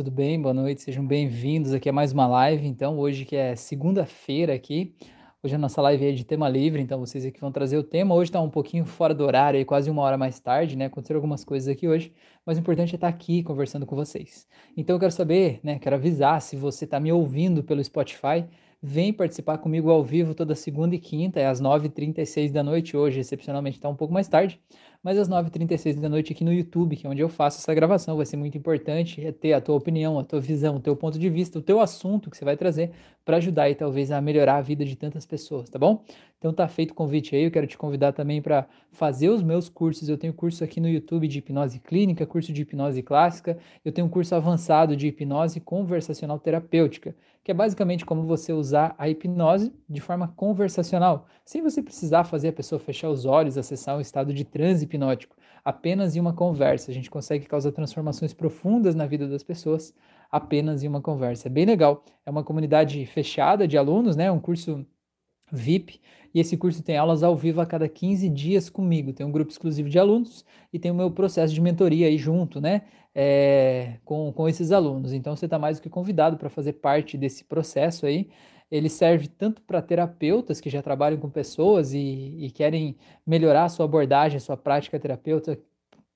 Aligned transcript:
tudo 0.00 0.10
bem? 0.10 0.40
Boa 0.40 0.54
noite, 0.54 0.80
sejam 0.80 1.06
bem-vindos 1.06 1.74
aqui 1.74 1.86
a 1.86 1.92
mais 1.92 2.10
uma 2.10 2.26
live. 2.26 2.66
Então, 2.66 2.98
hoje 2.98 3.26
que 3.26 3.36
é 3.36 3.54
segunda-feira 3.54 4.54
aqui, 4.54 4.94
hoje 5.42 5.54
a 5.54 5.58
nossa 5.58 5.82
live 5.82 6.06
é 6.06 6.12
de 6.12 6.24
tema 6.24 6.48
livre, 6.48 6.80
então 6.80 6.98
vocês 6.98 7.22
aqui 7.26 7.38
vão 7.38 7.52
trazer 7.52 7.76
o 7.76 7.82
tema. 7.82 8.14
Hoje 8.14 8.30
está 8.30 8.40
um 8.40 8.48
pouquinho 8.48 8.86
fora 8.86 9.12
do 9.12 9.22
horário, 9.22 9.58
aí, 9.58 9.64
quase 9.66 9.90
uma 9.90 10.00
hora 10.00 10.16
mais 10.16 10.40
tarde, 10.40 10.74
né? 10.74 10.86
Aconteceram 10.86 11.18
algumas 11.18 11.44
coisas 11.44 11.68
aqui 11.68 11.86
hoje, 11.86 12.14
mas 12.46 12.56
o 12.56 12.60
importante 12.60 12.92
é 12.92 12.94
estar 12.94 13.08
aqui 13.08 13.42
conversando 13.42 13.84
com 13.84 13.94
vocês. 13.94 14.48
Então, 14.74 14.96
eu 14.96 15.00
quero 15.00 15.12
saber, 15.12 15.60
né? 15.62 15.78
Quero 15.78 15.96
avisar 15.96 16.40
se 16.40 16.56
você 16.56 16.86
está 16.86 16.98
me 16.98 17.12
ouvindo 17.12 17.62
pelo 17.62 17.84
Spotify, 17.84 18.46
vem 18.82 19.12
participar 19.12 19.58
comigo 19.58 19.90
ao 19.90 20.02
vivo 20.02 20.34
toda 20.34 20.54
segunda 20.54 20.94
e 20.94 20.98
quinta, 20.98 21.38
é 21.38 21.46
às 21.46 21.60
9h36 21.60 22.50
da 22.50 22.62
noite. 22.62 22.96
Hoje, 22.96 23.20
excepcionalmente, 23.20 23.76
está 23.76 23.90
um 23.90 23.94
pouco 23.94 24.14
mais 24.14 24.28
tarde 24.28 24.58
mas 25.02 25.18
às 25.18 25.28
9h36 25.28 25.98
da 25.98 26.08
noite 26.08 26.32
aqui 26.32 26.44
no 26.44 26.52
YouTube, 26.52 26.94
que 26.94 27.06
é 27.06 27.10
onde 27.10 27.20
eu 27.22 27.28
faço 27.28 27.58
essa 27.58 27.74
gravação. 27.74 28.16
Vai 28.16 28.26
ser 28.26 28.36
muito 28.36 28.58
importante 28.58 29.24
é 29.24 29.32
ter 29.32 29.54
a 29.54 29.60
tua 29.60 29.76
opinião, 29.76 30.18
a 30.18 30.24
tua 30.24 30.40
visão, 30.40 30.76
o 30.76 30.80
teu 30.80 30.94
ponto 30.94 31.18
de 31.18 31.30
vista, 31.30 31.58
o 31.58 31.62
teu 31.62 31.80
assunto 31.80 32.28
que 32.28 32.36
você 32.36 32.44
vai 32.44 32.56
trazer 32.56 32.90
para 33.24 33.38
ajudar 33.38 33.64
aí 33.64 33.74
talvez 33.74 34.10
a 34.10 34.20
melhorar 34.20 34.56
a 34.56 34.60
vida 34.60 34.84
de 34.84 34.96
tantas 34.96 35.24
pessoas, 35.24 35.70
tá 35.70 35.78
bom? 35.78 36.02
Então 36.38 36.52
tá 36.52 36.66
feito 36.68 36.90
o 36.90 36.94
convite 36.94 37.34
aí, 37.34 37.44
eu 37.44 37.50
quero 37.50 37.66
te 37.66 37.78
convidar 37.78 38.12
também 38.12 38.42
para 38.42 38.66
fazer 38.92 39.28
os 39.28 39.42
meus 39.42 39.68
cursos. 39.68 40.08
Eu 40.08 40.18
tenho 40.18 40.32
curso 40.32 40.64
aqui 40.64 40.80
no 40.80 40.88
YouTube 40.88 41.28
de 41.28 41.38
hipnose 41.38 41.78
clínica, 41.78 42.26
curso 42.26 42.52
de 42.52 42.62
hipnose 42.62 43.02
clássica, 43.02 43.58
eu 43.84 43.92
tenho 43.92 44.06
um 44.06 44.10
curso 44.10 44.34
avançado 44.34 44.96
de 44.96 45.06
hipnose 45.06 45.60
conversacional 45.60 46.38
terapêutica, 46.38 47.14
que 47.42 47.50
é 47.50 47.54
basicamente 47.54 48.04
como 48.04 48.24
você 48.24 48.52
usar 48.52 48.94
a 48.98 49.08
hipnose 49.08 49.72
de 49.88 50.00
forma 50.00 50.28
conversacional, 50.28 51.26
sem 51.44 51.62
você 51.62 51.82
precisar 51.82 52.24
fazer 52.24 52.48
a 52.48 52.52
pessoa 52.52 52.78
fechar 52.78 53.08
os 53.08 53.24
olhos, 53.24 53.56
acessar 53.56 53.96
um 53.96 54.00
estado 54.00 54.34
de 54.34 54.44
transe 54.44 54.84
hipnótico. 54.84 55.36
Apenas 55.64 56.16
em 56.16 56.20
uma 56.20 56.32
conversa, 56.32 56.90
a 56.90 56.94
gente 56.94 57.10
consegue 57.10 57.46
causar 57.46 57.72
transformações 57.72 58.32
profundas 58.32 58.94
na 58.94 59.06
vida 59.06 59.28
das 59.28 59.42
pessoas 59.42 59.94
apenas 60.30 60.82
em 60.82 60.88
uma 60.88 61.00
conversa. 61.00 61.48
É 61.48 61.50
bem 61.50 61.64
legal. 61.64 62.04
É 62.24 62.30
uma 62.30 62.44
comunidade 62.44 63.04
fechada 63.06 63.66
de 63.66 63.76
alunos, 63.76 64.16
né? 64.16 64.30
Um 64.30 64.40
curso 64.40 64.86
VIP. 65.50 66.00
E 66.34 66.40
esse 66.40 66.56
curso 66.56 66.82
tem 66.82 66.96
aulas 66.96 67.22
ao 67.22 67.34
vivo 67.36 67.60
a 67.60 67.66
cada 67.66 67.88
15 67.88 68.28
dias 68.28 68.70
comigo. 68.70 69.12
Tem 69.12 69.26
um 69.26 69.32
grupo 69.32 69.50
exclusivo 69.50 69.88
de 69.88 69.98
alunos 69.98 70.44
e 70.72 70.78
tem 70.78 70.90
o 70.90 70.94
meu 70.94 71.10
processo 71.10 71.52
de 71.52 71.60
mentoria 71.60 72.06
aí 72.06 72.16
junto, 72.16 72.60
né? 72.60 72.82
É, 73.14 73.94
com, 74.04 74.32
com 74.32 74.48
esses 74.48 74.70
alunos. 74.70 75.12
Então 75.12 75.34
você 75.34 75.46
está 75.46 75.58
mais 75.58 75.78
do 75.78 75.82
que 75.82 75.90
convidado 75.90 76.36
para 76.36 76.48
fazer 76.48 76.74
parte 76.74 77.18
desse 77.18 77.44
processo 77.44 78.06
aí. 78.06 78.28
Ele 78.70 78.88
serve 78.88 79.26
tanto 79.26 79.60
para 79.62 79.82
terapeutas 79.82 80.60
que 80.60 80.70
já 80.70 80.80
trabalham 80.80 81.18
com 81.18 81.28
pessoas 81.28 81.92
e, 81.92 82.36
e 82.38 82.50
querem 82.52 82.96
melhorar 83.26 83.64
a 83.64 83.68
sua 83.68 83.84
abordagem, 83.84 84.36
a 84.36 84.40
sua 84.40 84.56
prática 84.56 84.98
terapeuta, 85.00 85.58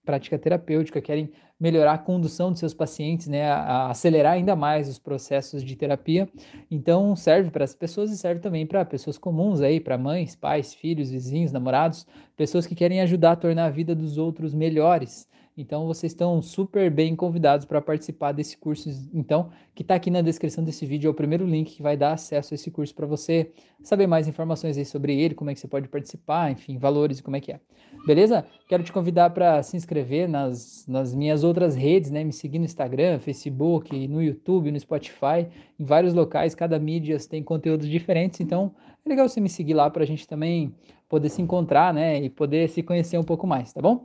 prática 0.04 0.38
terapêutica, 0.38 1.00
querem 1.00 1.32
melhorar 1.58 1.94
a 1.94 1.98
condução 1.98 2.52
de 2.52 2.58
seus 2.58 2.74
pacientes, 2.74 3.26
né, 3.26 3.50
a, 3.50 3.90
acelerar 3.90 4.32
ainda 4.32 4.56
mais 4.56 4.88
os 4.88 4.98
processos 4.98 5.62
de 5.62 5.76
terapia. 5.76 6.28
Então 6.70 7.14
serve 7.14 7.50
para 7.50 7.64
as 7.64 7.74
pessoas 7.74 8.10
e 8.10 8.18
serve 8.18 8.40
também 8.40 8.66
para 8.66 8.84
pessoas 8.84 9.16
comuns 9.16 9.60
aí, 9.60 9.80
para 9.80 9.96
mães, 9.96 10.34
pais, 10.34 10.74
filhos, 10.74 11.10
vizinhos, 11.10 11.52
namorados, 11.52 12.06
pessoas 12.36 12.66
que 12.66 12.74
querem 12.74 13.00
ajudar 13.00 13.32
a 13.32 13.36
tornar 13.36 13.66
a 13.66 13.70
vida 13.70 13.94
dos 13.94 14.18
outros 14.18 14.54
melhores. 14.54 15.28
Então 15.56 15.86
vocês 15.86 16.12
estão 16.12 16.42
super 16.42 16.90
bem 16.90 17.14
convidados 17.14 17.64
para 17.64 17.80
participar 17.80 18.32
desse 18.32 18.56
curso, 18.56 18.90
então, 19.12 19.50
que 19.72 19.82
está 19.82 19.94
aqui 19.94 20.10
na 20.10 20.20
descrição 20.20 20.64
desse 20.64 20.84
vídeo, 20.84 21.06
é 21.06 21.10
o 21.10 21.14
primeiro 21.14 21.46
link 21.46 21.76
que 21.76 21.82
vai 21.82 21.96
dar 21.96 22.12
acesso 22.12 22.52
a 22.52 22.56
esse 22.56 22.70
curso 22.72 22.92
para 22.92 23.06
você 23.06 23.52
saber 23.80 24.08
mais 24.08 24.26
informações 24.26 24.76
aí 24.76 24.84
sobre 24.84 25.20
ele, 25.20 25.34
como 25.34 25.50
é 25.50 25.54
que 25.54 25.60
você 25.60 25.68
pode 25.68 25.88
participar, 25.88 26.50
enfim, 26.50 26.76
valores 26.76 27.20
e 27.20 27.22
como 27.22 27.36
é 27.36 27.40
que 27.40 27.52
é. 27.52 27.60
Beleza? 28.04 28.44
Quero 28.68 28.82
te 28.82 28.92
convidar 28.92 29.30
para 29.30 29.62
se 29.62 29.76
inscrever 29.76 30.28
nas, 30.28 30.86
nas 30.88 31.14
minhas 31.14 31.44
outras 31.44 31.76
redes, 31.76 32.10
né? 32.10 32.24
Me 32.24 32.32
seguir 32.32 32.58
no 32.58 32.64
Instagram, 32.64 33.20
Facebook, 33.20 34.08
no 34.08 34.20
YouTube, 34.20 34.72
no 34.72 34.80
Spotify, 34.80 35.46
em 35.78 35.84
vários 35.84 36.14
locais, 36.14 36.54
cada 36.54 36.78
mídia 36.80 37.16
tem 37.28 37.42
conteúdos 37.42 37.88
diferentes, 37.88 38.40
então 38.40 38.74
é 39.06 39.08
legal 39.08 39.28
você 39.28 39.40
me 39.40 39.48
seguir 39.48 39.74
lá 39.74 39.88
para 39.88 40.02
a 40.02 40.06
gente 40.06 40.26
também 40.26 40.74
poder 41.08 41.28
se 41.28 41.40
encontrar, 41.40 41.94
né? 41.94 42.20
E 42.20 42.28
poder 42.28 42.68
se 42.68 42.82
conhecer 42.82 43.18
um 43.18 43.22
pouco 43.22 43.46
mais, 43.46 43.72
tá 43.72 43.80
bom? 43.80 44.04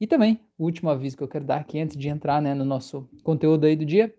E 0.00 0.06
também, 0.06 0.40
o 0.58 0.64
último 0.64 0.90
aviso 0.90 1.16
que 1.16 1.22
eu 1.22 1.28
quero 1.28 1.44
dar 1.44 1.56
aqui 1.56 1.80
antes 1.80 1.96
de 1.96 2.08
entrar 2.08 2.42
né, 2.42 2.54
no 2.54 2.64
nosso 2.64 3.08
conteúdo 3.22 3.66
aí 3.66 3.76
do 3.76 3.84
dia, 3.84 4.12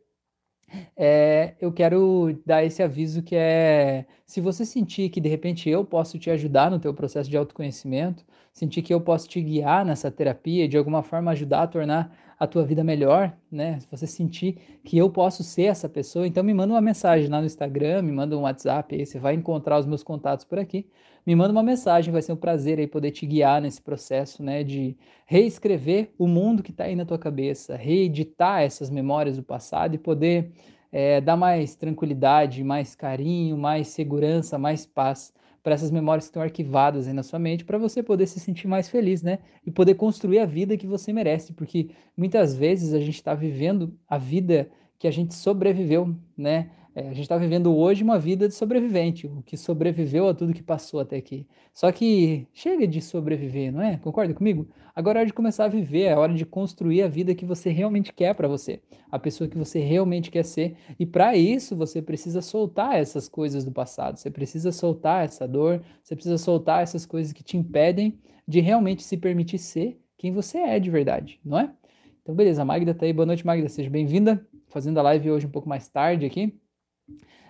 é, 0.96 1.56
eu 1.59 1.72
quero 1.72 2.40
dar 2.46 2.63
esse 2.63 2.81
aviso 2.81 3.22
que 3.22 3.36
é, 3.36 4.06
se 4.25 4.41
você 4.41 4.66
sentir 4.66 5.09
que 5.09 5.22
de 5.22 5.30
repente 5.30 5.69
eu 5.69 5.85
posso 5.85 6.18
te 6.18 6.30
ajudar 6.30 6.72
no 6.72 6.80
teu 6.80 6.94
processo 6.94 7.30
de 7.30 7.38
autoconhecimento, 7.38 8.25
sentir 8.52 8.81
que 8.81 8.94
eu 8.94 9.02
posso 9.02 9.28
te 9.28 9.41
guiar 9.41 9.85
nessa 9.85 10.09
terapia, 10.09 10.68
de 10.68 10.78
alguma 10.78 11.03
forma 11.03 11.31
ajudar 11.31 11.64
a 11.64 11.68
tornar 11.68 12.35
a 12.40 12.47
tua 12.47 12.66
vida 12.66 12.84
melhor, 12.84 13.34
né? 13.52 13.80
Se 13.80 13.88
você 13.90 14.08
sentir 14.08 14.80
que 14.84 14.97
eu 14.97 15.09
posso 15.09 15.44
ser 15.44 15.64
essa 15.64 15.88
pessoa, 15.88 16.28
então 16.28 16.44
me 16.44 16.53
manda 16.53 16.74
uma 16.74 16.81
mensagem 16.81 17.30
lá 17.30 17.40
no 17.40 17.46
Instagram, 17.46 18.02
me 18.02 18.12
manda 18.12 18.38
um 18.38 18.41
WhatsApp 18.41 18.96
aí, 18.96 19.06
você 19.06 19.19
vai 19.19 19.34
encontrar 19.35 19.80
os 19.80 19.85
meus 19.85 20.03
contatos 20.03 20.46
por 20.46 20.59
aqui. 20.59 20.88
Me 21.25 21.36
manda 21.36 21.52
uma 21.52 21.63
mensagem, 21.63 22.12
vai 22.13 22.22
ser 22.22 22.34
um 22.34 22.38
prazer 22.38 22.78
aí 22.78 22.86
poder 22.86 23.09
te 23.09 23.25
guiar 23.25 23.59
nesse 23.59 23.81
processo, 23.81 24.44
né, 24.44 24.63
de 24.63 24.96
reescrever 25.25 26.12
o 26.19 26.28
mundo 26.28 26.62
que 26.62 26.69
está 26.69 26.84
aí 26.84 26.96
na 26.96 27.03
tua 27.03 27.18
cabeça, 27.18 27.75
reeditar 27.75 28.62
essas 28.62 28.91
memórias 28.91 29.35
do 29.35 29.44
passado 29.44 29.96
e 29.96 29.97
poder 29.97 30.52
é, 30.91 31.19
dar 31.19 31.35
mais 31.35 31.75
tranquilidade, 31.75 32.64
mais 32.64 32.96
carinho, 32.96 33.58
mais 33.58 33.88
segurança, 33.88 34.59
mais 34.59 34.85
paz 34.85 35.34
para 35.64 35.74
essas 35.74 35.90
memórias 35.90 36.25
que 36.25 36.30
estão 36.30 36.44
arquivadas 36.44 37.08
aí 37.08 37.14
na 37.14 37.24
sua 37.24 37.40
mente, 37.40 37.66
para 37.66 37.80
você 37.80 38.03
poder 38.03 38.28
se 38.28 38.40
sentir 38.40 38.68
mais 38.68 38.88
feliz, 38.88 39.24
né? 39.24 39.40
E 39.66 39.72
poder 39.72 39.96
construir 39.96 40.38
a 40.38 40.46
vida 40.46 40.78
que 40.78 40.85
você 40.85 41.12
merece, 41.12 41.53
porque 41.53 41.90
muitas 42.16 42.56
vezes 42.56 42.94
a 42.94 43.00
gente 43.00 43.16
está 43.16 43.34
vivendo 43.34 43.97
a 44.08 44.19
vida 44.19 44.69
que 45.00 45.08
a 45.08 45.12
gente 45.12 45.34
sobreviveu, 45.34 46.16
né? 46.38 46.69
É, 46.97 47.01
a 47.01 47.09
gente 47.09 47.23
está 47.23 47.38
vivendo 47.38 47.75
hoje 47.75 48.06
uma 48.06 48.17
vida 48.17 48.47
de 48.47 48.53
sobrevivente, 48.53 49.28
o 49.28 49.44
que 49.45 49.57
sobreviveu 49.57 50.29
a 50.29 50.33
tudo 50.33 50.53
que 50.53 50.63
passou 50.63 51.01
até 51.01 51.17
aqui. 51.17 51.45
Só 51.73 51.91
que 51.91 52.47
chega 52.53 52.88
de 52.88 53.01
sobreviver, 53.01 53.69
não 53.69 53.81
é? 53.81 53.97
Concorda 53.97 54.33
comigo? 54.33 54.69
Agora 54.95 55.19
é 55.19 55.22
hora 55.22 55.28
de 55.28 55.34
começar 55.34 55.66
a 55.66 55.67
viver, 55.67 56.03
é 56.03 56.16
hora 56.16 56.34
de 56.34 56.45
construir 56.45 57.01
a 57.01 57.09
vida 57.09 57.35
que 57.35 57.44
você 57.44 57.69
realmente 57.69 58.13
quer 58.13 58.34
para 58.34 58.47
você, 58.47 58.79
a 59.11 59.19
pessoa 59.19 59.50
que 59.50 59.57
você 59.57 59.79
realmente 59.79 60.31
quer 60.31 60.45
ser. 60.45 60.78
E 60.97 61.05
para 61.05 61.35
isso 61.35 61.75
você 61.75 62.01
precisa 62.01 62.41
soltar 62.41 62.95
essas 62.95 63.28
coisas 63.28 63.66
do 63.66 63.73
passado, 63.73 64.17
você 64.17 64.31
precisa 64.31 64.72
soltar 64.72 65.25
essa 65.25 65.45
dor, 65.45 65.81
você 66.01 66.16
precisa 66.16 66.38
soltar 66.38 66.81
essas 66.81 67.05
coisas 67.05 67.34
que 67.34 67.44
te 67.44 67.57
impedem 67.57 68.17
de 68.47 68.61
realmente 68.61 69.03
se 69.03 69.17
permitir 69.17 69.57
ser 69.57 70.00
quem 70.17 70.31
você 70.31 70.59
é 70.59 70.79
de 70.79 70.89
verdade, 70.89 71.41
não 71.44 71.59
é? 71.59 71.73
Então, 72.22 72.34
beleza, 72.34 72.61
a 72.61 72.66
Magda 72.66 72.94
tá 72.94 73.05
aí. 73.05 73.11
Boa 73.11 73.25
noite, 73.25 73.45
Magda. 73.45 73.67
Seja 73.67 73.89
bem-vinda. 73.89 74.47
Fazendo 74.69 74.97
a 74.97 75.03
live 75.03 75.29
hoje 75.29 75.45
um 75.45 75.51
pouco 75.51 75.69
mais 75.69 75.88
tarde 75.89 76.25
aqui. 76.25 76.57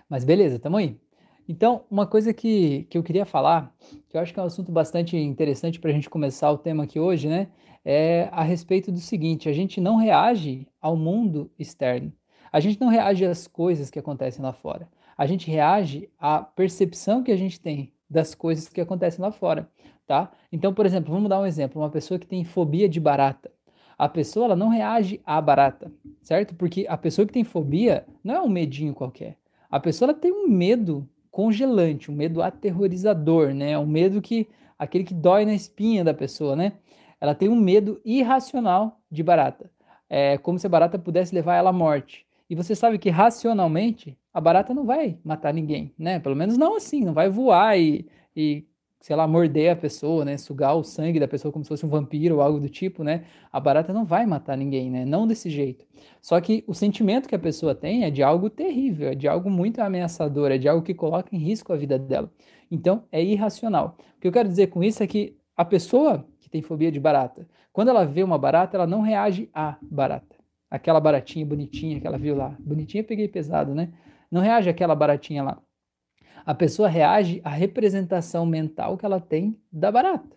Mas 0.08 0.24
beleza, 0.24 0.58
tamo 0.58 0.76
aí. 0.76 0.96
Então, 1.48 1.84
uma 1.90 2.06
coisa 2.06 2.32
que, 2.34 2.84
que 2.90 2.98
eu 2.98 3.02
queria 3.02 3.24
falar, 3.24 3.72
que 4.08 4.16
eu 4.16 4.20
acho 4.20 4.32
que 4.32 4.40
é 4.40 4.42
um 4.42 4.46
assunto 4.46 4.72
bastante 4.72 5.16
interessante 5.16 5.78
para 5.78 5.90
a 5.90 5.92
gente 5.92 6.10
começar 6.10 6.50
o 6.50 6.58
tema 6.58 6.84
aqui 6.84 6.98
hoje, 6.98 7.28
né? 7.28 7.48
É 7.84 8.28
a 8.32 8.42
respeito 8.42 8.90
do 8.90 8.98
seguinte: 8.98 9.48
a 9.48 9.52
gente 9.52 9.80
não 9.80 9.96
reage 9.96 10.66
ao 10.80 10.96
mundo 10.96 11.50
externo. 11.58 12.12
A 12.52 12.58
gente 12.58 12.80
não 12.80 12.88
reage 12.88 13.24
às 13.24 13.46
coisas 13.46 13.90
que 13.90 13.98
acontecem 13.98 14.42
lá 14.42 14.52
fora. 14.52 14.88
A 15.16 15.26
gente 15.26 15.50
reage 15.50 16.08
à 16.18 16.40
percepção 16.40 17.22
que 17.22 17.30
a 17.30 17.36
gente 17.36 17.60
tem 17.60 17.92
das 18.08 18.34
coisas 18.34 18.68
que 18.68 18.80
acontecem 18.80 19.20
lá 19.20 19.30
fora, 19.30 19.68
tá? 20.06 20.30
Então, 20.50 20.72
por 20.74 20.84
exemplo, 20.86 21.12
vamos 21.12 21.28
dar 21.28 21.40
um 21.40 21.46
exemplo: 21.46 21.80
uma 21.80 21.90
pessoa 21.90 22.18
que 22.18 22.26
tem 22.26 22.44
fobia 22.44 22.88
de 22.88 22.98
barata. 22.98 23.52
A 23.96 24.08
pessoa 24.08 24.46
ela 24.46 24.56
não 24.56 24.68
reage 24.68 25.20
à 25.24 25.40
barata, 25.40 25.90
certo? 26.20 26.54
Porque 26.54 26.86
a 26.88 26.98
pessoa 26.98 27.24
que 27.24 27.32
tem 27.32 27.44
fobia 27.44 28.04
não 28.22 28.34
é 28.34 28.40
um 28.42 28.48
medinho 28.48 28.92
qualquer. 28.92 29.38
A 29.70 29.80
pessoa 29.80 30.14
tem 30.14 30.32
um 30.32 30.48
medo 30.48 31.08
congelante, 31.30 32.10
um 32.10 32.14
medo 32.14 32.42
aterrorizador, 32.42 33.52
né? 33.52 33.78
Um 33.78 33.86
medo 33.86 34.22
que 34.22 34.48
aquele 34.78 35.04
que 35.04 35.14
dói 35.14 35.44
na 35.44 35.54
espinha 35.54 36.04
da 36.04 36.14
pessoa, 36.14 36.56
né? 36.56 36.72
Ela 37.20 37.34
tem 37.34 37.48
um 37.48 37.56
medo 37.56 38.00
irracional 38.04 39.00
de 39.10 39.22
barata. 39.22 39.70
É 40.08 40.38
como 40.38 40.58
se 40.58 40.66
a 40.66 40.70
barata 40.70 40.98
pudesse 40.98 41.34
levar 41.34 41.56
ela 41.56 41.70
à 41.70 41.72
morte. 41.72 42.26
E 42.48 42.54
você 42.54 42.74
sabe 42.74 42.98
que 42.98 43.10
racionalmente 43.10 44.16
a 44.32 44.40
barata 44.40 44.72
não 44.72 44.84
vai 44.84 45.18
matar 45.24 45.52
ninguém, 45.52 45.92
né? 45.98 46.20
Pelo 46.20 46.36
menos 46.36 46.56
não 46.56 46.76
assim, 46.76 47.04
não 47.04 47.12
vai 47.12 47.28
voar 47.28 47.78
e, 47.78 48.06
e 48.34 48.64
sei 49.06 49.14
lá, 49.14 49.24
morder 49.24 49.70
a 49.70 49.76
pessoa, 49.76 50.24
né? 50.24 50.36
Sugar 50.36 50.74
o 50.74 50.82
sangue 50.82 51.20
da 51.20 51.28
pessoa 51.28 51.52
como 51.52 51.64
se 51.64 51.68
fosse 51.68 51.86
um 51.86 51.88
vampiro 51.88 52.34
ou 52.34 52.40
algo 52.42 52.58
do 52.58 52.68
tipo, 52.68 53.04
né? 53.04 53.22
A 53.52 53.60
barata 53.60 53.92
não 53.92 54.04
vai 54.04 54.26
matar 54.26 54.56
ninguém, 54.56 54.90
né? 54.90 55.04
Não 55.04 55.28
desse 55.28 55.48
jeito. 55.48 55.86
Só 56.20 56.40
que 56.40 56.64
o 56.66 56.74
sentimento 56.74 57.28
que 57.28 57.34
a 57.36 57.38
pessoa 57.38 57.72
tem 57.72 58.02
é 58.02 58.10
de 58.10 58.20
algo 58.20 58.50
terrível, 58.50 59.10
é 59.10 59.14
de 59.14 59.28
algo 59.28 59.48
muito 59.48 59.78
ameaçador, 59.78 60.50
é 60.50 60.58
de 60.58 60.68
algo 60.68 60.82
que 60.82 60.92
coloca 60.92 61.28
em 61.32 61.38
risco 61.38 61.72
a 61.72 61.76
vida 61.76 61.96
dela. 61.96 62.28
Então, 62.68 63.04
é 63.12 63.22
irracional. 63.22 63.96
O 64.16 64.20
que 64.20 64.26
eu 64.26 64.32
quero 64.32 64.48
dizer 64.48 64.70
com 64.70 64.82
isso 64.82 65.04
é 65.04 65.06
que 65.06 65.36
a 65.56 65.64
pessoa 65.64 66.26
que 66.40 66.50
tem 66.50 66.60
fobia 66.60 66.90
de 66.90 66.98
barata, 66.98 67.46
quando 67.72 67.90
ela 67.90 68.04
vê 68.04 68.24
uma 68.24 68.36
barata, 68.36 68.76
ela 68.76 68.88
não 68.88 69.02
reage 69.02 69.48
à 69.54 69.76
barata. 69.82 70.34
Aquela 70.68 70.98
baratinha 70.98 71.46
bonitinha 71.46 72.00
que 72.00 72.08
ela 72.08 72.18
viu 72.18 72.34
lá. 72.34 72.56
Bonitinha 72.58 73.04
peguei 73.04 73.28
pesado, 73.28 73.72
né? 73.72 73.92
Não 74.28 74.40
reage 74.40 74.68
àquela 74.68 74.96
baratinha 74.96 75.44
lá 75.44 75.62
a 76.46 76.54
pessoa 76.54 76.88
reage 76.88 77.40
à 77.44 77.50
representação 77.50 78.46
mental 78.46 78.96
que 78.96 79.04
ela 79.04 79.20
tem 79.20 79.58
da 79.70 79.90
barata. 79.90 80.36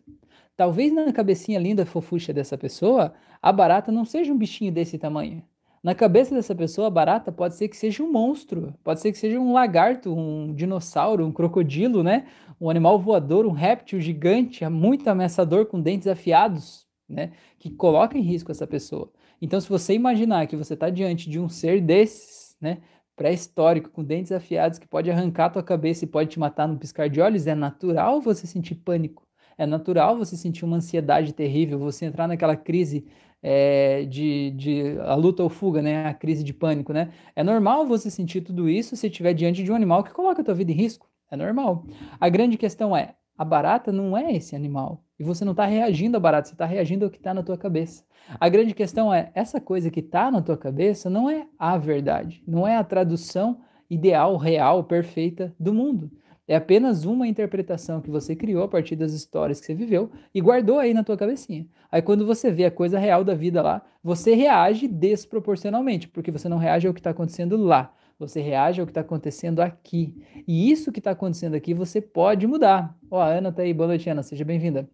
Talvez 0.58 0.92
na 0.92 1.14
cabecinha 1.14 1.60
linda 1.60 1.86
fofucha 1.86 2.34
dessa 2.34 2.58
pessoa, 2.58 3.14
a 3.40 3.52
barata 3.54 3.92
não 3.92 4.04
seja 4.04 4.34
um 4.34 4.38
bichinho 4.38 4.72
desse 4.72 4.98
tamanho. 4.98 5.44
Na 5.82 5.96
cabeça 5.96 6.36
dessa 6.36 6.54
pessoa, 6.54 6.88
a 6.88 6.90
barata 6.90 7.32
pode 7.32 7.56
ser 7.56 7.70
que 7.70 7.78
seja 7.78 8.04
um 8.04 8.12
monstro, 8.12 8.74
pode 8.84 9.00
ser 9.00 9.14
que 9.14 9.18
seja 9.18 9.40
um 9.40 9.54
lagarto, 9.54 10.14
um 10.14 10.54
dinossauro, 10.54 11.26
um 11.26 11.32
crocodilo, 11.32 12.04
né? 12.04 12.26
Um 12.60 12.70
animal 12.70 13.00
voador, 13.00 13.46
um 13.46 13.52
réptil 13.52 14.02
gigante, 14.02 14.68
muito 14.68 15.08
ameaçador, 15.08 15.68
com 15.68 15.80
dentes 15.80 16.08
afiados, 16.08 16.86
né? 17.08 17.32
Que 17.58 17.70
coloca 17.70 18.18
em 18.18 18.22
risco 18.22 18.52
essa 18.52 18.68
pessoa. 18.68 19.10
Então, 19.42 19.62
se 19.62 19.70
você 19.70 19.94
imaginar 19.94 20.48
que 20.48 20.58
você 20.58 20.74
está 20.74 20.90
diante 20.90 21.30
de 21.30 21.40
um 21.40 21.48
ser 21.48 21.80
desses, 21.80 22.58
né? 22.60 22.80
Pré-histórico, 23.20 23.90
com 23.90 24.02
dentes 24.02 24.32
afiados, 24.32 24.80
que 24.80 24.88
pode 24.88 25.12
arrancar 25.12 25.50
tua 25.50 25.62
cabeça 25.62 26.06
e 26.06 26.08
pode 26.08 26.30
te 26.30 26.40
matar 26.40 26.70
no 26.70 26.78
piscar 26.78 27.10
de 27.10 27.20
olhos, 27.20 27.48
é 27.48 27.54
natural 27.54 28.22
você 28.22 28.48
sentir 28.48 28.76
pânico. 28.76 29.28
É 29.58 29.66
natural 29.66 30.18
você 30.18 30.38
sentir 30.38 30.64
uma 30.64 30.78
ansiedade 30.78 31.34
terrível, 31.34 31.78
você 31.78 32.06
entrar 32.06 32.30
naquela 32.30 32.56
crise 32.56 33.06
é, 33.44 34.06
de, 34.06 34.52
de 34.52 34.98
a 35.02 35.16
luta 35.16 35.44
ou 35.44 35.50
fuga, 35.50 35.82
né? 35.82 36.08
A 36.08 36.14
crise 36.14 36.46
de 36.46 36.54
pânico, 36.54 36.94
né? 36.94 37.12
É 37.36 37.44
normal 37.44 37.86
você 37.86 38.10
sentir 38.10 38.40
tudo 38.40 38.70
isso 38.70 38.96
se 38.96 39.08
estiver 39.08 39.34
diante 39.34 39.64
de 39.64 39.70
um 39.70 39.76
animal 39.76 40.02
que 40.02 40.14
coloca 40.14 40.42
a 40.42 40.46
tua 40.46 40.54
vida 40.54 40.72
em 40.72 40.76
risco. 40.76 41.10
É 41.30 41.36
normal. 41.36 41.84
A 42.22 42.30
grande 42.30 42.58
questão 42.58 42.96
é, 42.96 43.16
a 43.38 43.44
barata 43.44 43.92
não 43.92 44.18
é 44.18 44.32
esse 44.32 44.56
animal. 44.56 45.04
E 45.20 45.24
você 45.24 45.44
não 45.44 45.52
está 45.52 45.66
reagindo 45.66 46.16
à 46.16 46.20
barata, 46.20 46.48
você 46.48 46.54
está 46.54 46.66
reagindo 46.66 47.04
ao 47.04 47.12
que 47.12 47.18
está 47.18 47.34
na 47.34 47.44
tua 47.44 47.58
cabeça. 47.58 48.04
A 48.40 48.48
grande 48.48 48.74
questão 48.74 49.14
é, 49.14 49.32
essa 49.36 49.60
coisa 49.60 49.92
que 49.92 50.00
está 50.00 50.32
na 50.32 50.42
tua 50.42 50.58
cabeça 50.58 51.10
não 51.10 51.30
é 51.30 51.46
a 51.58 51.78
verdade, 51.78 52.42
não 52.48 52.66
é 52.66 52.78
a 52.78 52.84
tradução 52.84 53.60
ideal, 53.90 54.38
real, 54.38 54.84
perfeita 54.84 55.54
do 55.60 55.74
mundo. 55.74 56.10
É 56.48 56.56
apenas 56.56 57.06
uma 57.06 57.28
interpretação 57.28 58.02
que 58.02 58.10
você 58.10 58.36
criou 58.36 58.64
a 58.64 58.68
partir 58.68 58.96
das 58.96 59.14
histórias 59.14 59.60
que 59.60 59.68
você 59.68 59.76
viveu 59.76 60.10
e 60.34 60.42
guardou 60.42 60.80
aí 60.80 60.96
na 60.96 61.04
tua 61.04 61.16
cabecinha. 61.16 61.68
Aí 61.92 62.02
quando 62.02 62.26
você 62.26 62.52
vê 62.52 62.66
a 62.66 62.72
coisa 62.72 62.98
real 62.98 63.24
da 63.24 63.36
vida 63.36 63.62
lá, 63.62 63.84
você 64.04 64.34
reage 64.34 64.88
desproporcionalmente, 64.88 66.08
porque 66.08 66.32
você 66.32 66.50
não 66.50 66.58
reage 66.58 66.88
ao 66.88 66.94
que 66.94 67.00
está 67.00 67.12
acontecendo 67.12 67.56
lá. 67.56 67.94
Você 68.20 68.42
reage 68.42 68.82
ao 68.82 68.86
que 68.86 68.92
está 68.92 69.00
acontecendo 69.00 69.62
aqui. 69.62 70.14
E 70.46 70.70
isso 70.70 70.92
que 70.92 71.00
está 71.00 71.12
acontecendo 71.12 71.56
aqui 71.56 71.74
você 71.74 72.02
pode 72.02 72.46
mudar. 72.46 72.94
Ó, 73.10 73.22
a 73.22 73.28
Ana 73.28 73.50
tá 73.50 73.62
aí. 73.62 73.74
Boa 73.74 73.88
noite, 73.88 74.10
Ana. 74.10 74.22
Seja 74.22 74.44
bem-vinda. 74.44 74.90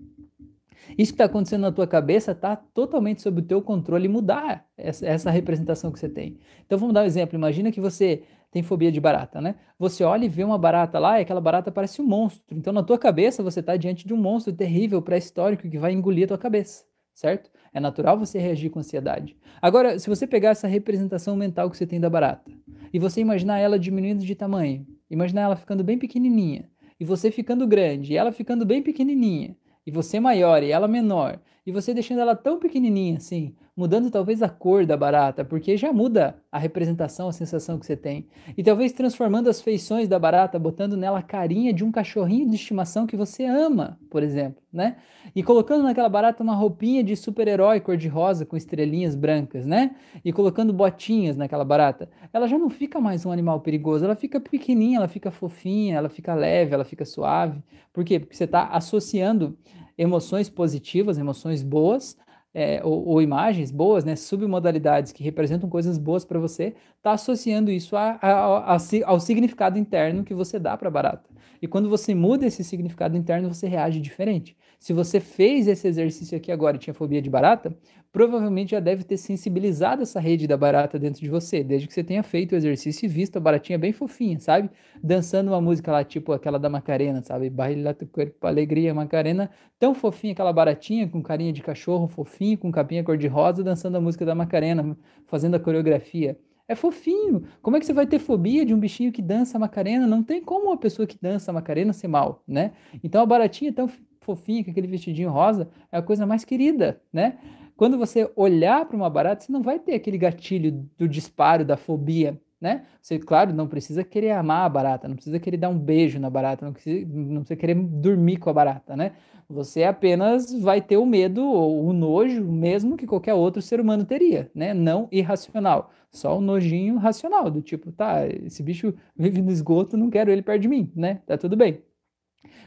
Isso 0.95 1.11
que 1.11 1.15
está 1.15 1.25
acontecendo 1.25 1.61
na 1.61 1.71
tua 1.71 1.87
cabeça 1.87 2.33
está 2.33 2.55
totalmente 2.55 3.23
sob 3.23 3.41
o 3.41 3.43
teu 3.43 3.63
controle 3.63 4.07
mudar 4.07 4.67
essa, 4.77 5.03
essa, 5.07 5.31
representação 5.31 5.91
que 5.91 5.99
você 5.99 6.07
tem. 6.07 6.37
Então 6.63 6.77
vamos 6.77 6.93
dar 6.93 7.01
um 7.01 7.05
exemplo. 7.05 7.35
Imagina 7.35 7.71
que 7.71 7.81
você 7.81 8.21
tem 8.51 8.61
fobia 8.61 8.91
de 8.91 9.01
barata, 9.01 9.41
né? 9.41 9.55
Você 9.79 10.03
olha 10.03 10.25
e 10.25 10.29
vê 10.29 10.43
uma 10.43 10.59
barata 10.59 10.99
lá 10.99 11.17
e 11.17 11.23
aquela 11.23 11.41
barata 11.41 11.71
parece 11.71 12.03
um 12.03 12.05
monstro. 12.05 12.55
Então 12.55 12.71
na 12.71 12.83
tua 12.83 12.99
cabeça 12.99 13.41
você 13.41 13.59
está 13.59 13.75
diante 13.75 14.05
de 14.05 14.13
um 14.13 14.17
monstro 14.17 14.53
terrível, 14.53 15.01
pré-histórico 15.01 15.67
que 15.67 15.79
vai 15.79 15.91
engolir 15.91 16.25
a 16.25 16.27
tua 16.27 16.37
cabeça, 16.37 16.85
certo? 17.15 17.49
É 17.73 17.79
natural 17.79 18.19
você 18.19 18.37
reagir 18.37 18.69
com 18.69 18.79
ansiedade. 18.79 19.35
Agora, 19.61 19.97
se 19.97 20.09
você 20.09 20.27
pegar 20.27 20.49
essa 20.49 20.67
representação 20.67 21.35
mental 21.35 21.71
que 21.71 21.77
você 21.77 21.87
tem 21.87 21.99
da 21.99 22.09
barata 22.09 22.51
e 22.93 22.99
você 22.99 23.21
imaginar 23.21 23.57
ela 23.57 23.79
diminuindo 23.79 24.23
de 24.23 24.35
tamanho, 24.35 24.85
imaginar 25.09 25.43
ela 25.43 25.55
ficando 25.55 25.83
bem 25.83 25.97
pequenininha 25.97 26.69
e 26.99 27.05
você 27.05 27.31
ficando 27.31 27.65
grande 27.65 28.13
e 28.13 28.17
ela 28.17 28.31
ficando 28.31 28.65
bem 28.65 28.83
pequenininha 28.83 29.55
e 29.87 29.91
você 29.91 30.19
maior 30.19 30.61
e 30.61 30.71
ela 30.71 30.87
menor, 30.87 31.39
e 31.65 31.71
você 31.71 31.93
deixando 31.93 32.19
ela 32.19 32.35
tão 32.35 32.59
pequenininha 32.59 33.17
assim, 33.17 33.55
mudando 33.75 34.09
talvez 34.09 34.41
a 34.41 34.47
cor 34.47 34.85
da 34.85 34.95
barata, 34.95 35.43
porque 35.43 35.75
já 35.75 35.91
muda 35.91 36.37
a 36.49 36.57
representação, 36.57 37.27
a 37.27 37.33
sensação 37.33 37.77
que 37.77 37.85
você 37.85 37.97
tem. 37.97 38.27
E 38.57 38.63
talvez 38.63 38.93
transformando 38.93 39.49
as 39.49 39.61
feições 39.61 40.07
da 40.07 40.17
barata, 40.17 40.57
botando 40.57 40.95
nela 40.95 41.19
a 41.19 41.23
carinha 41.23 41.73
de 41.73 41.83
um 41.83 41.91
cachorrinho 41.91 42.49
de 42.49 42.55
estimação 42.55 43.05
que 43.05 43.17
você 43.17 43.43
ama, 43.43 43.99
por 44.09 44.23
exemplo, 44.23 44.63
né? 44.71 44.95
E 45.35 45.43
colocando 45.43 45.83
naquela 45.83 46.07
barata 46.07 46.41
uma 46.41 46.55
roupinha 46.55 47.03
de 47.03 47.17
super-herói 47.17 47.81
cor-de-rosa 47.81 48.45
com 48.45 48.55
estrelinhas 48.55 49.13
brancas, 49.13 49.65
né? 49.65 49.95
E 50.23 50.31
colocando 50.31 50.71
botinhas 50.71 51.35
naquela 51.35 51.65
barata. 51.65 52.09
Ela 52.31 52.47
já 52.47 52.57
não 52.57 52.69
fica 52.69 53.01
mais 53.01 53.25
um 53.25 53.31
animal 53.31 53.59
perigoso, 53.59 54.05
ela 54.05 54.15
fica 54.15 54.39
pequenininha, 54.39 54.97
ela 54.99 55.07
fica 55.09 55.31
fofinha, 55.31 55.97
ela 55.97 56.07
fica 56.07 56.33
leve, 56.33 56.73
ela 56.73 56.85
fica 56.85 57.03
suave. 57.03 57.61
Por 57.91 58.05
quê? 58.05 58.19
Porque 58.19 58.35
você 58.35 58.45
está 58.45 58.67
associando 58.67 59.57
emoções 59.97 60.49
positivas, 60.49 61.17
emoções 61.17 61.63
boas, 61.63 62.17
é, 62.57 62.79
ou, 62.85 63.05
ou, 63.05 63.21
imagens 63.21 63.69
boas, 63.69 64.05
né, 64.05 64.15
submodalidades 64.15 65.11
que 65.11 65.21
representam 65.21 65.69
coisas 65.69 65.97
boas 65.97 66.23
para 66.23 66.39
você, 66.39 66.73
está 66.95 67.11
associando 67.11 67.69
isso 67.69 67.97
a, 67.97 68.17
a, 68.21 68.75
a, 68.75 68.77
ao 69.05 69.19
significado 69.19 69.77
interno 69.77 70.23
que 70.23 70.33
você 70.33 70.57
dá 70.57 70.77
para 70.77 70.89
barata. 70.89 71.29
E 71.61 71.67
quando 71.67 71.89
você 71.89 72.15
muda 72.15 72.45
esse 72.45 72.63
significado 72.63 73.17
interno, 73.17 73.53
você 73.53 73.67
reage 73.67 73.99
diferente. 73.99 74.55
Se 74.79 74.93
você 74.93 75.19
fez 75.19 75.67
esse 75.67 75.85
exercício 75.85 76.37
aqui 76.37 76.49
agora 76.49 76.77
e 76.77 76.79
tinha 76.79 76.93
fobia 76.93 77.21
de 77.21 77.29
barata, 77.29 77.75
provavelmente 78.15 78.71
já 78.71 78.79
deve 78.79 79.03
ter 79.03 79.17
sensibilizado 79.17 80.01
essa 80.01 80.21
rede 80.21 80.47
da 80.47 80.55
barata 80.55 80.97
dentro 80.97 81.19
de 81.19 81.29
você, 81.29 81.61
desde 81.61 81.85
que 81.85 81.93
você 81.93 82.01
tenha 82.01 82.23
feito 82.23 82.53
o 82.53 82.55
exercício 82.55 83.05
e 83.05 83.09
visto 83.09 83.35
a 83.35 83.41
baratinha 83.41 83.77
bem 83.77 83.91
fofinha, 83.91 84.39
sabe? 84.39 84.69
Dançando 85.03 85.49
uma 85.49 85.59
música 85.59 85.91
lá, 85.91 86.01
tipo 86.01 86.31
aquela 86.31 86.57
da 86.57 86.69
Macarena, 86.69 87.21
sabe? 87.21 87.49
Baila 87.49 87.93
tu 87.93 88.07
corpo, 88.07 88.47
alegria, 88.47 88.93
Macarena. 88.93 89.51
Tão 89.77 89.93
fofinha 89.93 90.31
aquela 90.31 90.53
baratinha, 90.53 91.09
com 91.09 91.21
carinha 91.21 91.51
de 91.51 91.61
cachorro, 91.61 92.07
fofinho, 92.07 92.57
com 92.57 92.71
capinha 92.71 93.03
cor-de-rosa, 93.03 93.61
dançando 93.61 93.97
a 93.97 93.99
música 93.99 94.25
da 94.25 94.33
Macarena, 94.33 94.97
fazendo 95.27 95.55
a 95.55 95.59
coreografia. 95.59 96.39
É 96.69 96.73
fofinho. 96.73 97.43
Como 97.61 97.75
é 97.75 97.81
que 97.81 97.85
você 97.85 97.91
vai 97.91 98.07
ter 98.07 98.19
fobia 98.19 98.65
de 98.65 98.73
um 98.73 98.79
bichinho 98.79 99.11
que 99.11 99.21
dança 99.21 99.59
Macarena? 99.59 100.07
Não 100.07 100.23
tem 100.23 100.41
como 100.41 100.67
uma 100.67 100.77
pessoa 100.77 101.05
que 101.05 101.17
dança 101.21 101.51
Macarena 101.51 101.91
ser 101.91 102.07
mal, 102.07 102.41
né? 102.47 102.71
Então 103.03 103.21
a 103.21 103.25
baratinha 103.25 103.73
tão 103.73 103.89
fofinha 104.21 104.63
com 104.63 104.71
aquele 104.71 104.87
vestidinho 104.87 105.29
rosa 105.29 105.69
é 105.91 105.97
a 105.97 106.01
coisa 106.01 106.25
mais 106.25 106.45
querida, 106.45 107.01
né? 107.11 107.37
Quando 107.77 107.97
você 107.97 108.31
olhar 108.35 108.85
para 108.85 108.95
uma 108.95 109.09
barata, 109.09 109.43
você 109.43 109.51
não 109.51 109.61
vai 109.61 109.79
ter 109.79 109.95
aquele 109.95 110.17
gatilho 110.17 110.71
do 110.97 111.07
disparo, 111.07 111.65
da 111.65 111.75
fobia, 111.75 112.39
né? 112.59 112.85
Você, 113.01 113.19
claro, 113.19 113.53
não 113.53 113.67
precisa 113.67 114.03
querer 114.03 114.31
amar 114.31 114.65
a 114.65 114.69
barata, 114.69 115.07
não 115.07 115.15
precisa 115.15 115.39
querer 115.39 115.57
dar 115.57 115.69
um 115.69 115.77
beijo 115.77 116.17
na 116.19 116.29
barata, 116.29 116.65
não 116.65 116.71
precisa, 116.71 117.05
não 117.05 117.41
precisa 117.41 117.55
querer 117.59 117.75
dormir 117.75 118.37
com 118.37 118.49
a 118.49 118.53
barata, 118.53 118.95
né? 118.95 119.11
Você 119.49 119.83
apenas 119.83 120.51
vai 120.61 120.81
ter 120.81 120.97
o 120.97 121.05
medo 121.05 121.45
ou 121.45 121.85
o 121.85 121.93
nojo, 121.93 122.43
mesmo 122.43 122.97
que 122.97 123.05
qualquer 123.05 123.33
outro 123.33 123.61
ser 123.61 123.79
humano 123.79 124.05
teria, 124.05 124.49
né? 124.55 124.73
Não 124.73 125.07
irracional, 125.11 125.91
só 126.09 126.37
o 126.37 126.41
nojinho 126.41 126.97
racional, 126.97 127.51
do 127.51 127.61
tipo, 127.61 127.91
tá, 127.91 128.25
esse 128.27 128.63
bicho 128.63 128.93
vive 129.15 129.41
no 129.41 129.51
esgoto, 129.51 129.97
não 129.97 130.09
quero 130.09 130.31
ele 130.31 130.41
perto 130.41 130.61
de 130.61 130.67
mim, 130.69 130.91
né? 130.95 131.21
Tá 131.27 131.37
tudo 131.37 131.57
bem. 131.57 131.83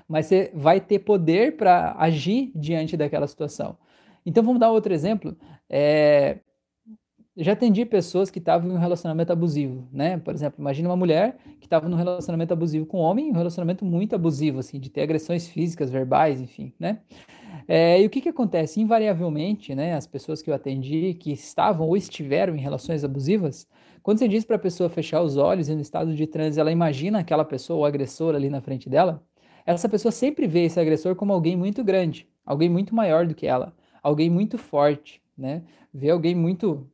Mas 0.06 0.26
você 0.26 0.50
vai 0.54 0.80
ter 0.80 1.00
poder 1.00 1.56
para 1.56 1.94
agir 1.98 2.52
diante 2.54 2.96
daquela 2.96 3.26
situação. 3.26 3.76
Então 4.28 4.42
vamos 4.42 4.60
dar 4.60 4.70
outro 4.70 4.92
exemplo. 4.92 5.34
É, 5.70 6.40
já 7.34 7.52
atendi 7.52 7.86
pessoas 7.86 8.30
que 8.30 8.38
estavam 8.38 8.70
em 8.70 8.74
um 8.74 8.78
relacionamento 8.78 9.32
abusivo, 9.32 9.88
né? 9.90 10.18
Por 10.18 10.34
exemplo, 10.34 10.60
imagine 10.60 10.86
uma 10.86 10.96
mulher 10.96 11.38
que 11.58 11.66
estava 11.66 11.88
num 11.88 11.96
relacionamento 11.96 12.52
abusivo 12.52 12.84
com 12.84 12.98
um 12.98 13.00
homem, 13.00 13.30
um 13.30 13.34
relacionamento 13.34 13.86
muito 13.86 14.14
abusivo, 14.14 14.58
assim, 14.58 14.78
de 14.78 14.90
ter 14.90 15.00
agressões 15.02 15.48
físicas, 15.48 15.88
verbais, 15.88 16.42
enfim, 16.42 16.74
né? 16.78 16.98
É, 17.66 18.02
e 18.02 18.06
o 18.06 18.10
que 18.10 18.20
que 18.20 18.28
acontece? 18.28 18.80
Invariavelmente, 18.80 19.74
né, 19.74 19.94
as 19.94 20.06
pessoas 20.06 20.42
que 20.42 20.50
eu 20.50 20.54
atendi 20.54 21.14
que 21.14 21.32
estavam 21.32 21.86
ou 21.86 21.96
estiveram 21.96 22.54
em 22.54 22.60
relações 22.60 23.04
abusivas, 23.04 23.66
quando 24.02 24.18
você 24.18 24.28
diz 24.28 24.44
para 24.44 24.56
a 24.56 24.58
pessoa 24.58 24.90
fechar 24.90 25.22
os 25.22 25.36
olhos 25.36 25.68
e 25.68 25.74
no 25.74 25.80
estado 25.80 26.14
de 26.14 26.26
transe 26.26 26.60
ela 26.60 26.72
imagina 26.72 27.18
aquela 27.20 27.44
pessoa, 27.44 27.80
o 27.80 27.84
agressor 27.84 28.34
ali 28.34 28.50
na 28.50 28.60
frente 28.60 28.88
dela, 28.88 29.22
essa 29.66 29.88
pessoa 29.88 30.12
sempre 30.12 30.46
vê 30.46 30.64
esse 30.64 30.80
agressor 30.80 31.14
como 31.14 31.32
alguém 31.32 31.56
muito 31.56 31.84
grande, 31.84 32.26
alguém 32.44 32.68
muito 32.68 32.94
maior 32.94 33.26
do 33.26 33.34
que 33.34 33.46
ela, 33.46 33.74
alguém 34.08 34.30
muito 34.30 34.58
forte, 34.58 35.20
né? 35.36 35.62
Vê 35.92 36.10
alguém 36.10 36.34
muito 36.34 36.90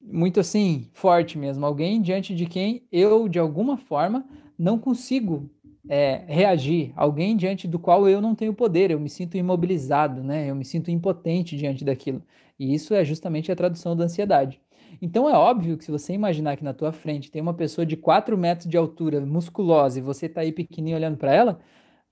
muito 0.00 0.40
assim, 0.40 0.88
forte 0.92 1.38
mesmo, 1.38 1.64
alguém 1.64 2.02
diante 2.02 2.34
de 2.34 2.44
quem 2.44 2.82
eu, 2.90 3.28
de 3.28 3.38
alguma 3.38 3.76
forma, 3.76 4.26
não 4.58 4.76
consigo 4.76 5.48
é, 5.88 6.24
reagir, 6.26 6.92
alguém 6.96 7.36
diante 7.36 7.68
do 7.68 7.78
qual 7.78 8.08
eu 8.08 8.20
não 8.20 8.34
tenho 8.34 8.52
poder, 8.52 8.90
eu 8.90 8.98
me 8.98 9.08
sinto 9.08 9.36
imobilizado, 9.36 10.22
né? 10.22 10.50
Eu 10.50 10.56
me 10.56 10.64
sinto 10.64 10.90
impotente 10.90 11.56
diante 11.56 11.84
daquilo. 11.84 12.22
E 12.58 12.74
isso 12.74 12.94
é 12.94 13.04
justamente 13.04 13.50
a 13.50 13.56
tradução 13.56 13.96
da 13.96 14.04
ansiedade. 14.04 14.60
Então 15.00 15.28
é 15.28 15.34
óbvio 15.34 15.76
que 15.76 15.84
se 15.84 15.90
você 15.90 16.12
imaginar 16.12 16.56
que 16.56 16.64
na 16.64 16.74
tua 16.74 16.92
frente 16.92 17.30
tem 17.30 17.40
uma 17.40 17.54
pessoa 17.54 17.86
de 17.86 17.96
4 17.96 18.36
metros 18.36 18.68
de 18.68 18.76
altura, 18.76 19.20
musculosa, 19.20 19.98
e 19.98 20.02
você 20.02 20.26
está 20.26 20.42
aí 20.42 20.52
pequenininho 20.52 20.96
olhando 20.96 21.16
para 21.16 21.32
ela, 21.32 21.60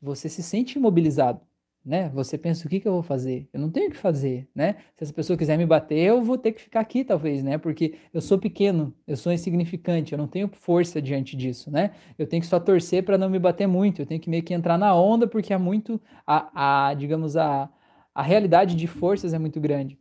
você 0.01 0.29
se 0.29 0.43
sente 0.43 0.79
imobilizado 0.79 1.41
né? 1.85 2.11
Você 2.11 2.37
pensa, 2.37 2.67
o 2.67 2.71
que 2.71 2.79
que 2.79 2.87
eu 2.87 2.93
vou 2.93 3.03
fazer? 3.03 3.49
Eu 3.53 3.61
não 3.61 3.71
tenho 3.71 3.89
o 3.89 3.91
que 3.91 3.97
fazer, 3.97 4.47
né? 4.55 4.77
Se 4.97 5.05
essa 5.05 5.13
pessoa 5.13 5.37
quiser 5.37 5.57
me 5.57 5.65
bater, 5.65 5.99
eu 5.99 6.23
vou 6.23 6.37
ter 6.37 6.53
que 6.53 6.61
ficar 6.61 6.81
aqui, 6.81 7.03
talvez, 7.03 7.43
né? 7.43 7.57
Porque 7.57 7.95
eu 8.13 8.21
sou 8.21 8.39
pequeno, 8.39 8.95
eu 9.07 9.17
sou 9.17 9.33
insignificante, 9.33 10.13
eu 10.13 10.19
não 10.19 10.27
tenho 10.27 10.49
força 10.53 11.01
diante 11.01 11.37
disso, 11.37 11.71
né? 11.71 11.93
Eu 12.19 12.27
tenho 12.27 12.43
que 12.43 12.47
só 12.47 12.61
torcer 12.61 13.05
para 13.05 13.17
não 13.17 13.31
me 13.31 13.39
bater 13.39 13.67
muito, 13.67 14.03
eu 14.03 14.07
tenho 14.07 14.21
que 14.21 14.29
meio 14.29 14.43
que 14.43 14.53
entrar 14.53 14.77
na 14.77 14.95
onda, 14.95 15.27
porque 15.27 15.53
é 15.55 15.59
muito, 15.59 16.01
a, 16.27 16.89
a 16.91 16.95
digamos, 16.95 17.37
a, 17.37 17.71
a 18.15 18.23
realidade 18.23 18.77
de 18.77 18.87
forças 18.87 19.33
é 19.33 19.39
muito 19.39 19.59
grande. 19.61 19.99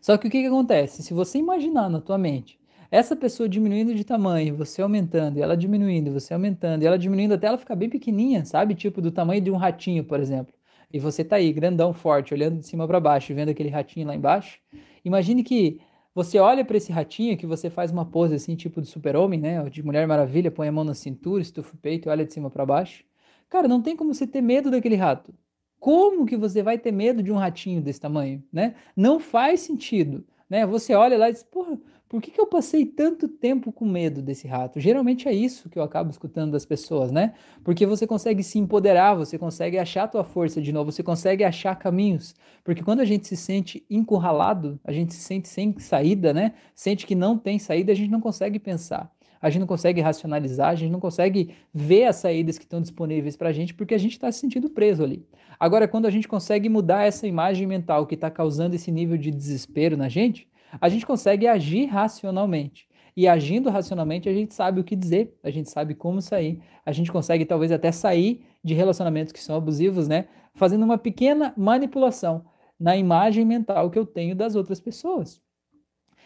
Só 0.00 0.18
que 0.18 0.28
o 0.28 0.30
que 0.30 0.42
que 0.42 0.46
acontece? 0.46 1.02
Se 1.02 1.14
você 1.14 1.38
imaginar 1.38 1.88
na 1.88 2.00
tua 2.00 2.18
mente 2.18 2.58
essa 2.90 3.16
pessoa 3.16 3.48
diminuindo 3.48 3.94
de 3.94 4.04
tamanho, 4.04 4.54
você 4.54 4.82
aumentando, 4.82 5.38
e 5.38 5.42
ela 5.42 5.56
diminuindo, 5.56 6.12
você 6.12 6.32
aumentando, 6.34 6.82
e 6.82 6.86
ela 6.86 6.98
diminuindo 6.98 7.34
até 7.34 7.46
ela 7.46 7.58
ficar 7.58 7.74
bem 7.74 7.88
pequenininha, 7.88 8.44
sabe? 8.44 8.74
Tipo 8.74 9.00
do 9.00 9.10
tamanho 9.10 9.40
de 9.40 9.50
um 9.50 9.56
ratinho, 9.56 10.04
por 10.04 10.20
exemplo 10.20 10.54
e 10.94 10.98
você 11.00 11.24
tá 11.24 11.36
aí, 11.36 11.52
grandão, 11.52 11.92
forte, 11.92 12.32
olhando 12.32 12.58
de 12.60 12.66
cima 12.66 12.86
para 12.86 13.00
baixo, 13.00 13.34
vendo 13.34 13.48
aquele 13.50 13.68
ratinho 13.68 14.06
lá 14.06 14.14
embaixo, 14.14 14.60
imagine 15.04 15.42
que 15.42 15.80
Você 16.14 16.38
olha 16.38 16.64
para 16.64 16.76
esse 16.76 16.92
ratinho 16.92 17.36
que 17.36 17.46
você 17.46 17.68
faz 17.68 17.90
uma 17.90 18.04
pose 18.04 18.34
assim, 18.34 18.54
tipo 18.54 18.80
de 18.80 18.86
super-homem, 18.88 19.40
né? 19.40 19.68
De 19.68 19.82
Mulher 19.82 20.06
Maravilha, 20.06 20.50
põe 20.50 20.68
a 20.68 20.72
mão 20.72 20.84
na 20.84 20.94
cintura, 20.94 21.42
estufa 21.42 21.74
o 21.74 21.78
peito 21.78 22.08
olha 22.08 22.24
de 22.24 22.32
cima 22.32 22.48
para 22.50 22.64
baixo. 22.64 23.04
Cara, 23.48 23.66
não 23.66 23.82
tem 23.82 23.96
como 23.96 24.14
você 24.14 24.26
ter 24.26 24.40
medo 24.40 24.70
daquele 24.70 24.94
rato. 24.94 25.34
Como 25.80 26.24
que 26.24 26.36
você 26.36 26.62
vai 26.62 26.78
ter 26.78 26.92
medo 26.92 27.22
de 27.22 27.32
um 27.32 27.36
ratinho 27.36 27.82
desse 27.82 28.00
tamanho, 28.00 28.42
né? 28.52 28.74
Não 28.96 29.18
faz 29.20 29.60
sentido, 29.60 30.24
né? 30.48 30.64
Você 30.66 30.94
olha 30.94 31.18
lá 31.18 31.28
e 31.28 31.32
diz, 31.32 31.42
porra, 31.42 31.78
por 32.14 32.22
que, 32.22 32.30
que 32.30 32.40
eu 32.40 32.46
passei 32.46 32.86
tanto 32.86 33.26
tempo 33.26 33.72
com 33.72 33.84
medo 33.84 34.22
desse 34.22 34.46
rato? 34.46 34.78
Geralmente 34.78 35.26
é 35.26 35.32
isso 35.32 35.68
que 35.68 35.76
eu 35.76 35.82
acabo 35.82 36.12
escutando 36.12 36.52
das 36.52 36.64
pessoas, 36.64 37.10
né? 37.10 37.34
Porque 37.64 37.84
você 37.84 38.06
consegue 38.06 38.40
se 38.44 38.56
empoderar, 38.56 39.14
você 39.14 39.36
consegue 39.36 39.78
achar 39.78 40.04
a 40.04 40.06
tua 40.06 40.22
força 40.22 40.62
de 40.62 40.72
novo, 40.72 40.92
você 40.92 41.02
consegue 41.02 41.42
achar 41.42 41.74
caminhos. 41.74 42.36
Porque 42.62 42.84
quando 42.84 43.00
a 43.00 43.04
gente 43.04 43.26
se 43.26 43.36
sente 43.36 43.84
encurralado, 43.90 44.78
a 44.84 44.92
gente 44.92 45.12
se 45.12 45.22
sente 45.22 45.48
sem 45.48 45.76
saída, 45.80 46.32
né? 46.32 46.52
Sente 46.72 47.04
que 47.04 47.16
não 47.16 47.36
tem 47.36 47.58
saída, 47.58 47.90
a 47.90 47.96
gente 47.96 48.12
não 48.12 48.20
consegue 48.20 48.60
pensar. 48.60 49.12
A 49.42 49.50
gente 49.50 49.62
não 49.62 49.66
consegue 49.66 50.00
racionalizar, 50.00 50.68
a 50.68 50.74
gente 50.76 50.92
não 50.92 51.00
consegue 51.00 51.52
ver 51.74 52.04
as 52.04 52.14
saídas 52.14 52.58
que 52.58 52.64
estão 52.64 52.80
disponíveis 52.80 53.36
para 53.36 53.48
a 53.48 53.52
gente 53.52 53.74
porque 53.74 53.92
a 53.92 53.98
gente 53.98 54.12
está 54.12 54.30
se 54.30 54.38
sentindo 54.38 54.70
preso 54.70 55.02
ali. 55.02 55.26
Agora, 55.58 55.88
quando 55.88 56.06
a 56.06 56.10
gente 56.10 56.28
consegue 56.28 56.68
mudar 56.68 57.08
essa 57.08 57.26
imagem 57.26 57.66
mental 57.66 58.06
que 58.06 58.14
está 58.14 58.30
causando 58.30 58.76
esse 58.76 58.92
nível 58.92 59.18
de 59.18 59.32
desespero 59.32 59.96
na 59.96 60.08
gente, 60.08 60.46
a 60.80 60.88
gente 60.88 61.06
consegue 61.06 61.46
agir 61.46 61.86
racionalmente. 61.86 62.88
E 63.16 63.28
agindo 63.28 63.70
racionalmente, 63.70 64.28
a 64.28 64.32
gente 64.32 64.52
sabe 64.52 64.80
o 64.80 64.84
que 64.84 64.96
dizer, 64.96 65.38
a 65.42 65.50
gente 65.50 65.70
sabe 65.70 65.94
como 65.94 66.20
sair, 66.20 66.60
a 66.84 66.90
gente 66.90 67.12
consegue 67.12 67.44
talvez 67.44 67.70
até 67.70 67.92
sair 67.92 68.44
de 68.62 68.74
relacionamentos 68.74 69.32
que 69.32 69.40
são 69.40 69.54
abusivos, 69.56 70.08
né? 70.08 70.26
Fazendo 70.54 70.84
uma 70.84 70.98
pequena 70.98 71.54
manipulação 71.56 72.44
na 72.78 72.96
imagem 72.96 73.44
mental 73.44 73.88
que 73.90 73.98
eu 73.98 74.04
tenho 74.04 74.34
das 74.34 74.56
outras 74.56 74.80
pessoas. 74.80 75.40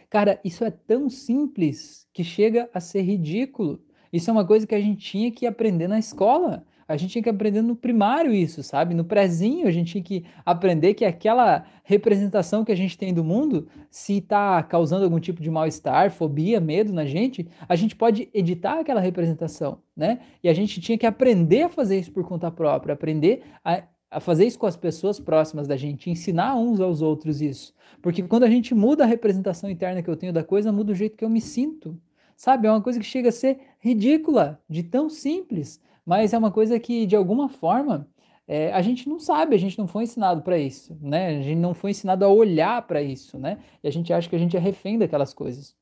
Cara, 0.08 0.40
isso 0.42 0.64
é 0.64 0.70
tão 0.70 1.10
simples 1.10 2.08
que 2.14 2.24
chega 2.24 2.70
a 2.72 2.80
ser 2.80 3.02
ridículo. 3.02 3.82
Isso 4.10 4.30
é 4.30 4.32
uma 4.32 4.46
coisa 4.46 4.66
que 4.66 4.74
a 4.74 4.80
gente 4.80 5.02
tinha 5.02 5.30
que 5.30 5.46
aprender 5.46 5.88
na 5.88 5.98
escola 5.98 6.64
a 6.88 6.96
gente 6.96 7.12
tinha 7.12 7.22
que 7.22 7.28
aprender 7.28 7.60
no 7.60 7.76
primário 7.76 8.32
isso, 8.32 8.62
sabe? 8.62 8.94
No 8.94 9.04
prezinho 9.04 9.68
a 9.68 9.70
gente 9.70 9.92
tinha 9.92 10.02
que 10.02 10.24
aprender 10.44 10.94
que 10.94 11.04
aquela 11.04 11.66
representação 11.84 12.64
que 12.64 12.72
a 12.72 12.76
gente 12.76 12.96
tem 12.96 13.12
do 13.12 13.22
mundo, 13.22 13.68
se 13.90 14.16
está 14.16 14.62
causando 14.62 15.04
algum 15.04 15.20
tipo 15.20 15.42
de 15.42 15.50
mal-estar, 15.50 16.10
fobia, 16.10 16.58
medo 16.58 16.90
na 16.90 17.04
gente, 17.04 17.46
a 17.68 17.76
gente 17.76 17.94
pode 17.94 18.30
editar 18.32 18.80
aquela 18.80 19.00
representação, 19.00 19.82
né? 19.94 20.20
E 20.42 20.48
a 20.48 20.54
gente 20.54 20.80
tinha 20.80 20.96
que 20.96 21.06
aprender 21.06 21.64
a 21.64 21.68
fazer 21.68 21.98
isso 21.98 22.10
por 22.10 22.24
conta 22.24 22.50
própria, 22.50 22.94
aprender 22.94 23.42
a, 23.62 23.82
a 24.10 24.18
fazer 24.18 24.46
isso 24.46 24.58
com 24.58 24.66
as 24.66 24.76
pessoas 24.76 25.20
próximas 25.20 25.68
da 25.68 25.76
gente, 25.76 26.08
ensinar 26.08 26.56
uns 26.56 26.80
aos 26.80 27.02
outros 27.02 27.42
isso. 27.42 27.74
Porque 28.00 28.22
quando 28.22 28.44
a 28.44 28.50
gente 28.50 28.74
muda 28.74 29.04
a 29.04 29.06
representação 29.06 29.68
interna 29.68 30.02
que 30.02 30.08
eu 30.08 30.16
tenho 30.16 30.32
da 30.32 30.42
coisa, 30.42 30.72
muda 30.72 30.92
o 30.92 30.94
jeito 30.94 31.18
que 31.18 31.24
eu 31.24 31.30
me 31.30 31.40
sinto. 31.40 32.00
Sabe? 32.34 32.66
É 32.66 32.70
uma 32.70 32.80
coisa 32.80 32.98
que 32.98 33.04
chega 33.04 33.28
a 33.28 33.32
ser 33.32 33.58
ridícula, 33.78 34.62
de 34.70 34.84
tão 34.84 35.10
simples 35.10 35.80
mas 36.08 36.32
é 36.32 36.38
uma 36.38 36.50
coisa 36.50 36.80
que, 36.80 37.04
de 37.04 37.14
alguma 37.14 37.50
forma, 37.50 38.08
é, 38.46 38.72
a 38.72 38.80
gente 38.80 39.06
não 39.06 39.18
sabe, 39.18 39.54
a 39.54 39.58
gente 39.58 39.78
não 39.78 39.86
foi 39.86 40.04
ensinado 40.04 40.40
para 40.40 40.56
isso, 40.56 40.96
né? 41.02 41.36
A 41.36 41.42
gente 41.42 41.58
não 41.58 41.74
foi 41.74 41.90
ensinado 41.90 42.24
a 42.24 42.28
olhar 42.28 42.80
para 42.86 43.02
isso, 43.02 43.38
né? 43.38 43.58
E 43.84 43.88
a 43.88 43.92
gente 43.92 44.10
acha 44.10 44.26
que 44.26 44.34
a 44.34 44.38
gente 44.38 44.56
é 44.56 44.58
refém 44.58 44.96
daquelas 44.96 45.34
coisas. 45.34 45.76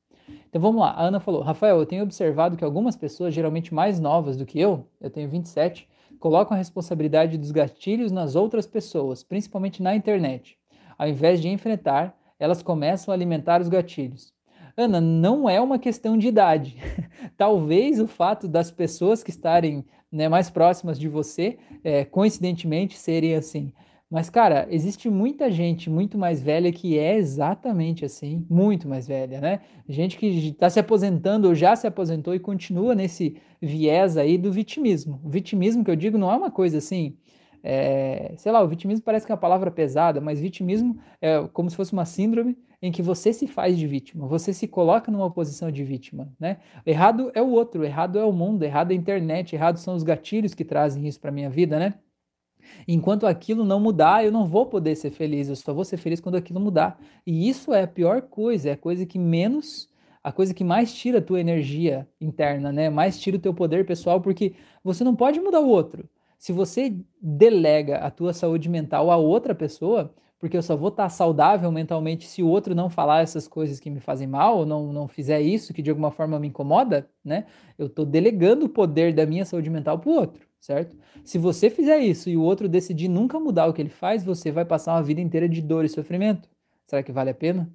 Então 0.49 0.61
vamos 0.61 0.81
lá, 0.81 0.91
a 0.91 1.03
Ana 1.03 1.21
falou: 1.21 1.41
Rafael, 1.41 1.79
eu 1.79 1.85
tenho 1.85 2.03
observado 2.03 2.57
que 2.57 2.63
algumas 2.65 2.97
pessoas, 2.97 3.33
geralmente 3.33 3.73
mais 3.73 4.01
novas 4.01 4.35
do 4.35 4.45
que 4.45 4.59
eu, 4.59 4.85
eu 4.99 5.09
tenho 5.09 5.29
27, 5.29 5.87
colocam 6.19 6.55
a 6.55 6.57
responsabilidade 6.57 7.37
dos 7.37 7.51
gatilhos 7.51 8.11
nas 8.11 8.35
outras 8.35 8.67
pessoas, 8.67 9.23
principalmente 9.23 9.81
na 9.81 9.95
internet. 9.95 10.57
Ao 10.97 11.07
invés 11.07 11.41
de 11.41 11.47
enfrentar, 11.47 12.13
elas 12.37 12.61
começam 12.61 13.13
a 13.13 13.15
alimentar 13.15 13.61
os 13.61 13.69
gatilhos. 13.69 14.33
Ana, 14.79 15.01
não 15.01 15.49
é 15.49 15.59
uma 15.59 15.79
questão 15.79 16.15
de 16.15 16.27
idade. 16.27 16.77
Talvez 17.35 17.99
o 17.99 18.05
fato 18.05 18.47
das 18.47 18.69
pessoas 18.69 19.23
que 19.23 19.31
estarem 19.31 19.83
né, 20.11 20.29
mais 20.29 20.49
próximas 20.49 20.99
de 20.99 21.07
você, 21.07 21.57
é, 21.83 22.05
coincidentemente, 22.05 22.97
serem 22.97 23.35
assim. 23.35 23.73
Mas, 24.09 24.29
cara, 24.29 24.65
existe 24.69 25.09
muita 25.09 25.51
gente 25.51 25.89
muito 25.89 26.17
mais 26.17 26.41
velha 26.41 26.71
que 26.71 26.97
é 26.97 27.17
exatamente 27.17 28.05
assim, 28.05 28.45
muito 28.49 28.87
mais 28.87 29.05
velha, 29.05 29.41
né? 29.41 29.59
Gente 29.87 30.17
que 30.17 30.27
está 30.27 30.69
se 30.69 30.79
aposentando 30.79 31.49
ou 31.49 31.53
já 31.53 31.75
se 31.75 31.85
aposentou 31.85 32.33
e 32.33 32.39
continua 32.39 32.95
nesse 32.95 33.35
viés 33.61 34.15
aí 34.15 34.37
do 34.37 34.49
vitimismo. 34.49 35.19
O 35.25 35.29
vitimismo 35.29 35.83
que 35.83 35.91
eu 35.91 35.95
digo 35.95 36.17
não 36.17 36.31
é 36.31 36.37
uma 36.37 36.49
coisa 36.49 36.77
assim, 36.77 37.17
é, 37.61 38.33
sei 38.37 38.49
lá, 38.49 38.63
o 38.63 38.67
vitimismo 38.67 39.03
parece 39.03 39.25
que 39.25 39.31
é 39.31 39.35
uma 39.35 39.41
palavra 39.41 39.69
pesada, 39.69 40.21
mas 40.21 40.39
vitimismo 40.39 40.97
é 41.21 41.45
como 41.51 41.69
se 41.69 41.75
fosse 41.75 41.91
uma 41.91 42.05
síndrome 42.05 42.57
em 42.81 42.91
que 42.91 43.01
você 43.01 43.33
se 43.33 43.47
faz 43.47 43.77
de 43.77 43.87
vítima, 43.87 44.27
você 44.27 44.53
se 44.53 44.67
coloca 44.67 45.11
numa 45.11 45.31
posição 45.31 45.71
de 45.71 45.83
vítima, 45.83 46.31
né? 46.39 46.57
Errado 46.85 47.31
é 47.33 47.41
o 47.41 47.49
outro, 47.49 47.83
errado 47.83 48.19
é 48.19 48.23
o 48.23 48.31
mundo, 48.31 48.63
errado 48.63 48.91
é 48.91 48.93
a 48.93 48.97
internet, 48.97 49.55
errado 49.55 49.77
são 49.77 49.95
os 49.95 50.03
gatilhos 50.03 50.53
que 50.53 50.63
trazem 50.63 51.07
isso 51.07 51.19
para 51.19 51.31
minha 51.31 51.49
vida, 51.49 51.79
né? 51.79 51.95
Enquanto 52.87 53.25
aquilo 53.25 53.63
não 53.63 53.79
mudar, 53.79 54.25
eu 54.25 54.31
não 54.31 54.45
vou 54.45 54.65
poder 54.65 54.95
ser 54.95 55.09
feliz, 55.09 55.49
eu 55.49 55.55
só 55.55 55.73
vou 55.73 55.85
ser 55.85 55.97
feliz 55.97 56.19
quando 56.19 56.35
aquilo 56.35 56.59
mudar. 56.59 56.99
E 57.25 57.49
isso 57.49 57.73
é 57.73 57.83
a 57.83 57.87
pior 57.87 58.21
coisa, 58.21 58.69
é 58.69 58.71
a 58.73 58.77
coisa 58.77 59.05
que 59.05 59.17
menos, 59.17 59.89
a 60.23 60.31
coisa 60.31 60.53
que 60.53 60.63
mais 60.63 60.93
tira 60.93 61.19
a 61.19 61.21
tua 61.21 61.39
energia 61.39 62.07
interna, 62.19 62.71
né? 62.71 62.89
Mais 62.89 63.19
tira 63.19 63.37
o 63.37 63.39
teu 63.39 63.53
poder 63.53 63.85
pessoal, 63.85 64.21
porque 64.21 64.53
você 64.83 65.03
não 65.03 65.15
pode 65.15 65.39
mudar 65.39 65.61
o 65.61 65.69
outro. 65.69 66.07
Se 66.37 66.51
você 66.51 66.95
delega 67.19 67.97
a 67.97 68.11
tua 68.11 68.33
saúde 68.33 68.69
mental 68.69 69.09
a 69.09 69.17
outra 69.17 69.55
pessoa, 69.55 70.13
porque 70.39 70.55
eu 70.55 70.61
só 70.61 70.75
vou 70.75 70.89
estar 70.89 71.09
saudável 71.09 71.71
mentalmente 71.71 72.27
se 72.27 72.43
o 72.43 72.47
outro 72.47 72.75
não 72.75 72.89
falar 72.89 73.21
essas 73.21 73.47
coisas 73.47 73.79
que 73.79 73.89
me 73.89 73.99
fazem 73.99 74.27
mal, 74.27 74.59
ou 74.59 74.65
não, 74.65 74.93
não 74.93 75.07
fizer 75.07 75.41
isso 75.41 75.73
que 75.73 75.81
de 75.81 75.89
alguma 75.89 76.11
forma 76.11 76.39
me 76.39 76.47
incomoda, 76.47 77.09
né? 77.23 77.45
Eu 77.77 77.87
estou 77.87 78.05
delegando 78.05 78.65
o 78.65 78.69
poder 78.69 79.13
da 79.13 79.25
minha 79.25 79.45
saúde 79.45 79.69
mental 79.69 79.97
para 79.97 80.09
o 80.09 80.13
outro, 80.13 80.47
certo? 80.59 80.95
Se 81.23 81.37
você 81.37 81.69
fizer 81.69 81.99
isso 81.99 82.29
e 82.29 82.37
o 82.37 82.41
outro 82.43 82.69
decidir 82.69 83.07
nunca 83.07 83.39
mudar 83.39 83.67
o 83.67 83.73
que 83.73 83.81
ele 83.81 83.89
faz, 83.89 84.23
você 84.23 84.51
vai 84.51 84.65
passar 84.65 84.93
uma 84.93 85.03
vida 85.03 85.21
inteira 85.21 85.49
de 85.49 85.61
dor 85.61 85.85
e 85.85 85.89
sofrimento. 85.89 86.47
Será 86.85 87.01
que 87.01 87.11
vale 87.11 87.31
a 87.31 87.35
pena? 87.35 87.69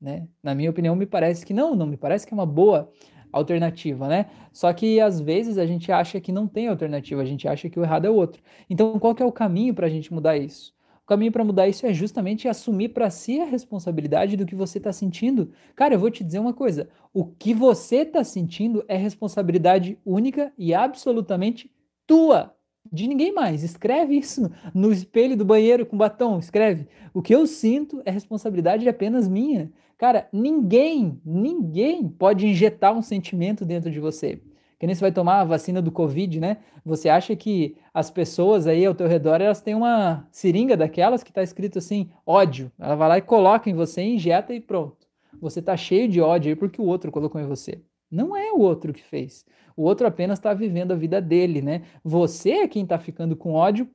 Né? 0.00 0.28
Na 0.42 0.54
minha 0.54 0.70
opinião, 0.70 0.94
me 0.94 1.06
parece 1.06 1.44
que 1.46 1.54
não, 1.54 1.74
não 1.74 1.86
me 1.86 1.96
parece 1.96 2.26
que 2.26 2.34
é 2.34 2.36
uma 2.36 2.46
boa 2.46 2.90
alternativa, 3.32 4.08
né? 4.08 4.26
Só 4.52 4.72
que 4.72 5.00
às 5.00 5.20
vezes 5.20 5.58
a 5.58 5.66
gente 5.66 5.92
acha 5.92 6.20
que 6.20 6.32
não 6.32 6.46
tem 6.46 6.68
alternativa, 6.68 7.22
a 7.22 7.24
gente 7.24 7.46
acha 7.46 7.68
que 7.68 7.78
o 7.78 7.82
errado 7.84 8.06
é 8.06 8.10
o 8.10 8.14
outro. 8.14 8.42
Então, 8.68 8.98
qual 8.98 9.14
que 9.14 9.22
é 9.22 9.26
o 9.26 9.32
caminho 9.32 9.74
para 9.74 9.86
a 9.86 9.90
gente 9.90 10.12
mudar 10.12 10.36
isso? 10.36 10.74
Caminho 11.08 11.32
para 11.32 11.42
mudar 11.42 11.66
isso 11.66 11.86
é 11.86 11.94
justamente 11.94 12.46
assumir 12.46 12.90
para 12.90 13.08
si 13.08 13.40
a 13.40 13.46
responsabilidade 13.46 14.36
do 14.36 14.44
que 14.44 14.54
você 14.54 14.76
está 14.76 14.92
sentindo. 14.92 15.50
Cara, 15.74 15.94
eu 15.94 15.98
vou 15.98 16.10
te 16.10 16.22
dizer 16.22 16.38
uma 16.38 16.52
coisa: 16.52 16.90
o 17.14 17.24
que 17.24 17.54
você 17.54 18.02
está 18.02 18.22
sentindo 18.22 18.84
é 18.86 18.94
responsabilidade 18.94 19.98
única 20.04 20.52
e 20.58 20.74
absolutamente 20.74 21.72
tua, 22.06 22.54
de 22.92 23.08
ninguém 23.08 23.32
mais. 23.32 23.62
Escreve 23.62 24.18
isso 24.18 24.50
no 24.74 24.92
espelho 24.92 25.34
do 25.34 25.46
banheiro 25.46 25.86
com 25.86 25.96
batom. 25.96 26.38
Escreve. 26.38 26.86
O 27.14 27.22
que 27.22 27.34
eu 27.34 27.46
sinto 27.46 28.02
é 28.04 28.10
responsabilidade 28.10 28.86
apenas 28.86 29.26
minha. 29.26 29.72
Cara, 29.96 30.28
ninguém, 30.30 31.18
ninguém 31.24 32.06
pode 32.06 32.46
injetar 32.46 32.92
um 32.92 33.00
sentimento 33.00 33.64
dentro 33.64 33.90
de 33.90 33.98
você 33.98 34.42
que 34.78 34.86
nem 34.86 34.94
você 34.94 35.00
vai 35.00 35.12
tomar 35.12 35.40
a 35.40 35.44
vacina 35.44 35.82
do 35.82 35.90
Covid, 35.90 36.38
né? 36.38 36.58
Você 36.84 37.08
acha 37.08 37.34
que 37.34 37.76
as 37.92 38.10
pessoas 38.10 38.66
aí 38.66 38.86
ao 38.86 38.94
teu 38.94 39.08
redor, 39.08 39.40
elas 39.40 39.60
têm 39.60 39.74
uma 39.74 40.26
seringa 40.30 40.76
daquelas 40.76 41.22
que 41.24 41.30
está 41.30 41.42
escrito 41.42 41.78
assim, 41.78 42.10
ódio. 42.24 42.70
Ela 42.78 42.94
vai 42.94 43.08
lá 43.08 43.18
e 43.18 43.22
coloca 43.22 43.68
em 43.68 43.74
você, 43.74 44.02
injeta 44.02 44.54
e 44.54 44.60
pronto. 44.60 45.06
Você 45.40 45.58
está 45.58 45.76
cheio 45.76 46.08
de 46.08 46.20
ódio 46.20 46.50
aí 46.50 46.56
porque 46.56 46.80
o 46.80 46.84
outro 46.84 47.10
colocou 47.10 47.40
em 47.40 47.46
você. 47.46 47.82
Não 48.10 48.36
é 48.36 48.52
o 48.52 48.60
outro 48.60 48.92
que 48.92 49.02
fez. 49.02 49.44
O 49.76 49.82
outro 49.82 50.06
apenas 50.06 50.38
está 50.38 50.54
vivendo 50.54 50.92
a 50.92 50.96
vida 50.96 51.20
dele, 51.20 51.60
né? 51.60 51.82
Você 52.04 52.50
é 52.50 52.68
quem 52.68 52.84
está 52.84 52.98
ficando 52.98 53.36
com 53.36 53.54
ódio 53.54 53.88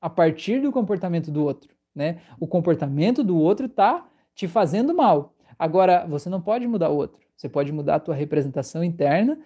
a 0.00 0.08
partir 0.08 0.60
do 0.60 0.70
comportamento 0.70 1.30
do 1.30 1.44
outro, 1.44 1.74
né? 1.94 2.20
O 2.38 2.46
comportamento 2.46 3.24
do 3.24 3.38
outro 3.38 3.66
está 3.66 4.06
te 4.34 4.46
fazendo 4.46 4.94
mal. 4.94 5.34
Agora, 5.58 6.06
você 6.06 6.28
não 6.28 6.40
pode 6.40 6.66
mudar 6.66 6.90
o 6.90 6.96
outro. 6.96 7.20
Você 7.36 7.48
pode 7.48 7.72
mudar 7.72 7.96
a 7.96 8.00
tua 8.00 8.14
representação 8.14 8.84
interna 8.84 9.38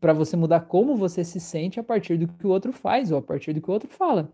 para 0.00 0.12
você 0.12 0.36
mudar 0.36 0.60
como 0.60 0.96
você 0.96 1.24
se 1.24 1.40
sente 1.40 1.80
a 1.80 1.82
partir 1.82 2.16
do 2.18 2.28
que 2.28 2.46
o 2.46 2.50
outro 2.50 2.72
faz 2.72 3.10
ou 3.10 3.18
a 3.18 3.22
partir 3.22 3.52
do 3.52 3.60
que 3.60 3.70
o 3.70 3.72
outro 3.72 3.88
fala. 3.88 4.32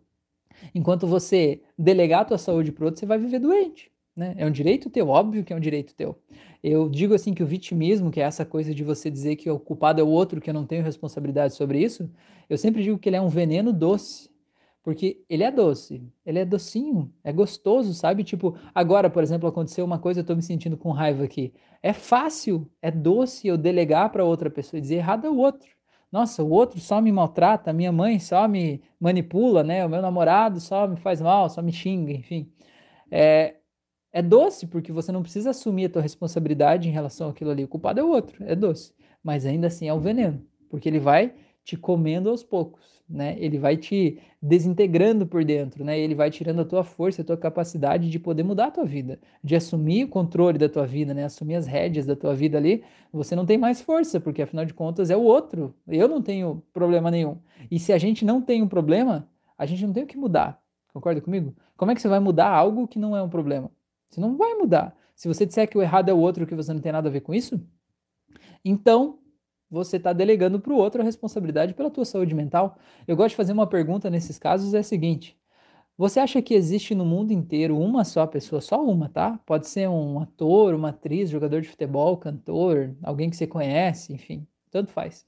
Enquanto 0.74 1.06
você 1.06 1.60
delegar 1.78 2.22
a 2.22 2.24
tua 2.24 2.38
saúde 2.38 2.72
para 2.72 2.86
outro, 2.86 2.98
você 2.98 3.06
vai 3.06 3.18
viver 3.18 3.38
doente. 3.38 3.90
Né? 4.16 4.34
É 4.38 4.46
um 4.46 4.50
direito 4.50 4.88
teu, 4.88 5.08
óbvio 5.08 5.44
que 5.44 5.52
é 5.52 5.56
um 5.56 5.60
direito 5.60 5.94
teu. 5.94 6.18
Eu 6.62 6.88
digo 6.88 7.14
assim 7.14 7.34
que 7.34 7.42
o 7.42 7.46
vitimismo, 7.46 8.10
que 8.10 8.20
é 8.20 8.24
essa 8.24 8.44
coisa 8.44 8.74
de 8.74 8.82
você 8.82 9.10
dizer 9.10 9.36
que 9.36 9.50
o 9.50 9.58
culpado 9.58 10.00
é 10.00 10.04
o 10.04 10.08
outro, 10.08 10.40
que 10.40 10.48
eu 10.48 10.54
não 10.54 10.66
tenho 10.66 10.82
responsabilidade 10.82 11.54
sobre 11.54 11.80
isso, 11.80 12.10
eu 12.48 12.56
sempre 12.56 12.82
digo 12.82 12.98
que 12.98 13.08
ele 13.08 13.16
é 13.16 13.20
um 13.20 13.28
veneno 13.28 13.72
doce. 13.72 14.30
Porque 14.86 15.24
ele 15.28 15.42
é 15.42 15.50
doce, 15.50 16.00
ele 16.24 16.38
é 16.38 16.44
docinho, 16.44 17.12
é 17.24 17.32
gostoso, 17.32 17.92
sabe? 17.92 18.22
Tipo, 18.22 18.56
agora, 18.72 19.10
por 19.10 19.20
exemplo, 19.20 19.48
aconteceu 19.48 19.84
uma 19.84 19.98
coisa, 19.98 20.20
eu 20.20 20.24
tô 20.24 20.36
me 20.36 20.42
sentindo 20.42 20.76
com 20.76 20.92
raiva 20.92 21.24
aqui. 21.24 21.52
É 21.82 21.92
fácil, 21.92 22.70
é 22.80 22.88
doce 22.88 23.48
eu 23.48 23.58
delegar 23.58 24.10
para 24.12 24.24
outra 24.24 24.48
pessoa 24.48 24.78
e 24.78 24.80
dizer 24.80 24.96
errado 24.98 25.26
é 25.26 25.30
o 25.30 25.38
outro. 25.38 25.68
Nossa, 26.12 26.44
o 26.44 26.50
outro 26.50 26.78
só 26.78 27.00
me 27.00 27.10
maltrata, 27.10 27.72
minha 27.72 27.90
mãe 27.90 28.20
só 28.20 28.46
me 28.46 28.80
manipula, 29.00 29.64
né? 29.64 29.84
O 29.84 29.88
meu 29.88 30.00
namorado 30.00 30.60
só 30.60 30.86
me 30.86 30.96
faz 30.96 31.20
mal, 31.20 31.50
só 31.50 31.60
me 31.60 31.72
xinga, 31.72 32.12
enfim. 32.12 32.48
É, 33.10 33.56
É 34.12 34.22
doce 34.22 34.66
porque 34.66 34.92
você 34.92 35.12
não 35.12 35.22
precisa 35.22 35.50
assumir 35.50 35.86
a 35.86 35.90
tua 35.90 36.02
responsabilidade 36.02 36.88
em 36.88 36.92
relação 36.92 37.28
àquilo 37.28 37.50
ali. 37.50 37.64
O 37.64 37.68
culpado 37.68 38.00
é 38.00 38.04
o 38.04 38.08
outro, 38.08 38.44
é 38.44 38.54
doce. 38.56 38.94
Mas 39.22 39.44
ainda 39.46 39.66
assim 39.68 39.88
é 39.88 39.94
um 39.94 40.00
veneno, 40.00 40.46
porque 40.70 40.88
ele 40.88 41.00
vai 41.00 41.34
te 41.66 41.76
comendo 41.76 42.30
aos 42.30 42.44
poucos, 42.44 43.02
né? 43.10 43.34
Ele 43.40 43.58
vai 43.58 43.76
te 43.76 44.20
desintegrando 44.40 45.26
por 45.26 45.44
dentro, 45.44 45.84
né? 45.84 45.98
Ele 45.98 46.14
vai 46.14 46.30
tirando 46.30 46.60
a 46.60 46.64
tua 46.64 46.84
força, 46.84 47.22
a 47.22 47.24
tua 47.24 47.36
capacidade 47.36 48.08
de 48.08 48.20
poder 48.20 48.44
mudar 48.44 48.66
a 48.66 48.70
tua 48.70 48.84
vida, 48.84 49.18
de 49.42 49.56
assumir 49.56 50.04
o 50.04 50.08
controle 50.08 50.58
da 50.58 50.68
tua 50.68 50.86
vida, 50.86 51.12
né? 51.12 51.24
Assumir 51.24 51.56
as 51.56 51.66
rédeas 51.66 52.06
da 52.06 52.14
tua 52.14 52.32
vida 52.36 52.56
ali. 52.56 52.84
Você 53.12 53.34
não 53.34 53.44
tem 53.44 53.58
mais 53.58 53.80
força, 53.80 54.20
porque 54.20 54.42
afinal 54.42 54.64
de 54.64 54.72
contas 54.72 55.10
é 55.10 55.16
o 55.16 55.22
outro. 55.22 55.74
Eu 55.88 56.06
não 56.06 56.22
tenho 56.22 56.62
problema 56.72 57.10
nenhum. 57.10 57.36
E 57.68 57.80
se 57.80 57.92
a 57.92 57.98
gente 57.98 58.24
não 58.24 58.40
tem 58.40 58.62
um 58.62 58.68
problema, 58.68 59.28
a 59.58 59.66
gente 59.66 59.84
não 59.84 59.92
tem 59.92 60.04
o 60.04 60.06
que 60.06 60.16
mudar. 60.16 60.62
Concorda 60.94 61.20
comigo? 61.20 61.52
Como 61.76 61.90
é 61.90 61.96
que 61.96 62.00
você 62.00 62.06
vai 62.06 62.20
mudar 62.20 62.48
algo 62.48 62.86
que 62.86 62.96
não 63.00 63.16
é 63.16 63.20
um 63.20 63.28
problema? 63.28 63.72
Você 64.08 64.20
não 64.20 64.36
vai 64.36 64.54
mudar. 64.54 64.96
Se 65.16 65.26
você 65.26 65.44
disser 65.44 65.68
que 65.68 65.76
o 65.76 65.82
errado 65.82 66.10
é 66.10 66.14
o 66.14 66.18
outro, 66.18 66.46
que 66.46 66.54
você 66.54 66.72
não 66.72 66.80
tem 66.80 66.92
nada 66.92 67.08
a 67.08 67.12
ver 67.12 67.22
com 67.22 67.34
isso, 67.34 67.60
então 68.64 69.18
você 69.70 69.96
está 69.96 70.12
delegando 70.12 70.60
para 70.60 70.72
o 70.72 70.76
outro 70.76 71.00
a 71.02 71.04
responsabilidade 71.04 71.74
pela 71.74 71.90
tua 71.90 72.04
saúde 72.04 72.34
mental. 72.34 72.78
Eu 73.06 73.16
gosto 73.16 73.30
de 73.30 73.36
fazer 73.36 73.52
uma 73.52 73.66
pergunta 73.66 74.08
nesses 74.08 74.38
casos, 74.38 74.74
é 74.74 74.78
a 74.78 74.82
seguinte: 74.82 75.36
você 75.98 76.20
acha 76.20 76.42
que 76.42 76.52
existe 76.52 76.94
no 76.94 77.06
mundo 77.06 77.32
inteiro 77.32 77.78
uma 77.78 78.04
só 78.04 78.26
pessoa, 78.26 78.60
só 78.60 78.84
uma, 78.84 79.08
tá? 79.08 79.40
Pode 79.46 79.66
ser 79.66 79.88
um 79.88 80.20
ator, 80.20 80.74
uma 80.74 80.90
atriz, 80.90 81.30
jogador 81.30 81.62
de 81.62 81.68
futebol, 81.68 82.16
cantor, 82.18 82.94
alguém 83.02 83.30
que 83.30 83.36
você 83.36 83.46
conhece, 83.46 84.12
enfim, 84.12 84.46
tanto 84.70 84.90
faz. 84.90 85.24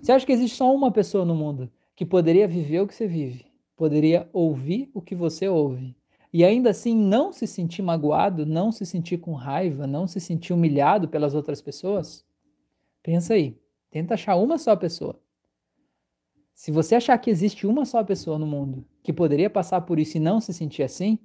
Você 0.00 0.12
acha 0.12 0.26
que 0.26 0.32
existe 0.32 0.56
só 0.56 0.74
uma 0.74 0.90
pessoa 0.90 1.24
no 1.24 1.34
mundo 1.34 1.70
que 1.96 2.04
poderia 2.04 2.46
viver 2.46 2.80
o 2.80 2.86
que 2.86 2.94
você 2.94 3.06
vive, 3.06 3.46
poderia 3.76 4.28
ouvir 4.32 4.90
o 4.92 5.00
que 5.00 5.14
você 5.14 5.48
ouve, 5.48 5.96
e 6.32 6.44
ainda 6.44 6.70
assim 6.70 6.94
não 6.94 7.32
se 7.32 7.46
sentir 7.46 7.82
magoado, 7.82 8.46
não 8.46 8.70
se 8.70 8.86
sentir 8.86 9.18
com 9.18 9.32
raiva, 9.32 9.86
não 9.86 10.06
se 10.06 10.20
sentir 10.20 10.52
humilhado 10.52 11.08
pelas 11.08 11.34
outras 11.34 11.60
pessoas? 11.60 12.24
Pensa 13.02 13.34
aí. 13.34 13.56
Tenta 13.90 14.14
achar 14.14 14.36
uma 14.36 14.58
só 14.58 14.76
pessoa. 14.76 15.20
Se 16.54 16.70
você 16.70 16.94
achar 16.94 17.16
que 17.18 17.30
existe 17.30 17.66
uma 17.66 17.84
só 17.84 18.04
pessoa 18.04 18.38
no 18.38 18.46
mundo 18.46 18.84
que 19.02 19.12
poderia 19.12 19.48
passar 19.48 19.80
por 19.80 19.98
isso 19.98 20.18
e 20.18 20.20
não 20.20 20.40
se 20.40 20.52
sentir 20.52 20.82
assim, 20.82 21.18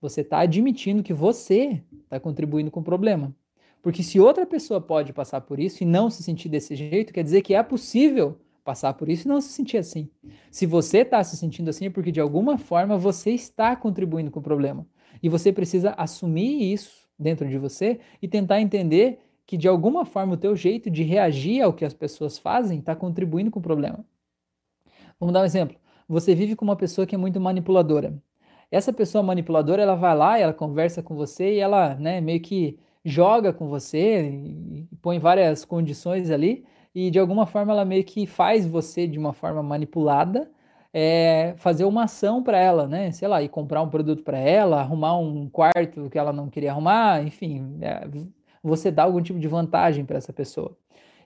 você 0.00 0.20
está 0.20 0.40
admitindo 0.40 1.02
que 1.02 1.14
você 1.14 1.82
está 2.02 2.20
contribuindo 2.20 2.70
com 2.70 2.80
o 2.80 2.84
problema. 2.84 3.34
Porque 3.82 4.02
se 4.02 4.20
outra 4.20 4.46
pessoa 4.46 4.80
pode 4.80 5.12
passar 5.12 5.40
por 5.40 5.58
isso 5.58 5.82
e 5.82 5.86
não 5.86 6.10
se 6.10 6.22
sentir 6.22 6.48
desse 6.48 6.76
jeito, 6.76 7.12
quer 7.12 7.24
dizer 7.24 7.42
que 7.42 7.54
é 7.54 7.62
possível 7.62 8.38
passar 8.62 8.94
por 8.94 9.08
isso 9.08 9.26
e 9.26 9.28
não 9.28 9.40
se 9.40 9.48
sentir 9.48 9.76
assim. 9.76 10.08
Se 10.50 10.66
você 10.66 10.98
está 10.98 11.22
se 11.24 11.36
sentindo 11.36 11.68
assim, 11.68 11.86
é 11.86 11.90
porque 11.90 12.12
de 12.12 12.20
alguma 12.20 12.58
forma 12.58 12.96
você 12.96 13.30
está 13.30 13.74
contribuindo 13.76 14.30
com 14.30 14.40
o 14.40 14.42
problema. 14.42 14.86
E 15.22 15.28
você 15.28 15.52
precisa 15.52 15.94
assumir 15.96 16.72
isso 16.72 17.08
dentro 17.18 17.48
de 17.48 17.58
você 17.58 18.00
e 18.20 18.28
tentar 18.28 18.60
entender 18.60 19.20
que 19.46 19.56
de 19.56 19.68
alguma 19.68 20.04
forma 20.04 20.34
o 20.34 20.36
teu 20.36 20.56
jeito 20.56 20.90
de 20.90 21.02
reagir 21.02 21.62
ao 21.62 21.72
que 21.72 21.84
as 21.84 21.94
pessoas 21.94 22.38
fazem 22.38 22.78
está 22.78 22.94
contribuindo 22.96 23.50
com 23.50 23.58
o 23.58 23.62
problema. 23.62 24.04
Vamos 25.18 25.32
dar 25.32 25.42
um 25.42 25.44
exemplo. 25.44 25.76
Você 26.08 26.34
vive 26.34 26.56
com 26.56 26.64
uma 26.64 26.76
pessoa 26.76 27.06
que 27.06 27.14
é 27.14 27.18
muito 27.18 27.40
manipuladora. 27.40 28.14
Essa 28.70 28.92
pessoa 28.92 29.22
manipuladora, 29.22 29.82
ela 29.82 29.94
vai 29.94 30.16
lá, 30.16 30.38
ela 30.38 30.52
conversa 30.52 31.02
com 31.02 31.14
você 31.14 31.54
e 31.54 31.58
ela, 31.58 31.94
né, 31.94 32.20
meio 32.20 32.40
que 32.40 32.78
joga 33.04 33.52
com 33.52 33.68
você 33.68 34.22
e 34.30 34.88
põe 35.02 35.18
várias 35.18 35.64
condições 35.64 36.30
ali 36.30 36.64
e 36.94 37.10
de 37.10 37.18
alguma 37.18 37.46
forma 37.46 37.72
ela 37.72 37.84
meio 37.84 38.04
que 38.04 38.26
faz 38.26 38.66
você 38.66 39.06
de 39.06 39.18
uma 39.18 39.32
forma 39.32 39.62
manipulada 39.62 40.50
é, 40.96 41.54
fazer 41.56 41.84
uma 41.84 42.04
ação 42.04 42.40
para 42.40 42.56
ela, 42.56 42.86
né? 42.86 43.10
Sei 43.10 43.26
lá, 43.26 43.42
ir 43.42 43.48
comprar 43.48 43.82
um 43.82 43.90
produto 43.90 44.22
para 44.22 44.38
ela, 44.38 44.80
arrumar 44.80 45.18
um 45.18 45.48
quarto 45.48 46.08
que 46.08 46.16
ela 46.16 46.32
não 46.32 46.48
queria 46.48 46.70
arrumar, 46.70 47.20
enfim, 47.24 47.78
é, 47.80 48.08
você 48.64 48.90
dá 48.90 49.02
algum 49.02 49.20
tipo 49.20 49.38
de 49.38 49.46
vantagem 49.46 50.06
para 50.06 50.16
essa 50.16 50.32
pessoa. 50.32 50.76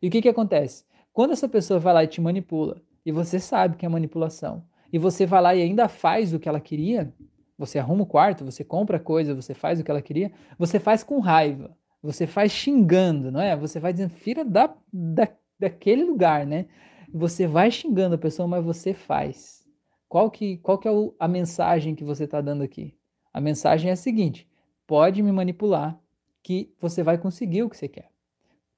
E 0.03 0.09
o 0.09 0.11
que, 0.11 0.21
que 0.21 0.29
acontece? 0.29 0.85
Quando 1.13 1.33
essa 1.33 1.49
pessoa 1.49 1.79
vai 1.79 1.95
lá 1.95 2.05
e 2.05 2.09
te 2.09 2.21
manipula, 2.21 2.83
e 3.07 3.13
você 3.13 3.39
sabe 3.39 3.77
que 3.77 3.87
é 3.87 3.89
manipulação, 3.89 4.65
e 4.93 4.99
você 4.99 5.25
vai 5.25 5.41
lá 5.41 5.55
e 5.55 5.63
ainda 5.63 5.89
faz 5.89 6.35
o 6.35 6.39
que 6.39 6.49
ela 6.49 6.61
queria, 6.61 7.15
você 7.57 7.79
arruma 7.79 8.03
o 8.03 8.07
quarto, 8.07 8.45
você 8.45 8.65
compra 8.65 8.99
coisa, 8.99 9.35
você 9.35 9.55
faz 9.55 9.79
o 9.79 9.85
que 9.85 9.91
ela 9.91 10.03
queria, 10.03 10.33
você 10.59 10.81
faz 10.81 11.05
com 11.05 11.21
raiva, 11.21 11.77
você 12.03 12.27
faz 12.27 12.53
xingando, 12.53 13.31
não 13.31 13.41
é? 13.41 13.57
Você 13.57 13.79
vai 13.79 13.93
dizendo, 13.93 14.11
filha 14.11 14.45
da, 14.45 14.75
da, 14.93 15.29
daquele 15.59 16.05
lugar, 16.05 16.47
né? 16.47 16.67
Você 17.13 17.47
vai 17.47 17.71
xingando 17.71 18.15
a 18.15 18.19
pessoa, 18.19 18.49
mas 18.49 18.65
você 18.65 18.95
faz. 18.95 19.65
Qual 20.09 20.31
que, 20.31 20.59
qual 20.59 20.79
que 20.79 20.89
é 20.89 20.91
o, 20.91 21.15
a 21.19 21.29
mensagem 21.29 21.95
que 21.95 22.05
você 22.05 22.25
está 22.25 22.41
dando 22.41 22.63
aqui? 22.63 22.95
A 23.33 23.41
mensagem 23.41 23.91
é 23.91 23.93
a 23.93 23.97
seguinte: 23.97 24.49
pode 24.87 25.23
me 25.23 25.33
manipular, 25.33 25.99
que 26.43 26.75
você 26.81 27.03
vai 27.03 27.19
conseguir 27.19 27.63
o 27.63 27.71
que 27.71 27.77
você 27.77 27.89
quer. 27.89 28.11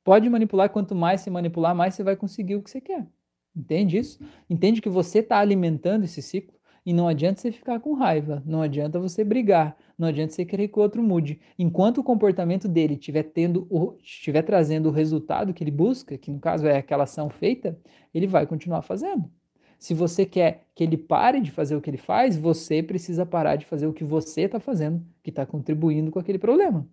Pode 0.02 0.28
manipular, 0.28 0.70
quanto 0.70 0.94
mais 0.94 1.20
se 1.20 1.30
manipular, 1.30 1.74
mais 1.74 1.94
você 1.94 2.02
vai 2.02 2.16
conseguir 2.16 2.56
o 2.56 2.62
que 2.62 2.70
você 2.70 2.80
quer. 2.80 3.06
Entende 3.54 3.98
isso? 3.98 4.18
Entende 4.48 4.80
que 4.80 4.88
você 4.88 5.18
está 5.18 5.38
alimentando 5.38 6.04
esse 6.04 6.22
ciclo 6.22 6.58
e 6.84 6.92
não 6.92 7.06
adianta 7.06 7.40
você 7.40 7.52
ficar 7.52 7.78
com 7.80 7.92
raiva, 7.92 8.42
não 8.46 8.62
adianta 8.62 8.98
você 8.98 9.22
brigar, 9.22 9.76
não 9.98 10.08
adianta 10.08 10.32
você 10.32 10.44
querer 10.44 10.68
que 10.68 10.78
o 10.78 10.82
outro 10.82 11.02
mude. 11.02 11.40
Enquanto 11.58 11.98
o 11.98 12.04
comportamento 12.04 12.66
dele 12.66 12.94
estiver 12.94 13.24
tendo, 13.24 13.68
estiver 14.02 14.42
trazendo 14.42 14.88
o 14.88 14.92
resultado 14.92 15.52
que 15.52 15.62
ele 15.62 15.70
busca, 15.70 16.16
que 16.16 16.30
no 16.30 16.40
caso 16.40 16.66
é 16.66 16.78
aquela 16.78 17.04
ação 17.04 17.28
feita, 17.28 17.78
ele 18.14 18.26
vai 18.26 18.46
continuar 18.46 18.82
fazendo. 18.82 19.30
Se 19.78 19.94
você 19.94 20.26
quer 20.26 20.66
que 20.74 20.84
ele 20.84 20.96
pare 20.96 21.40
de 21.40 21.50
fazer 21.50 21.74
o 21.74 21.80
que 21.80 21.88
ele 21.88 21.96
faz, 21.96 22.36
você 22.36 22.82
precisa 22.82 23.24
parar 23.24 23.56
de 23.56 23.66
fazer 23.66 23.86
o 23.86 23.92
que 23.92 24.04
você 24.04 24.42
está 24.42 24.60
fazendo, 24.60 25.04
que 25.22 25.30
está 25.30 25.46
contribuindo 25.46 26.10
com 26.10 26.18
aquele 26.18 26.38
problema. 26.38 26.86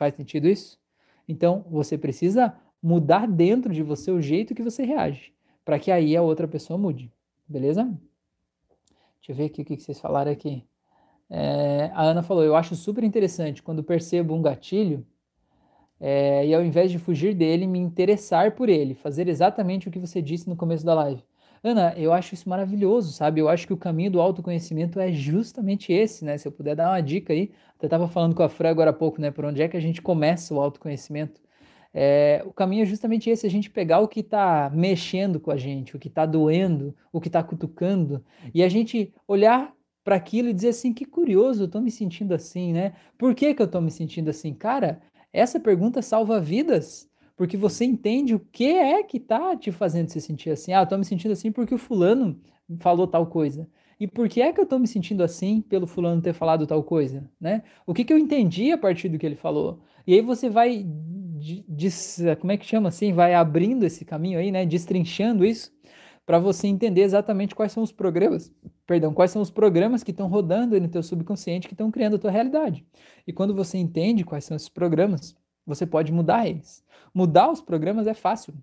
Faz 0.00 0.14
sentido 0.14 0.48
isso? 0.48 0.78
Então, 1.28 1.62
você 1.68 1.98
precisa 1.98 2.54
mudar 2.82 3.28
dentro 3.28 3.70
de 3.70 3.82
você 3.82 4.10
o 4.10 4.18
jeito 4.18 4.54
que 4.54 4.62
você 4.62 4.82
reage, 4.82 5.34
para 5.62 5.78
que 5.78 5.90
aí 5.90 6.16
a 6.16 6.22
outra 6.22 6.48
pessoa 6.48 6.78
mude. 6.78 7.12
Beleza? 7.46 7.84
Deixa 7.84 9.32
eu 9.32 9.34
ver 9.34 9.44
aqui 9.44 9.60
o 9.60 9.64
que 9.66 9.76
vocês 9.78 10.00
falaram 10.00 10.32
aqui. 10.32 10.64
É, 11.28 11.90
a 11.92 12.00
Ana 12.00 12.22
falou: 12.22 12.42
Eu 12.42 12.56
acho 12.56 12.74
super 12.74 13.04
interessante 13.04 13.62
quando 13.62 13.84
percebo 13.84 14.32
um 14.32 14.40
gatilho 14.40 15.06
é, 16.00 16.46
e 16.46 16.54
ao 16.54 16.64
invés 16.64 16.90
de 16.90 16.98
fugir 16.98 17.34
dele, 17.34 17.66
me 17.66 17.78
interessar 17.78 18.52
por 18.52 18.70
ele, 18.70 18.94
fazer 18.94 19.28
exatamente 19.28 19.86
o 19.86 19.90
que 19.90 19.98
você 19.98 20.22
disse 20.22 20.48
no 20.48 20.56
começo 20.56 20.82
da 20.82 20.94
live. 20.94 21.22
Ana, 21.62 21.92
eu 21.96 22.12
acho 22.12 22.34
isso 22.34 22.48
maravilhoso, 22.48 23.12
sabe? 23.12 23.40
Eu 23.40 23.48
acho 23.48 23.66
que 23.66 23.72
o 23.72 23.76
caminho 23.76 24.10
do 24.10 24.20
autoconhecimento 24.20 24.98
é 24.98 25.12
justamente 25.12 25.92
esse, 25.92 26.24
né? 26.24 26.38
Se 26.38 26.48
eu 26.48 26.52
puder 26.52 26.74
dar 26.74 26.90
uma 26.90 27.00
dica 27.02 27.32
aí, 27.34 27.52
até 27.76 27.86
estava 27.86 28.08
falando 28.08 28.34
com 28.34 28.42
a 28.42 28.48
Fran 28.48 28.70
agora 28.70 28.90
há 28.90 28.92
pouco, 28.94 29.20
né? 29.20 29.30
Por 29.30 29.44
onde 29.44 29.60
é 29.60 29.68
que 29.68 29.76
a 29.76 29.80
gente 29.80 30.00
começa 30.00 30.54
o 30.54 30.60
autoconhecimento? 30.60 31.40
É, 31.92 32.42
o 32.46 32.52
caminho 32.52 32.82
é 32.82 32.86
justamente 32.86 33.28
esse, 33.28 33.46
a 33.46 33.50
gente 33.50 33.68
pegar 33.68 34.00
o 34.00 34.08
que 34.08 34.20
está 34.20 34.70
mexendo 34.72 35.40
com 35.40 35.50
a 35.50 35.56
gente, 35.56 35.96
o 35.96 35.98
que 35.98 36.08
está 36.08 36.24
doendo, 36.24 36.94
o 37.12 37.20
que 37.20 37.28
está 37.28 37.42
cutucando, 37.42 38.24
e 38.54 38.62
a 38.62 38.68
gente 38.68 39.12
olhar 39.26 39.74
para 40.04 40.16
aquilo 40.16 40.48
e 40.48 40.54
dizer 40.54 40.68
assim, 40.68 40.92
que 40.94 41.04
curioso, 41.04 41.64
eu 41.64 41.66
estou 41.66 41.80
me 41.80 41.90
sentindo 41.90 42.32
assim, 42.32 42.72
né? 42.72 42.94
Por 43.18 43.34
que, 43.34 43.54
que 43.54 43.60
eu 43.60 43.66
estou 43.66 43.80
me 43.82 43.90
sentindo 43.90 44.30
assim? 44.30 44.54
Cara, 44.54 45.00
essa 45.32 45.60
pergunta 45.60 46.00
salva 46.00 46.40
vidas 46.40 47.09
porque 47.40 47.56
você 47.56 47.86
entende 47.86 48.34
o 48.34 48.38
que 48.38 48.66
é 48.66 49.02
que 49.02 49.18
tá 49.18 49.56
te 49.56 49.72
fazendo 49.72 50.10
se 50.10 50.20
sentir 50.20 50.50
assim. 50.50 50.74
Ah, 50.74 50.82
eu 50.82 50.86
tô 50.86 50.98
me 50.98 51.06
sentindo 51.06 51.32
assim 51.32 51.50
porque 51.50 51.74
o 51.74 51.78
fulano 51.78 52.38
falou 52.80 53.06
tal 53.06 53.26
coisa. 53.28 53.66
E 53.98 54.06
por 54.06 54.28
que 54.28 54.42
é 54.42 54.52
que 54.52 54.60
eu 54.60 54.66
tô 54.66 54.78
me 54.78 54.86
sentindo 54.86 55.22
assim 55.22 55.62
pelo 55.62 55.86
fulano 55.86 56.20
ter 56.20 56.34
falado 56.34 56.66
tal 56.66 56.84
coisa, 56.84 57.26
né? 57.40 57.62
O 57.86 57.94
que 57.94 58.04
que 58.04 58.12
eu 58.12 58.18
entendi 58.18 58.70
a 58.72 58.76
partir 58.76 59.08
do 59.08 59.18
que 59.18 59.24
ele 59.24 59.36
falou? 59.36 59.80
E 60.06 60.12
aí 60.12 60.20
você 60.20 60.50
vai, 60.50 60.84
como 62.38 62.52
é 62.52 62.58
que 62.58 62.66
chama 62.66 62.90
assim? 62.90 63.10
Vai 63.10 63.32
abrindo 63.32 63.86
esse 63.86 64.04
caminho 64.04 64.38
aí, 64.38 64.52
né? 64.52 64.66
Destrinchando 64.66 65.42
isso 65.42 65.72
para 66.26 66.38
você 66.38 66.66
entender 66.66 67.00
exatamente 67.00 67.54
quais 67.54 67.72
são 67.72 67.82
os 67.82 67.90
programas, 67.90 68.52
perdão, 68.86 69.14
quais 69.14 69.30
são 69.30 69.40
os 69.40 69.50
programas 69.50 70.04
que 70.04 70.10
estão 70.10 70.28
rodando 70.28 70.78
no 70.78 70.88
teu 70.88 71.02
subconsciente 71.02 71.66
que 71.66 71.72
estão 71.72 71.90
criando 71.90 72.16
a 72.16 72.18
tua 72.18 72.30
realidade. 72.30 72.84
E 73.26 73.32
quando 73.32 73.54
você 73.54 73.78
entende 73.78 74.24
quais 74.24 74.44
são 74.44 74.54
esses 74.54 74.68
programas, 74.68 75.34
você 75.70 75.86
pode 75.86 76.12
mudar 76.12 76.46
eles. 76.46 76.84
Mudar 77.14 77.50
os 77.50 77.60
programas 77.60 78.06
é 78.06 78.14
fácil. 78.14 78.54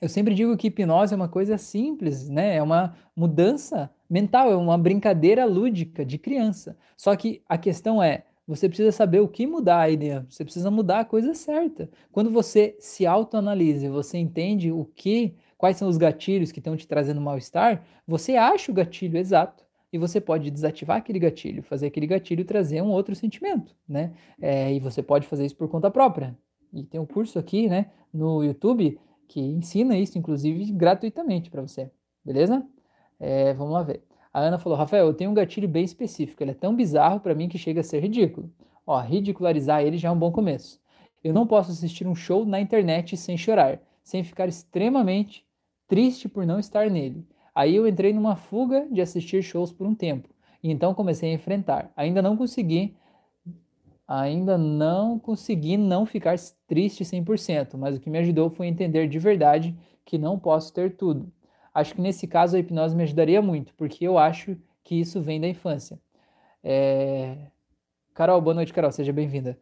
Eu 0.00 0.08
sempre 0.08 0.34
digo 0.34 0.56
que 0.56 0.66
hipnose 0.66 1.14
é 1.14 1.16
uma 1.16 1.28
coisa 1.28 1.56
simples, 1.56 2.28
né? 2.28 2.56
É 2.56 2.62
uma 2.62 2.96
mudança 3.14 3.88
mental, 4.10 4.50
é 4.50 4.56
uma 4.56 4.76
brincadeira 4.76 5.44
lúdica 5.44 6.04
de 6.04 6.18
criança. 6.18 6.76
Só 6.96 7.14
que 7.14 7.40
a 7.48 7.56
questão 7.56 8.02
é, 8.02 8.24
você 8.46 8.68
precisa 8.68 8.90
saber 8.90 9.20
o 9.20 9.28
que 9.28 9.46
mudar 9.46 9.80
aí 9.82 9.96
dentro. 9.96 10.32
Você 10.32 10.44
precisa 10.44 10.70
mudar 10.70 11.00
a 11.00 11.04
coisa 11.04 11.34
certa. 11.34 11.88
Quando 12.10 12.30
você 12.30 12.76
se 12.80 13.06
autoanalisa, 13.06 13.88
você 13.90 14.18
entende 14.18 14.72
o 14.72 14.84
que, 14.84 15.36
quais 15.56 15.76
são 15.76 15.88
os 15.88 15.96
gatilhos 15.96 16.50
que 16.50 16.58
estão 16.58 16.76
te 16.76 16.88
trazendo 16.88 17.20
mal-estar, 17.20 17.84
você 18.04 18.34
acha 18.34 18.72
o 18.72 18.74
gatilho 18.74 19.16
exato 19.16 19.64
e 19.92 19.98
você 19.98 20.20
pode 20.20 20.50
desativar 20.50 20.96
aquele 20.96 21.18
gatilho, 21.18 21.62
fazer 21.62 21.86
aquele 21.86 22.06
gatilho 22.06 22.44
trazer 22.44 22.80
um 22.80 22.90
outro 22.90 23.14
sentimento, 23.14 23.76
né? 23.86 24.14
É, 24.40 24.72
e 24.72 24.80
você 24.80 25.02
pode 25.02 25.26
fazer 25.26 25.44
isso 25.44 25.56
por 25.56 25.68
conta 25.68 25.90
própria. 25.90 26.36
E 26.72 26.82
tem 26.82 26.98
um 26.98 27.04
curso 27.04 27.38
aqui, 27.38 27.68
né, 27.68 27.90
no 28.12 28.42
YouTube 28.42 28.98
que 29.28 29.40
ensina 29.40 29.96
isso, 29.96 30.18
inclusive 30.18 30.72
gratuitamente 30.72 31.50
para 31.50 31.60
você, 31.60 31.90
beleza? 32.24 32.66
É, 33.20 33.52
vamos 33.54 33.72
lá 33.74 33.82
ver. 33.82 34.02
A 34.32 34.40
Ana 34.40 34.58
falou, 34.58 34.78
Rafael, 34.78 35.06
eu 35.06 35.14
tenho 35.14 35.30
um 35.30 35.34
gatilho 35.34 35.68
bem 35.68 35.84
específico, 35.84 36.42
ele 36.42 36.52
é 36.52 36.54
tão 36.54 36.74
bizarro 36.74 37.20
para 37.20 37.34
mim 37.34 37.48
que 37.48 37.58
chega 37.58 37.80
a 37.80 37.84
ser 37.84 38.00
ridículo. 38.00 38.50
Ó, 38.86 38.98
ridicularizar 38.98 39.82
ele 39.82 39.98
já 39.98 40.08
é 40.08 40.12
um 40.12 40.18
bom 40.18 40.32
começo. 40.32 40.80
Eu 41.22 41.32
não 41.32 41.46
posso 41.46 41.70
assistir 41.70 42.06
um 42.06 42.14
show 42.14 42.44
na 42.44 42.60
internet 42.60 43.16
sem 43.16 43.36
chorar, 43.36 43.80
sem 44.02 44.24
ficar 44.24 44.48
extremamente 44.48 45.46
triste 45.86 46.28
por 46.28 46.46
não 46.46 46.58
estar 46.58 46.90
nele. 46.90 47.26
Aí 47.54 47.76
eu 47.76 47.86
entrei 47.86 48.12
numa 48.12 48.36
fuga 48.36 48.86
de 48.90 49.00
assistir 49.00 49.42
shows 49.42 49.72
por 49.72 49.86
um 49.86 49.94
tempo. 49.94 50.28
E 50.62 50.70
então 50.70 50.94
comecei 50.94 51.30
a 51.30 51.34
enfrentar. 51.34 51.92
Ainda 51.96 52.22
não 52.22 52.36
consegui 52.36 52.96
ainda 54.06 54.58
não 54.58 55.18
consegui 55.18 55.76
não 55.78 56.04
ficar 56.04 56.36
triste 56.66 57.02
100%, 57.02 57.78
mas 57.78 57.96
o 57.96 58.00
que 58.00 58.10
me 58.10 58.18
ajudou 58.18 58.50
foi 58.50 58.66
entender 58.66 59.08
de 59.08 59.18
verdade 59.18 59.74
que 60.04 60.18
não 60.18 60.38
posso 60.38 60.72
ter 60.72 60.96
tudo. 60.96 61.32
Acho 61.72 61.94
que 61.94 62.00
nesse 62.00 62.26
caso 62.26 62.56
a 62.56 62.58
hipnose 62.58 62.94
me 62.94 63.04
ajudaria 63.04 63.40
muito, 63.40 63.72
porque 63.74 64.06
eu 64.06 64.18
acho 64.18 64.56
que 64.84 64.96
isso 64.96 65.20
vem 65.20 65.40
da 65.40 65.48
infância. 65.48 65.98
É... 66.62 67.36
Carol, 68.12 68.40
boa 68.42 68.54
noite, 68.54 68.72
Carol, 68.72 68.92
seja 68.92 69.12
bem-vinda. 69.12 69.58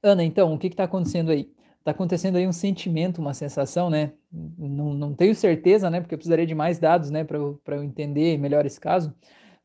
Ana, 0.00 0.22
então, 0.22 0.54
o 0.54 0.58
que 0.58 0.68
está 0.68 0.84
acontecendo 0.84 1.32
aí? 1.32 1.50
Está 1.84 1.90
acontecendo 1.90 2.36
aí 2.36 2.48
um 2.48 2.52
sentimento, 2.52 3.20
uma 3.20 3.34
sensação, 3.34 3.90
né? 3.90 4.12
Não, 4.32 4.94
não 4.94 5.12
tenho 5.12 5.34
certeza, 5.34 5.90
né? 5.90 6.00
Porque 6.00 6.14
eu 6.14 6.18
precisaria 6.18 6.46
de 6.46 6.54
mais 6.54 6.78
dados, 6.78 7.10
né, 7.10 7.24
para 7.24 7.36
eu, 7.36 7.60
eu 7.66 7.84
entender 7.84 8.38
melhor 8.38 8.64
esse 8.64 8.80
caso. 8.80 9.14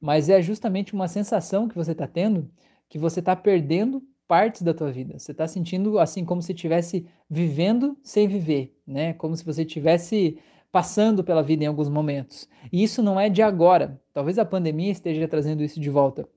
Mas 0.02 0.28
é 0.28 0.42
justamente 0.42 0.94
uma 0.94 1.08
sensação 1.08 1.70
que 1.70 1.76
você 1.76 1.94
está 1.94 2.06
tendo 2.06 2.52
que 2.90 2.98
você 2.98 3.22
está 3.22 3.38
perdendo 3.38 4.04
partes 4.28 4.64
da 4.64 4.74
tua 4.74 4.92
vida. 4.92 5.18
Você 5.18 5.32
está 5.32 5.48
sentindo 5.48 5.98
assim 5.98 6.26
como 6.26 6.42
se 6.42 6.52
estivesse 6.52 7.06
vivendo 7.30 7.98
sem 8.04 8.28
viver, 8.28 8.76
né? 8.86 9.14
Como 9.14 9.34
se 9.38 9.46
você 9.46 9.62
estivesse 9.62 10.38
passando 10.74 11.24
pela 11.24 11.42
vida 11.42 11.64
em 11.64 11.68
alguns 11.68 11.88
momentos. 11.88 12.50
E 12.70 12.84
isso 12.84 13.02
não 13.02 13.18
é 13.18 13.30
de 13.30 13.42
agora. 13.42 13.98
Talvez 14.14 14.38
a 14.38 14.44
pandemia 14.44 14.92
esteja 14.92 15.26
trazendo 15.26 15.64
isso 15.64 15.80
de 15.80 15.90
volta. 15.90 16.28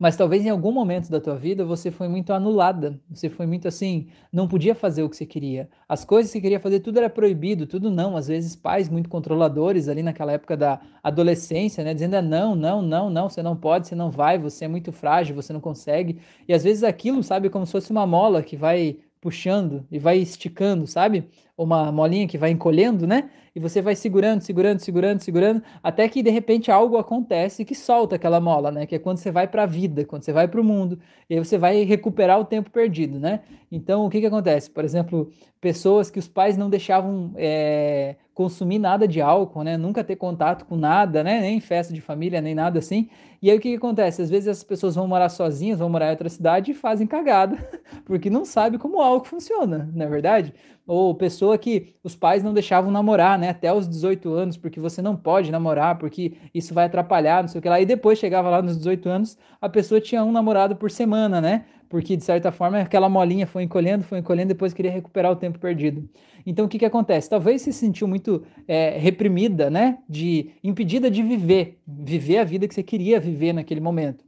Mas 0.00 0.16
talvez 0.16 0.46
em 0.46 0.48
algum 0.48 0.72
momento 0.72 1.10
da 1.10 1.20
tua 1.20 1.36
vida 1.36 1.62
você 1.62 1.90
foi 1.90 2.08
muito 2.08 2.32
anulada, 2.32 2.98
você 3.10 3.28
foi 3.28 3.44
muito 3.44 3.68
assim, 3.68 4.06
não 4.32 4.48
podia 4.48 4.74
fazer 4.74 5.02
o 5.02 5.10
que 5.10 5.16
você 5.16 5.26
queria. 5.26 5.68
As 5.86 6.06
coisas 6.06 6.32
que 6.32 6.38
você 6.38 6.40
queria 6.40 6.58
fazer, 6.58 6.80
tudo 6.80 6.96
era 6.96 7.10
proibido, 7.10 7.66
tudo 7.66 7.90
não. 7.90 8.16
Às 8.16 8.26
vezes 8.26 8.56
pais 8.56 8.88
muito 8.88 9.10
controladores 9.10 9.88
ali 9.88 10.02
naquela 10.02 10.32
época 10.32 10.56
da 10.56 10.80
adolescência, 11.02 11.84
né, 11.84 11.92
dizendo 11.92 12.16
é 12.16 12.22
não, 12.22 12.56
não, 12.56 12.80
não, 12.80 13.10
não, 13.10 13.28
você 13.28 13.42
não 13.42 13.54
pode, 13.54 13.88
você 13.88 13.94
não 13.94 14.10
vai, 14.10 14.38
você 14.38 14.64
é 14.64 14.68
muito 14.68 14.90
frágil, 14.90 15.34
você 15.34 15.52
não 15.52 15.60
consegue. 15.60 16.18
E 16.48 16.54
às 16.54 16.64
vezes 16.64 16.82
aquilo, 16.82 17.22
sabe, 17.22 17.50
como 17.50 17.66
se 17.66 17.72
fosse 17.72 17.90
uma 17.90 18.06
mola 18.06 18.42
que 18.42 18.56
vai 18.56 18.96
puxando 19.20 19.86
e 19.90 19.98
vai 19.98 20.18
esticando, 20.18 20.86
sabe? 20.86 21.28
Uma 21.56 21.92
molinha 21.92 22.26
que 22.26 22.38
vai 22.38 22.50
encolhendo, 22.50 23.06
né? 23.06 23.30
e 23.54 23.60
você 23.60 23.82
vai 23.82 23.96
segurando, 23.96 24.40
segurando, 24.42 24.78
segurando, 24.78 25.20
segurando, 25.20 25.62
até 25.82 26.08
que 26.08 26.22
de 26.22 26.30
repente 26.30 26.70
algo 26.70 26.96
acontece 26.96 27.64
que 27.64 27.74
solta 27.74 28.16
aquela 28.16 28.40
mola, 28.40 28.70
né? 28.70 28.86
Que 28.86 28.94
é 28.94 28.98
quando 28.98 29.18
você 29.18 29.30
vai 29.30 29.48
para 29.48 29.64
a 29.64 29.66
vida, 29.66 30.04
quando 30.04 30.22
você 30.22 30.32
vai 30.32 30.46
para 30.46 30.60
o 30.60 30.64
mundo, 30.64 30.98
e 31.28 31.34
aí 31.34 31.38
você 31.40 31.58
vai 31.58 31.82
recuperar 31.82 32.38
o 32.38 32.44
tempo 32.44 32.70
perdido, 32.70 33.18
né? 33.18 33.40
Então, 33.70 34.06
o 34.06 34.10
que 34.10 34.20
que 34.20 34.26
acontece? 34.26 34.70
Por 34.70 34.84
exemplo, 34.84 35.30
pessoas 35.60 36.10
que 36.10 36.18
os 36.18 36.28
pais 36.28 36.56
não 36.56 36.70
deixavam 36.70 37.32
é, 37.36 38.16
consumir 38.34 38.78
nada 38.78 39.06
de 39.06 39.20
álcool, 39.20 39.64
né? 39.64 39.76
Nunca 39.76 40.04
ter 40.04 40.16
contato 40.16 40.64
com 40.64 40.76
nada, 40.76 41.24
né? 41.24 41.40
Nem 41.40 41.60
festa 41.60 41.92
de 41.92 42.00
família, 42.00 42.40
nem 42.40 42.54
nada 42.54 42.78
assim. 42.78 43.08
E 43.42 43.50
aí 43.50 43.56
o 43.56 43.60
que, 43.60 43.70
que 43.70 43.76
acontece? 43.76 44.20
Às 44.20 44.28
vezes 44.30 44.48
as 44.48 44.62
pessoas 44.62 44.94
vão 44.94 45.08
morar 45.08 45.28
sozinhas, 45.30 45.78
vão 45.78 45.88
morar 45.88 46.08
em 46.08 46.10
outra 46.10 46.28
cidade 46.28 46.72
e 46.72 46.74
fazem 46.74 47.06
cagada, 47.06 47.56
porque 48.04 48.28
não 48.28 48.44
sabe 48.44 48.78
como 48.78 48.98
o 48.98 49.00
álcool 49.02 49.26
funciona, 49.26 49.90
não 49.94 50.04
é 50.04 50.08
verdade? 50.08 50.54
Ou 50.90 51.14
pessoa 51.14 51.56
que 51.56 51.94
os 52.02 52.16
pais 52.16 52.42
não 52.42 52.52
deixavam 52.52 52.90
namorar, 52.90 53.38
né? 53.38 53.50
Até 53.50 53.72
os 53.72 53.88
18 53.88 54.32
anos, 54.32 54.56
porque 54.56 54.80
você 54.80 55.00
não 55.00 55.14
pode 55.14 55.52
namorar, 55.52 55.96
porque 55.98 56.32
isso 56.52 56.74
vai 56.74 56.86
atrapalhar, 56.86 57.42
não 57.42 57.48
sei 57.48 57.60
o 57.60 57.62
que 57.62 57.68
lá. 57.68 57.80
E 57.80 57.86
depois 57.86 58.18
chegava 58.18 58.50
lá 58.50 58.60
nos 58.60 58.76
18 58.76 59.08
anos, 59.08 59.38
a 59.60 59.68
pessoa 59.68 60.00
tinha 60.00 60.24
um 60.24 60.32
namorado 60.32 60.74
por 60.74 60.90
semana, 60.90 61.40
né? 61.40 61.64
porque 61.88 62.16
de 62.16 62.22
certa 62.22 62.52
forma 62.52 62.80
aquela 62.80 63.08
molinha 63.08 63.48
foi 63.48 63.64
encolhendo, 63.64 64.04
foi 64.04 64.18
encolhendo, 64.18 64.48
depois 64.48 64.72
queria 64.72 64.92
recuperar 64.92 65.30
o 65.32 65.36
tempo 65.36 65.58
perdido. 65.58 66.08
Então 66.46 66.66
o 66.66 66.68
que, 66.68 66.78
que 66.78 66.84
acontece? 66.84 67.28
Talvez 67.28 67.62
se 67.62 67.72
sentiu 67.72 68.06
muito 68.06 68.44
é, 68.66 68.96
reprimida, 68.96 69.68
né? 69.68 69.98
De 70.08 70.52
impedida 70.62 71.10
de 71.10 71.22
viver, 71.22 71.80
viver 71.86 72.38
a 72.38 72.44
vida 72.44 72.66
que 72.66 72.74
você 72.74 72.82
queria 72.82 73.18
viver 73.20 73.52
naquele 73.52 73.80
momento. 73.80 74.24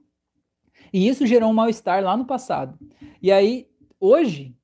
E 0.92 1.08
isso 1.08 1.26
gerou 1.26 1.50
um 1.50 1.54
mal-estar 1.54 2.02
lá 2.02 2.16
no 2.16 2.24
passado. 2.24 2.78
E 3.20 3.30
aí, 3.30 3.66
hoje, 3.98 4.54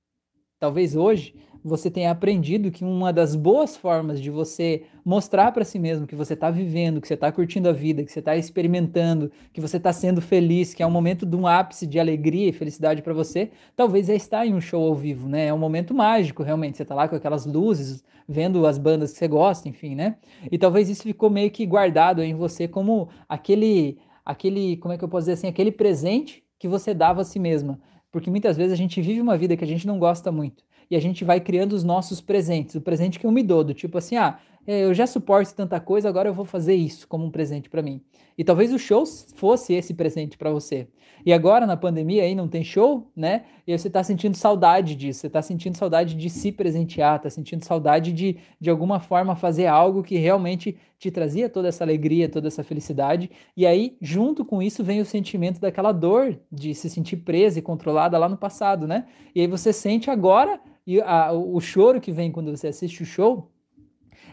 talvez 0.58 0.96
hoje, 0.96 1.34
você 1.64 1.90
tenha 1.90 2.10
aprendido 2.10 2.70
que 2.70 2.84
uma 2.84 3.12
das 3.12 3.34
boas 3.34 3.76
formas 3.76 4.20
de 4.20 4.30
você 4.30 4.84
mostrar 5.04 5.52
para 5.52 5.64
si 5.64 5.78
mesmo 5.78 6.06
que 6.06 6.14
você 6.14 6.34
está 6.34 6.50
vivendo, 6.50 7.00
que 7.00 7.08
você 7.08 7.14
está 7.14 7.30
curtindo 7.32 7.68
a 7.68 7.72
vida, 7.72 8.04
que 8.04 8.12
você 8.12 8.18
está 8.18 8.36
experimentando, 8.36 9.30
que 9.52 9.60
você 9.60 9.76
está 9.76 9.92
sendo 9.92 10.20
feliz, 10.20 10.74
que 10.74 10.82
é 10.82 10.86
um 10.86 10.90
momento 10.90 11.26
de 11.26 11.36
um 11.36 11.46
ápice 11.46 11.86
de 11.86 11.98
alegria 11.98 12.48
e 12.48 12.52
felicidade 12.52 13.02
para 13.02 13.12
você, 13.12 13.50
talvez 13.74 14.08
é 14.08 14.14
estar 14.14 14.46
em 14.46 14.54
um 14.54 14.60
show 14.60 14.82
ao 14.86 14.94
vivo, 14.94 15.28
né? 15.28 15.46
É 15.46 15.54
um 15.54 15.58
momento 15.58 15.94
mágico, 15.94 16.42
realmente. 16.42 16.76
Você 16.76 16.82
está 16.82 16.94
lá 16.94 17.08
com 17.08 17.16
aquelas 17.16 17.46
luzes, 17.46 18.04
vendo 18.28 18.66
as 18.66 18.78
bandas 18.78 19.12
que 19.12 19.18
você 19.18 19.28
gosta, 19.28 19.68
enfim, 19.68 19.94
né? 19.94 20.16
E 20.50 20.58
talvez 20.58 20.88
isso 20.88 21.02
ficou 21.02 21.30
meio 21.30 21.50
que 21.50 21.66
guardado 21.66 22.22
em 22.22 22.34
você 22.34 22.68
como 22.68 23.08
aquele, 23.28 23.98
aquele, 24.24 24.76
como 24.76 24.94
é 24.94 24.98
que 24.98 25.04
eu 25.04 25.08
posso 25.08 25.22
dizer 25.22 25.32
assim, 25.32 25.48
aquele 25.48 25.72
presente 25.72 26.44
que 26.58 26.68
você 26.68 26.92
dava 26.92 27.22
a 27.22 27.24
si 27.24 27.38
mesma. 27.38 27.80
Porque 28.10 28.30
muitas 28.30 28.56
vezes 28.56 28.72
a 28.72 28.76
gente 28.76 29.00
vive 29.00 29.20
uma 29.20 29.36
vida 29.36 29.56
que 29.56 29.64
a 29.64 29.66
gente 29.66 29.86
não 29.86 29.98
gosta 29.98 30.32
muito 30.32 30.67
e 30.90 30.96
a 30.96 31.00
gente 31.00 31.24
vai 31.24 31.40
criando 31.40 31.72
os 31.72 31.84
nossos 31.84 32.20
presentes. 32.20 32.74
O 32.74 32.80
presente 32.80 33.18
que 33.18 33.26
eu 33.26 33.32
me 33.32 33.42
dou, 33.42 33.62
do 33.64 33.74
tipo 33.74 33.98
assim, 33.98 34.16
ah, 34.16 34.38
é, 34.66 34.84
eu 34.84 34.92
já 34.92 35.06
suporto 35.06 35.54
tanta 35.54 35.80
coisa, 35.80 36.08
agora 36.08 36.28
eu 36.28 36.34
vou 36.34 36.44
fazer 36.44 36.74
isso 36.74 37.08
como 37.08 37.24
um 37.24 37.30
presente 37.30 37.70
para 37.70 37.80
mim. 37.80 38.02
E 38.36 38.44
talvez 38.44 38.72
o 38.72 38.78
show 38.78 39.04
fosse 39.34 39.72
esse 39.72 39.94
presente 39.94 40.36
para 40.36 40.50
você. 40.50 40.86
E 41.24 41.32
agora 41.32 41.66
na 41.66 41.76
pandemia 41.76 42.22
aí 42.22 42.34
não 42.34 42.46
tem 42.46 42.62
show, 42.62 43.10
né? 43.16 43.44
E 43.66 43.76
você 43.76 43.88
está 43.88 44.02
sentindo 44.04 44.36
saudade 44.36 44.94
disso, 44.94 45.20
você 45.20 45.26
está 45.26 45.42
sentindo 45.42 45.76
saudade 45.76 46.14
de 46.14 46.30
se 46.30 46.52
presentear, 46.52 47.16
está 47.16 47.28
sentindo 47.30 47.64
saudade 47.64 48.12
de 48.12 48.36
de 48.60 48.70
alguma 48.70 49.00
forma 49.00 49.34
fazer 49.34 49.66
algo 49.66 50.02
que 50.02 50.16
realmente 50.16 50.76
te 50.98 51.10
trazia 51.10 51.48
toda 51.48 51.68
essa 51.68 51.82
alegria, 51.82 52.28
toda 52.28 52.48
essa 52.48 52.62
felicidade. 52.62 53.30
E 53.56 53.66
aí, 53.66 53.96
junto 54.00 54.44
com 54.44 54.62
isso, 54.62 54.84
vem 54.84 55.00
o 55.00 55.04
sentimento 55.04 55.60
daquela 55.60 55.92
dor 55.92 56.38
de 56.50 56.74
se 56.74 56.90
sentir 56.90 57.16
presa 57.18 57.58
e 57.58 57.62
controlada 57.62 58.18
lá 58.18 58.28
no 58.28 58.36
passado, 58.36 58.86
né? 58.86 59.06
E 59.34 59.40
aí 59.40 59.46
você 59.46 59.72
sente 59.72 60.10
agora 60.10 60.60
e 60.88 61.02
a, 61.02 61.30
o 61.32 61.60
choro 61.60 62.00
que 62.00 62.10
vem 62.10 62.32
quando 62.32 62.50
você 62.50 62.68
assiste 62.68 63.02
o 63.02 63.06
show 63.06 63.52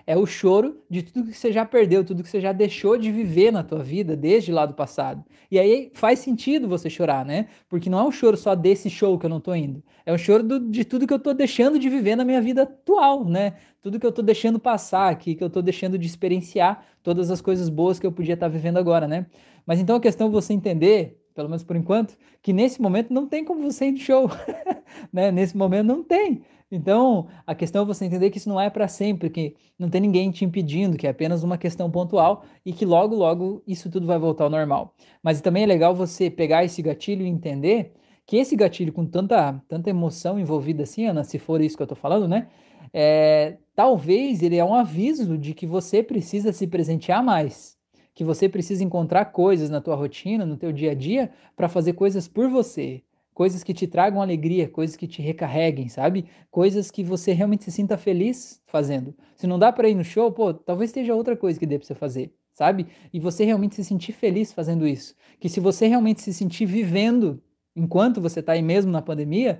é 0.07 0.15
o 0.15 0.25
choro 0.25 0.81
de 0.89 1.03
tudo 1.03 1.29
que 1.29 1.37
você 1.37 1.51
já 1.51 1.65
perdeu, 1.65 2.01
tudo 2.05 2.23
que 2.23 2.29
você 2.29 2.39
já 2.39 2.53
deixou 2.53 2.97
de 2.97 3.11
viver 3.11 3.51
na 3.51 3.61
tua 3.61 3.83
vida 3.83 4.15
desde 4.15 4.53
lá 4.53 4.65
do 4.65 4.73
passado. 4.73 5.21
E 5.51 5.59
aí 5.59 5.91
faz 5.93 6.19
sentido 6.19 6.65
você 6.65 6.89
chorar, 6.89 7.25
né? 7.25 7.47
Porque 7.67 7.89
não 7.89 7.99
é 7.99 8.03
um 8.03 8.11
choro 8.11 8.37
só 8.37 8.55
desse 8.55 8.89
show 8.89 9.19
que 9.19 9.25
eu 9.25 9.29
não 9.29 9.41
tô 9.41 9.53
indo. 9.53 9.83
É 10.05 10.13
um 10.13 10.17
choro 10.17 10.43
do, 10.43 10.71
de 10.71 10.85
tudo 10.85 11.05
que 11.05 11.13
eu 11.13 11.19
tô 11.19 11.33
deixando 11.33 11.77
de 11.77 11.89
viver 11.89 12.15
na 12.15 12.23
minha 12.23 12.41
vida 12.41 12.61
atual, 12.61 13.25
né? 13.25 13.55
Tudo 13.81 13.99
que 13.99 14.05
eu 14.05 14.11
tô 14.13 14.21
deixando 14.21 14.57
passar 14.57 15.09
aqui, 15.09 15.35
que 15.35 15.43
eu 15.43 15.49
tô 15.49 15.61
deixando 15.61 15.97
de 15.97 16.07
experienciar 16.07 16.85
todas 17.03 17.29
as 17.29 17.41
coisas 17.41 17.67
boas 17.67 17.99
que 17.99 18.07
eu 18.07 18.13
podia 18.13 18.35
estar 18.35 18.45
tá 18.45 18.49
vivendo 18.49 18.77
agora, 18.77 19.09
né? 19.09 19.25
Mas 19.65 19.77
então 19.77 19.97
a 19.97 19.99
questão 19.99 20.27
é 20.27 20.29
você 20.29 20.53
entender 20.53 21.19
pelo 21.35 21.49
menos 21.49 21.63
por 21.63 21.75
enquanto, 21.75 22.17
que 22.41 22.53
nesse 22.53 22.81
momento 22.81 23.13
não 23.13 23.27
tem 23.27 23.43
como 23.43 23.61
você 23.61 23.87
ir 23.87 23.91
de 23.91 23.99
show, 24.01 24.29
né? 25.11 25.31
Nesse 25.31 25.55
momento 25.55 25.85
não 25.85 26.01
tem. 26.01 26.41
Então, 26.71 27.27
a 27.45 27.53
questão 27.53 27.83
é 27.83 27.85
você 27.85 28.05
entender 28.05 28.31
que 28.31 28.37
isso 28.37 28.49
não 28.49 28.59
é 28.59 28.69
para 28.69 28.87
sempre, 28.87 29.29
que 29.29 29.55
não 29.77 29.89
tem 29.89 30.01
ninguém 30.01 30.31
te 30.31 30.43
impedindo, 30.43 30.97
que 30.97 31.05
é 31.05 31.09
apenas 31.09 31.43
uma 31.43 31.57
questão 31.57 31.91
pontual 31.91 32.43
e 32.65 32.73
que 32.73 32.85
logo, 32.85 33.15
logo 33.15 33.61
isso 33.67 33.89
tudo 33.91 34.07
vai 34.07 34.17
voltar 34.17 34.45
ao 34.45 34.49
normal. 34.49 34.95
Mas 35.21 35.41
também 35.41 35.63
é 35.63 35.67
legal 35.67 35.93
você 35.93 36.29
pegar 36.29 36.63
esse 36.63 36.81
gatilho 36.81 37.23
e 37.25 37.29
entender 37.29 37.93
que 38.25 38.37
esse 38.37 38.55
gatilho 38.55 38.91
com 38.91 39.05
tanta, 39.05 39.61
tanta 39.67 39.89
emoção 39.89 40.39
envolvida 40.39 40.83
assim, 40.83 41.05
Ana, 41.05 41.23
se 41.23 41.37
for 41.37 41.61
isso 41.61 41.77
que 41.77 41.83
eu 41.83 41.87
tô 41.87 41.95
falando, 41.95 42.27
né? 42.27 42.47
É, 42.91 43.57
talvez 43.75 44.41
ele 44.41 44.57
é 44.57 44.65
um 44.65 44.73
aviso 44.73 45.37
de 45.37 45.53
que 45.53 45.67
você 45.67 46.01
precisa 46.01 46.51
se 46.51 46.65
presentear 46.65 47.23
mais, 47.23 47.74
que 48.15 48.23
você 48.23 48.47
precisa 48.47 48.83
encontrar 48.83 49.25
coisas 49.25 49.69
na 49.69 49.81
tua 49.81 49.95
rotina, 49.95 50.45
no 50.45 50.55
teu 50.55 50.71
dia 50.71 50.91
a 50.91 50.95
dia, 50.95 51.29
para 51.55 51.67
fazer 51.67 51.93
coisas 51.93 52.29
por 52.29 52.49
você, 52.49 53.03
coisas 53.33 53.61
que 53.61 53.73
te 53.73 53.85
tragam 53.85 54.21
alegria, 54.21 54.69
coisas 54.69 54.95
que 54.95 55.05
te 55.05 55.21
recarreguem, 55.21 55.89
sabe? 55.89 56.25
Coisas 56.49 56.89
que 56.89 57.03
você 57.03 57.33
realmente 57.33 57.65
se 57.65 57.71
sinta 57.73 57.97
feliz 57.97 58.61
fazendo. 58.67 59.13
Se 59.35 59.45
não 59.45 59.59
dá 59.59 59.71
para 59.73 59.89
ir 59.89 59.95
no 59.95 60.03
show, 60.03 60.31
pô, 60.31 60.53
talvez 60.53 60.89
esteja 60.89 61.13
outra 61.13 61.35
coisa 61.35 61.59
que 61.59 61.65
dê 61.65 61.77
para 61.77 61.85
você 61.85 61.93
fazer, 61.93 62.33
sabe? 62.53 62.87
E 63.11 63.19
você 63.19 63.43
realmente 63.43 63.75
se 63.75 63.83
sentir 63.83 64.13
feliz 64.13 64.53
fazendo 64.53 64.87
isso. 64.87 65.13
Que 65.37 65.49
se 65.49 65.59
você 65.59 65.85
realmente 65.85 66.21
se 66.21 66.33
sentir 66.33 66.65
vivendo 66.65 67.43
enquanto 67.75 68.21
você 68.21 68.39
está 68.39 68.53
aí 68.53 68.61
mesmo 68.61 68.89
na 68.89 69.01
pandemia, 69.01 69.59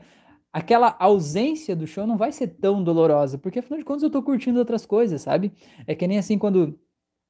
aquela 0.53 0.95
ausência 0.97 1.75
do 1.75 1.85
show 1.85 2.07
não 2.07 2.15
vai 2.15 2.31
ser 2.31 2.47
tão 2.47 2.81
dolorosa, 2.81 3.37
porque 3.37 3.59
afinal 3.59 3.77
de 3.77 3.83
contas 3.83 4.03
eu 4.03 4.07
estou 4.07 4.23
curtindo 4.23 4.57
outras 4.57 4.85
coisas, 4.85 5.21
sabe? 5.21 5.51
É 5.85 5.93
que 5.93 6.07
nem 6.07 6.17
assim 6.17 6.37
quando 6.37 6.79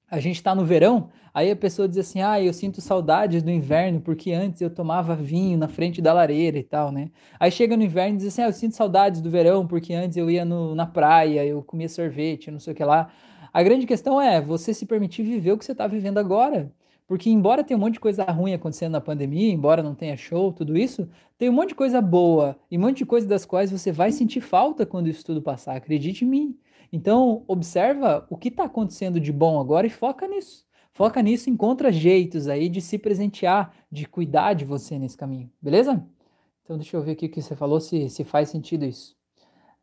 a 0.10 0.20
gente 0.20 0.36
está 0.36 0.54
no 0.54 0.64
verão, 0.64 1.10
aí 1.34 1.50
a 1.50 1.56
pessoa 1.56 1.88
diz 1.88 1.98
assim: 1.98 2.22
ah, 2.22 2.42
eu 2.42 2.54
sinto 2.54 2.82
saudades 2.82 3.42
do 3.42 3.50
inverno, 3.50 4.00
porque 4.02 4.32
antes 4.32 4.62
eu 4.62 4.70
tomava 4.70 5.16
vinho 5.16 5.58
na 5.58 5.68
frente 5.68 6.02
da 6.02 6.14
lareira 6.14 6.58
e 6.58 6.64
tal, 6.64 6.92
né? 6.92 7.10
Aí 7.40 7.52
chega 7.52 7.76
no 7.76 7.84
inverno 7.84 8.16
e 8.16 8.18
diz 8.18 8.28
assim: 8.28 8.42
ah, 8.42 8.48
eu 8.48 8.54
sinto 8.54 8.76
saudades 8.76 9.22
do 9.22 9.30
verão, 9.30 9.66
porque 9.66 9.94
antes 9.94 10.18
eu 10.18 10.30
ia 10.30 10.46
no, 10.46 10.76
na 10.76 10.86
praia, 10.86 11.46
eu 11.46 11.64
comia 11.64 11.90
sorvete, 11.90 12.52
não 12.52 12.60
sei 12.60 12.74
o 12.74 12.76
que 12.76 12.84
lá. 12.84 13.10
A 13.54 13.64
grande 13.64 13.86
questão 13.88 14.22
é 14.22 14.42
você 14.42 14.74
se 14.74 14.86
permitir 14.86 15.24
viver 15.24 15.54
o 15.54 15.58
que 15.58 15.66
você 15.66 15.72
está 15.72 15.88
vivendo 15.88 16.18
agora. 16.18 16.72
Porque, 17.08 17.30
embora 17.30 17.64
tenha 17.64 17.78
um 17.78 17.80
monte 17.80 17.94
de 17.94 18.00
coisa 18.00 18.24
ruim 18.24 18.54
acontecendo 18.54 18.94
na 18.94 19.02
pandemia, 19.02 19.54
embora 19.54 19.84
não 19.84 19.94
tenha 19.94 20.18
show, 20.18 20.52
tudo 20.52 20.76
isso, 20.76 21.08
tem 21.38 21.50
um 21.50 21.54
monte 21.54 21.70
de 21.70 21.76
coisa 21.76 22.02
boa 22.02 22.58
e 22.70 22.78
um 22.78 22.82
monte 22.82 22.98
de 23.00 23.06
coisa 23.06 23.28
das 23.28 23.46
quais 23.46 23.70
você 23.72 23.92
vai 23.92 24.12
sentir 24.12 24.42
falta 24.42 24.86
quando 24.86 25.08
isso 25.08 25.24
tudo 25.24 25.42
passar. 25.42 25.76
Acredite 25.76 26.26
em 26.26 26.28
mim. 26.28 26.58
Então, 26.96 27.44
observa 27.46 28.26
o 28.30 28.38
que 28.38 28.48
está 28.48 28.64
acontecendo 28.64 29.20
de 29.20 29.30
bom 29.30 29.60
agora 29.60 29.86
e 29.86 29.90
foca 29.90 30.26
nisso. 30.30 30.66
Foca 30.94 31.22
nisso, 31.22 31.50
encontra 31.50 31.92
jeitos 31.92 32.48
aí 32.48 32.70
de 32.70 32.80
se 32.80 32.98
presentear, 32.98 33.74
de 33.92 34.08
cuidar 34.08 34.54
de 34.54 34.64
você 34.64 34.98
nesse 34.98 35.18
caminho, 35.18 35.52
beleza? 35.62 36.02
Então, 36.64 36.78
deixa 36.78 36.96
eu 36.96 37.02
ver 37.02 37.12
aqui 37.12 37.26
o 37.26 37.30
que 37.30 37.42
você 37.42 37.54
falou, 37.54 37.82
se, 37.82 38.10
se 38.10 38.24
faz 38.24 38.48
sentido 38.48 38.86
isso. 38.86 39.14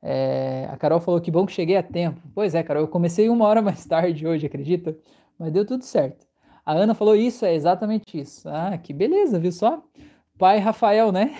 É, 0.00 0.66
a 0.70 0.76
Carol 0.78 1.00
falou 1.00 1.20
que 1.20 1.30
bom 1.30 1.44
que 1.44 1.52
cheguei 1.52 1.76
a 1.76 1.82
tempo. 1.82 2.18
Pois 2.34 2.54
é, 2.54 2.62
Carol, 2.62 2.84
eu 2.84 2.88
comecei 2.88 3.28
uma 3.28 3.44
hora 3.44 3.60
mais 3.60 3.84
tarde 3.86 4.26
hoje, 4.26 4.46
acredita? 4.46 4.96
Mas 5.38 5.52
deu 5.52 5.66
tudo 5.66 5.84
certo. 5.84 6.26
A 6.64 6.72
Ana 6.72 6.94
falou 6.94 7.14
isso, 7.14 7.44
é 7.44 7.54
exatamente 7.54 8.18
isso. 8.18 8.48
Ah, 8.48 8.78
que 8.78 8.94
beleza, 8.94 9.38
viu 9.38 9.52
só? 9.52 9.84
Pai 10.38 10.58
Rafael, 10.60 11.12
né? 11.12 11.34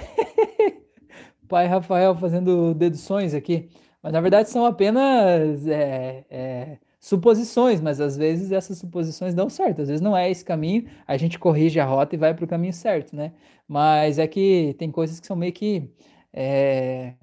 Pai 1.49 1.67
Rafael 1.67 2.15
fazendo 2.15 2.75
deduções 2.75 3.33
aqui. 3.33 3.71
Mas 4.03 4.13
na 4.13 4.21
verdade 4.21 4.51
são 4.51 4.67
apenas 4.67 5.67
é, 5.67 6.25
é, 6.31 6.79
suposições, 6.99 7.81
mas 7.81 8.01
às 8.01 8.17
vezes 8.17 8.53
essas 8.53 8.79
suposições 8.79 9.35
dão 9.35 9.49
certo. 9.49 9.83
Às 9.83 9.89
vezes 9.89 10.01
não 10.01 10.17
é 10.17 10.31
esse 10.31 10.45
caminho, 10.45 10.87
a 11.07 11.17
gente 11.17 11.39
corrige 11.39 11.79
a 11.79 11.85
rota 11.85 12.15
e 12.15 12.19
vai 12.19 12.35
para 12.35 12.45
o 12.45 12.49
caminho 12.49 12.73
certo, 12.73 13.15
né? 13.15 13.33
Mas 13.69 14.19
é 14.19 14.27
que 14.27 14.75
tem 14.79 14.91
coisas 14.91 15.21
que 15.21 15.27
são 15.27 15.37
meio 15.37 15.53
que. 15.53 15.89
É, 16.33 17.15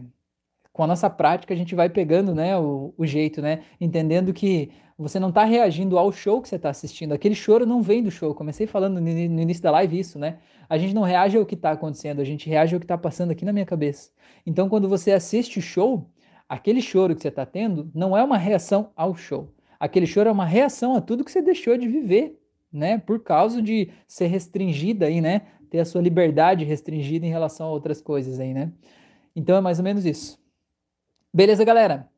com 0.72 0.84
a 0.84 0.88
nossa 0.88 1.10
prática 1.10 1.54
a 1.54 1.58
gente 1.58 1.76
vai 1.76 1.89
pegando 1.89 2.34
né, 2.34 2.58
o, 2.58 2.94
o 2.98 3.06
jeito, 3.06 3.42
né? 3.42 3.63
Entendendo 3.82 4.34
que 4.34 4.72
você 4.98 5.20
não 5.20 5.30
está 5.30 5.46
reagindo 5.46 5.98
ao 5.98 6.12
show 6.12 6.42
que 6.42 6.50
você 6.50 6.58
está 6.58 6.70
assistindo. 6.70 7.13
Aquele 7.13 7.34
choro 7.34 7.65
não 7.65 7.82
vem 7.82 8.04
do 8.04 8.12
show. 8.12 8.36
comecei 8.36 8.68
falando 8.68 8.96
no, 8.96 9.02
no, 9.02 9.42
início 9.42 9.63
da 9.63 9.72
live 9.72 9.98
isso, 9.98 10.20
né? 10.20 10.39
A 10.68 10.78
gente 10.78 10.94
não 10.94 11.04
reage 11.04 11.38
ao 11.38 11.46
que 11.46 11.56
está 11.56 11.72
acontecendo, 11.72 12.20
a 12.20 12.26
gente 12.26 12.50
reage 12.50 12.76
ao 12.76 12.80
que 12.80 12.84
está 12.86 12.98
passando 12.98 13.32
aqui 13.32 13.46
na 13.46 13.54
minha 13.54 13.65
cabeça. 13.65 14.12
Então, 14.46 14.68
quando 14.68 14.89
você 14.89 15.12
assiste 15.12 15.58
o 15.58 15.62
show, 15.62 16.06
aquele 16.50 16.82
choro 16.82 17.16
que 17.16 17.22
você 17.22 17.28
está 17.28 17.46
tendo 17.46 17.90
não 17.94 18.18
é 18.18 18.24
uma 18.24 18.38
reação 18.38 18.92
ao 18.96 19.16
show. 19.16 19.54
Aquele 19.80 20.08
choro 20.08 20.28
é 20.28 20.32
uma 20.32 20.46
reação 20.46 20.96
a 20.96 21.02
tudo 21.02 21.24
que 21.24 21.32
você 21.32 21.42
deixou 21.42 21.78
de 21.78 21.88
viver, 21.88 22.38
né? 22.74 22.98
Por 22.98 23.22
causa 23.22 23.62
de 23.62 23.90
ser 24.08 24.28
restringida 24.28 25.06
aí, 25.06 25.22
né? 25.22 25.44
Ter 25.70 25.80
a 25.80 25.86
sua 25.86 26.02
liberdade 26.02 26.66
restringida 26.66 27.26
em 27.26 27.30
relação 27.30 27.68
a 27.68 27.72
outras 27.72 28.02
coisas 28.02 28.40
aí, 28.40 28.54
né? 28.54 28.74
Então 29.36 29.56
é 29.56 29.62
mais 29.62 29.78
ou 29.78 29.86
menos 29.86 30.06
isso. 30.06 30.38
Beleza, 31.32 31.64
galera? 31.64 32.10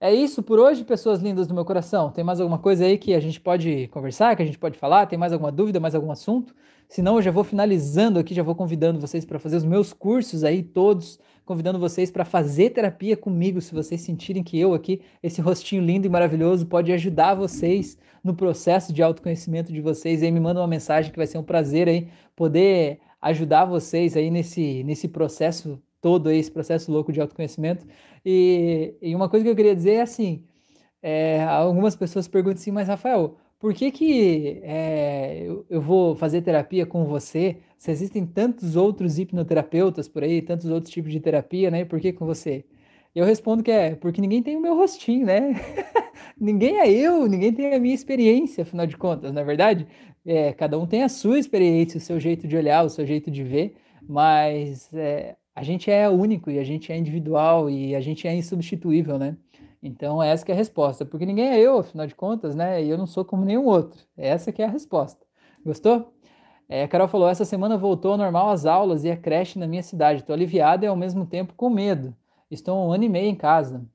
É 0.00 0.12
isso 0.12 0.42
por 0.42 0.58
hoje, 0.58 0.84
pessoas 0.84 1.20
lindas 1.20 1.46
do 1.46 1.54
meu 1.54 1.64
coração. 1.64 2.10
Tem 2.10 2.22
mais 2.22 2.40
alguma 2.40 2.58
coisa 2.58 2.84
aí 2.84 2.98
que 2.98 3.14
a 3.14 3.20
gente 3.20 3.40
pode 3.40 3.88
conversar, 3.88 4.36
que 4.36 4.42
a 4.42 4.46
gente 4.46 4.58
pode 4.58 4.78
falar? 4.78 5.06
Tem 5.06 5.18
mais 5.18 5.32
alguma 5.32 5.50
dúvida, 5.50 5.80
mais 5.80 5.94
algum 5.94 6.10
assunto? 6.10 6.54
Senão 6.88 7.16
eu 7.16 7.22
já 7.22 7.30
vou 7.30 7.42
finalizando 7.42 8.18
aqui, 8.18 8.34
já 8.34 8.42
vou 8.42 8.54
convidando 8.54 9.00
vocês 9.00 9.24
para 9.24 9.38
fazer 9.38 9.56
os 9.56 9.64
meus 9.64 9.92
cursos 9.92 10.44
aí 10.44 10.62
todos, 10.62 11.18
convidando 11.44 11.78
vocês 11.78 12.10
para 12.10 12.24
fazer 12.24 12.70
terapia 12.70 13.16
comigo, 13.16 13.60
se 13.60 13.74
vocês 13.74 14.00
sentirem 14.00 14.42
que 14.42 14.58
eu 14.58 14.74
aqui, 14.74 15.00
esse 15.22 15.40
rostinho 15.40 15.82
lindo 15.82 16.06
e 16.06 16.10
maravilhoso, 16.10 16.66
pode 16.66 16.92
ajudar 16.92 17.34
vocês 17.34 17.98
no 18.22 18.34
processo 18.34 18.92
de 18.92 19.02
autoconhecimento 19.02 19.72
de 19.72 19.80
vocês. 19.80 20.22
Aí 20.22 20.30
me 20.30 20.40
manda 20.40 20.60
uma 20.60 20.66
mensagem 20.66 21.10
que 21.10 21.18
vai 21.18 21.26
ser 21.26 21.38
um 21.38 21.42
prazer 21.42 21.88
aí 21.88 22.08
poder 22.34 23.00
ajudar 23.20 23.64
vocês 23.64 24.16
aí 24.16 24.30
nesse, 24.30 24.82
nesse 24.84 25.08
processo 25.08 25.80
todo 26.00 26.30
esse 26.30 26.50
processo 26.50 26.92
louco 26.92 27.10
de 27.10 27.20
autoconhecimento. 27.20 27.86
E, 28.24 28.94
e 29.00 29.14
uma 29.14 29.28
coisa 29.28 29.42
que 29.42 29.50
eu 29.50 29.56
queria 29.56 29.74
dizer 29.74 29.94
é 29.94 30.00
assim: 30.02 30.44
é, 31.02 31.42
algumas 31.44 31.96
pessoas 31.96 32.28
perguntam 32.28 32.60
assim, 32.60 32.70
mas 32.70 32.88
Rafael, 32.88 33.36
por 33.58 33.72
que, 33.72 33.90
que 33.90 34.60
é, 34.62 35.42
eu, 35.42 35.64
eu, 35.70 35.80
vou 35.80 36.14
fazer 36.14 36.42
terapia 36.42 36.84
com 36.84 37.06
você? 37.06 37.56
Se 37.84 37.90
existem 37.90 38.24
tantos 38.24 38.76
outros 38.76 39.18
hipnoterapeutas 39.18 40.08
por 40.08 40.22
aí, 40.22 40.40
tantos 40.40 40.70
outros 40.70 40.90
tipos 40.90 41.12
de 41.12 41.20
terapia, 41.20 41.70
né? 41.70 41.84
Por 41.84 42.00
que 42.00 42.14
com 42.14 42.24
você? 42.24 42.64
Eu 43.14 43.26
respondo 43.26 43.62
que 43.62 43.70
é 43.70 43.94
porque 43.94 44.22
ninguém 44.22 44.42
tem 44.42 44.56
o 44.56 44.60
meu 44.62 44.74
rostinho, 44.74 45.26
né? 45.26 45.52
ninguém 46.40 46.80
é 46.80 46.90
eu, 46.90 47.26
ninguém 47.26 47.52
tem 47.52 47.74
a 47.74 47.78
minha 47.78 47.94
experiência, 47.94 48.62
afinal 48.62 48.86
de 48.86 48.96
contas, 48.96 49.34
na 49.34 49.42
é 49.42 49.44
verdade. 49.44 49.86
É, 50.24 50.54
cada 50.54 50.78
um 50.78 50.86
tem 50.86 51.02
a 51.02 51.10
sua 51.10 51.38
experiência, 51.38 51.98
o 51.98 52.00
seu 52.00 52.18
jeito 52.18 52.48
de 52.48 52.56
olhar, 52.56 52.86
o 52.86 52.88
seu 52.88 53.04
jeito 53.04 53.30
de 53.30 53.44
ver, 53.44 53.74
mas 54.08 54.88
é, 54.94 55.36
a 55.54 55.62
gente 55.62 55.90
é 55.90 56.08
único 56.08 56.50
e 56.50 56.58
a 56.58 56.64
gente 56.64 56.90
é 56.90 56.96
individual 56.96 57.68
e 57.68 57.94
a 57.94 58.00
gente 58.00 58.26
é 58.26 58.34
insubstituível, 58.34 59.18
né? 59.18 59.36
Então 59.82 60.22
essa 60.22 60.50
é 60.50 60.54
a 60.54 60.56
resposta, 60.56 61.04
porque 61.04 61.26
ninguém 61.26 61.48
é 61.48 61.60
eu, 61.60 61.80
afinal 61.80 62.06
de 62.06 62.14
contas, 62.14 62.54
né? 62.54 62.82
E 62.82 62.88
eu 62.88 62.96
não 62.96 63.06
sou 63.06 63.26
como 63.26 63.44
nenhum 63.44 63.66
outro. 63.66 64.00
Essa 64.16 64.50
que 64.50 64.62
é 64.62 64.64
a 64.64 64.70
resposta. 64.70 65.22
Gostou? 65.62 66.13
É, 66.74 66.82
a 66.82 66.88
Carol 66.88 67.06
falou: 67.06 67.28
essa 67.28 67.44
semana 67.44 67.78
voltou 67.78 68.10
ao 68.10 68.18
normal 68.18 68.50
as 68.50 68.66
aulas 68.66 69.04
e 69.04 69.10
a 69.10 69.16
creche 69.16 69.60
na 69.60 69.66
minha 69.68 69.82
cidade. 69.82 70.22
Estou 70.22 70.34
aliviada 70.34 70.84
e 70.84 70.88
ao 70.88 70.96
mesmo 70.96 71.24
tempo 71.24 71.54
com 71.56 71.70
medo. 71.70 72.12
Estou 72.50 72.88
um 72.88 72.92
ano 72.92 73.04
e 73.04 73.08
meio 73.08 73.28
em 73.28 73.34
casa. 73.36 73.86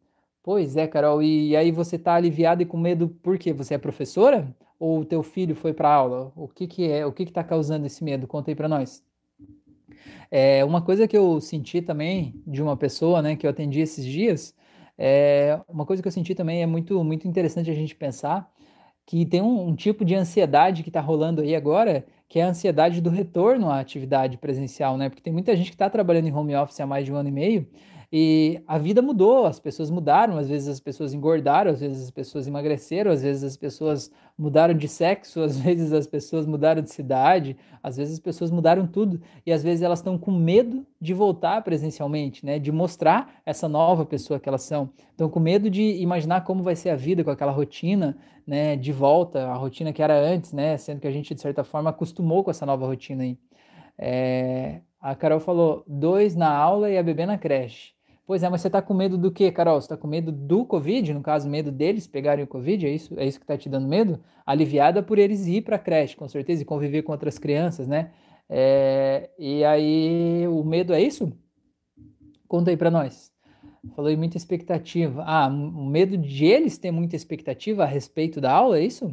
Pois 0.42 0.78
é, 0.78 0.88
Carol. 0.88 1.22
E, 1.22 1.58
aí 1.58 1.74
você 1.74 1.98
está 1.98 2.16
aliviada 2.16 2.64
e 2.64 2.66
com 2.66 2.78
medo 2.78 3.10
por 3.22 3.38
quê? 3.38 3.52
Você 3.52 3.74
é 3.74 3.78
professora? 3.78 4.48
Ou 4.80 5.02
o 5.02 5.06
teu 5.06 5.22
filho 5.22 5.58
foi 5.58 5.74
para 5.74 5.94
aula? 5.94 6.32
O 6.38 6.48
que 6.48 6.68
que 6.68 6.90
é? 6.90 7.06
O 7.06 7.12
que 7.12 7.26
que 7.26 7.32
está 7.32 7.44
causando 7.44 7.86
esse 7.86 8.02
medo? 8.02 8.26
Conta 8.26 8.50
aí 8.50 8.56
para 8.56 8.70
nós. 8.70 9.04
É, 10.32 10.64
uma 10.64 10.82
coisa 10.82 11.06
que 11.06 11.18
eu 11.18 11.42
senti 11.42 11.82
também 11.82 12.34
de 12.48 12.64
uma 12.64 12.78
pessoa, 12.78 13.22
né, 13.22 13.36
que 13.36 13.46
eu 13.46 13.52
atendi 13.52 13.82
esses 13.82 14.06
dias, 14.06 14.56
é, 14.98 15.60
uma 15.68 15.86
coisa 15.86 16.02
que 16.02 16.08
eu 16.08 16.14
senti 16.14 16.34
também 16.34 16.64
é 16.64 16.66
muito, 16.66 17.04
muito 17.04 17.28
interessante 17.28 17.70
a 17.70 17.74
gente 17.74 17.94
pensar 17.94 18.50
que 19.06 19.26
tem 19.26 19.42
um, 19.42 19.70
um 19.70 19.76
tipo 19.76 20.06
de 20.06 20.14
ansiedade 20.14 20.84
que 20.84 20.90
está 20.90 21.02
rolando 21.02 21.42
aí 21.42 21.56
agora, 21.56 22.06
que 22.30 22.40
é 22.40 22.44
a 22.44 22.50
ansiedade 22.50 23.02
do 23.02 23.10
retorno 23.10 23.70
à 23.72 23.80
atividade 23.80 24.38
presencial, 24.38 24.96
né? 24.96 25.10
Porque 25.10 25.22
tem 25.22 25.34
muita 25.34 25.56
gente 25.58 25.72
que 25.72 25.76
está 25.76 25.90
trabalhando 25.90 26.28
em 26.28 26.32
home 26.32 26.56
office 26.56 26.80
há 26.80 26.86
mais 26.86 27.04
de 27.04 27.12
um 27.12 27.16
ano 27.16 27.28
e 27.28 27.32
meio 27.32 27.68
e 28.12 28.60
a 28.68 28.80
vida 28.80 29.04
mudou, 29.04 29.46
as 29.46 29.60
pessoas 29.60 29.92
mudaram, 29.92 30.36
às 30.38 30.50
vezes 30.50 30.68
as 30.68 30.80
pessoas 30.80 31.14
engordaram, 31.14 31.70
às 31.70 31.80
vezes 31.80 32.06
as 32.06 32.10
pessoas 32.10 32.48
emagreceram, 32.48 33.12
às 33.12 33.22
vezes 33.22 33.44
as 33.44 33.56
pessoas 33.56 34.12
mudaram 34.36 34.74
de 34.74 34.88
sexo, 34.88 35.42
às 35.44 35.60
vezes 35.60 35.94
as 35.94 36.08
pessoas 36.08 36.48
mudaram 36.48 36.82
de 36.82 36.90
cidade, 36.90 37.56
às 37.84 37.98
vezes 37.98 38.16
as 38.16 38.20
pessoas 38.20 38.50
mudaram 38.50 38.88
tudo 38.88 39.22
e 39.46 39.52
às 39.52 39.62
vezes 39.62 39.84
elas 39.84 40.00
estão 40.00 40.18
com 40.18 40.32
medo 40.32 40.84
de 41.00 41.14
voltar 41.14 41.62
presencialmente, 41.64 42.44
né? 42.44 42.58
De 42.58 42.72
mostrar 42.72 43.42
essa 43.46 43.70
nova 43.70 44.04
pessoa 44.04 44.40
que 44.40 44.50
elas 44.50 44.64
são. 44.64 44.90
Estão 45.12 45.30
com 45.30 45.40
medo 45.40 45.70
de 45.70 46.02
imaginar 46.02 46.44
como 46.44 46.64
vai 46.64 46.76
ser 46.76 46.90
a 46.90 46.96
vida 46.96 47.24
com 47.24 47.30
aquela 47.30 47.52
rotina, 47.52 48.18
né? 48.46 48.76
De 48.76 48.92
volta, 48.92 49.46
a 49.50 49.54
rotina 49.54 49.94
que 49.94 50.02
era 50.02 50.20
antes, 50.20 50.52
né? 50.52 50.78
Sendo 50.78 51.00
que 51.00 51.08
a 51.08 51.12
gente 51.12 51.36
de 51.36 51.42
certa 51.42 51.64
forma 51.64 51.92
acostumou 51.92 52.44
com 52.44 52.50
essa 52.50 52.66
nova 52.66 52.88
rotina 52.88 53.22
aí. 53.22 53.38
É... 54.00 54.82
A 55.00 55.16
Carol 55.16 55.40
falou 55.40 55.84
dois 55.88 56.36
na 56.36 56.50
aula 56.52 56.90
e 56.90 56.98
a 56.98 57.04
bebê 57.04 57.26
na 57.26 57.38
creche. 57.38 57.99
Pois 58.30 58.44
é, 58.44 58.48
mas 58.48 58.62
você 58.62 58.68
está 58.68 58.80
com 58.80 58.94
medo 58.94 59.18
do 59.18 59.32
quê, 59.32 59.52
Carol? 59.52 59.82
Você 59.82 59.86
está 59.86 59.98
com 59.98 60.08
medo 60.08 60.32
do 60.32 60.64
Covid, 60.64 61.16
no 61.16 61.22
caso, 61.24 61.50
medo 61.50 61.72
deles 61.72 62.06
pegarem 62.06 62.44
o 62.44 62.48
Covid? 62.48 62.86
É 62.86 62.92
isso, 62.92 63.20
é 63.20 63.26
isso 63.26 63.40
que 63.40 63.44
está 63.44 63.58
te 63.58 63.68
dando 63.68 63.88
medo? 63.88 64.20
Aliviada 64.46 65.02
por 65.02 65.18
eles 65.18 65.48
ir 65.48 65.64
para 65.64 65.80
creche, 65.80 66.16
com 66.16 66.28
certeza, 66.28 66.62
e 66.62 66.66
conviver 66.66 67.02
com 67.02 67.12
outras 67.12 67.40
crianças, 67.40 67.88
né? 67.88 68.12
É, 68.48 69.32
e 69.40 69.66
aí, 69.66 70.48
o 70.48 70.64
medo 70.64 70.94
é 70.94 71.02
isso? 71.02 71.34
Conta 72.48 72.70
aí 72.70 72.78
para 72.78 72.92
nós. 72.92 73.32
Falou 73.96 74.12
em 74.12 74.16
muita 74.16 74.38
expectativa. 74.38 75.24
Ah, 75.26 75.48
o 75.48 75.88
medo 75.88 76.16
de 76.16 76.46
eles 76.46 76.78
ter 76.78 76.92
muita 76.92 77.16
expectativa 77.16 77.82
a 77.82 77.88
respeito 77.88 78.40
da 78.40 78.52
aula, 78.52 78.78
é 78.78 78.86
isso? 78.86 79.12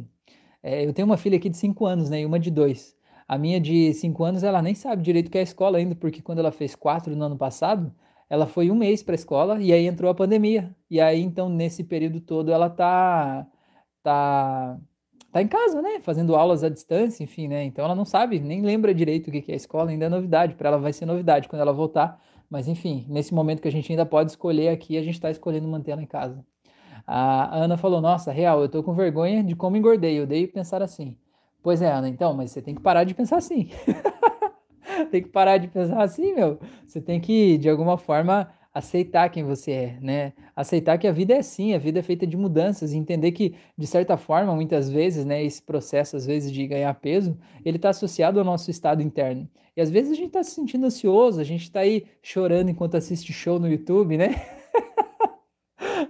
É, 0.61 0.85
eu 0.85 0.93
tenho 0.93 1.07
uma 1.07 1.17
filha 1.17 1.37
aqui 1.37 1.49
de 1.49 1.57
5 1.57 1.87
anos, 1.87 2.07
né? 2.07 2.21
E 2.21 2.25
uma 2.27 2.39
de 2.39 2.51
2. 2.51 2.95
A 3.27 3.35
minha 3.35 3.59
de 3.59 3.95
5 3.95 4.23
anos, 4.23 4.43
ela 4.43 4.61
nem 4.61 4.75
sabe 4.75 5.01
direito 5.01 5.29
o 5.29 5.31
que 5.31 5.39
é 5.39 5.41
a 5.41 5.43
escola 5.43 5.79
ainda, 5.79 5.95
porque 5.95 6.21
quando 6.21 6.37
ela 6.37 6.51
fez 6.51 6.75
4 6.75 7.15
no 7.15 7.25
ano 7.25 7.35
passado, 7.35 7.91
ela 8.29 8.45
foi 8.45 8.69
um 8.69 8.75
mês 8.75 9.01
para 9.01 9.13
a 9.13 9.15
escola 9.15 9.61
e 9.61 9.71
aí 9.71 9.85
entrou 9.87 10.09
a 10.11 10.15
pandemia. 10.15 10.75
E 10.89 10.99
aí, 10.99 11.21
então, 11.21 11.49
nesse 11.49 11.83
período 11.83 12.19
todo, 12.19 12.51
ela 12.51 12.69
tá, 12.69 13.47
tá, 14.03 14.77
tá 15.31 15.41
em 15.41 15.47
casa, 15.47 15.81
né? 15.81 15.99
Fazendo 16.01 16.35
aulas 16.35 16.63
à 16.63 16.69
distância, 16.69 17.23
enfim, 17.23 17.47
né? 17.47 17.63
Então, 17.63 17.85
ela 17.85 17.95
não 17.95 18.05
sabe, 18.05 18.39
nem 18.39 18.61
lembra 18.61 18.93
direito 18.93 19.29
o 19.29 19.31
que 19.31 19.51
é 19.51 19.53
a 19.53 19.57
escola, 19.57 19.91
ainda 19.91 20.05
é 20.05 20.09
novidade. 20.09 20.55
Para 20.55 20.69
ela 20.69 20.77
vai 20.77 20.91
ser 20.93 21.05
novidade 21.05 21.47
quando 21.47 21.61
ela 21.61 21.73
voltar. 21.73 22.21
Mas, 22.49 22.67
enfim, 22.67 23.05
nesse 23.09 23.33
momento 23.33 23.61
que 23.61 23.67
a 23.67 23.71
gente 23.71 23.91
ainda 23.91 24.05
pode 24.05 24.31
escolher 24.31 24.69
aqui, 24.69 24.97
a 24.97 25.01
gente 25.01 25.15
está 25.15 25.31
escolhendo 25.31 25.67
manter 25.67 25.91
ela 25.91 26.01
em 26.01 26.07
casa. 26.07 26.45
A 27.05 27.55
Ana 27.55 27.77
falou: 27.77 28.01
Nossa, 28.01 28.31
real, 28.31 28.61
eu 28.61 28.69
tô 28.69 28.83
com 28.83 28.93
vergonha 28.93 29.43
de 29.43 29.55
como 29.55 29.77
engordei. 29.77 30.19
Eu 30.19 30.23
odeio 30.23 30.51
pensar 30.51 30.81
assim. 30.81 31.17
Pois 31.63 31.81
é, 31.81 31.91
Ana, 31.91 32.09
então, 32.09 32.33
mas 32.33 32.51
você 32.51 32.61
tem 32.61 32.75
que 32.75 32.81
parar 32.81 33.03
de 33.05 33.13
pensar 33.13 33.37
assim. 33.37 33.69
tem 35.11 35.21
que 35.21 35.29
parar 35.29 35.57
de 35.57 35.67
pensar 35.67 36.01
assim, 36.01 36.33
meu. 36.33 36.59
Você 36.85 37.01
tem 37.01 37.19
que, 37.19 37.57
de 37.57 37.69
alguma 37.69 37.97
forma, 37.97 38.49
aceitar 38.73 39.29
quem 39.29 39.43
você 39.43 39.71
é, 39.71 39.97
né? 40.01 40.33
Aceitar 40.55 40.97
que 40.97 41.07
a 41.07 41.11
vida 41.11 41.33
é 41.33 41.39
assim, 41.39 41.73
a 41.73 41.77
vida 41.77 41.99
é 41.99 42.03
feita 42.03 42.25
de 42.25 42.37
mudanças 42.37 42.93
e 42.93 42.97
entender 42.97 43.31
que, 43.31 43.55
de 43.77 43.87
certa 43.87 44.17
forma, 44.17 44.55
muitas 44.55 44.89
vezes, 44.89 45.25
né, 45.25 45.43
esse 45.43 45.61
processo, 45.61 46.15
às 46.15 46.25
vezes, 46.25 46.51
de 46.51 46.67
ganhar 46.67 46.93
peso, 46.95 47.37
ele 47.65 47.77
está 47.77 47.89
associado 47.89 48.39
ao 48.39 48.45
nosso 48.45 48.69
estado 48.69 49.01
interno. 49.01 49.49
E 49.75 49.81
às 49.81 49.91
vezes 49.91 50.11
a 50.11 50.15
gente 50.15 50.27
está 50.27 50.43
se 50.43 50.51
sentindo 50.51 50.87
ansioso, 50.87 51.39
a 51.39 51.43
gente 51.43 51.63
está 51.63 51.81
aí 51.81 52.05
chorando 52.21 52.69
enquanto 52.69 52.97
assiste 52.97 53.31
show 53.31 53.59
no 53.59 53.67
YouTube, 53.67 54.17
né? 54.17 54.29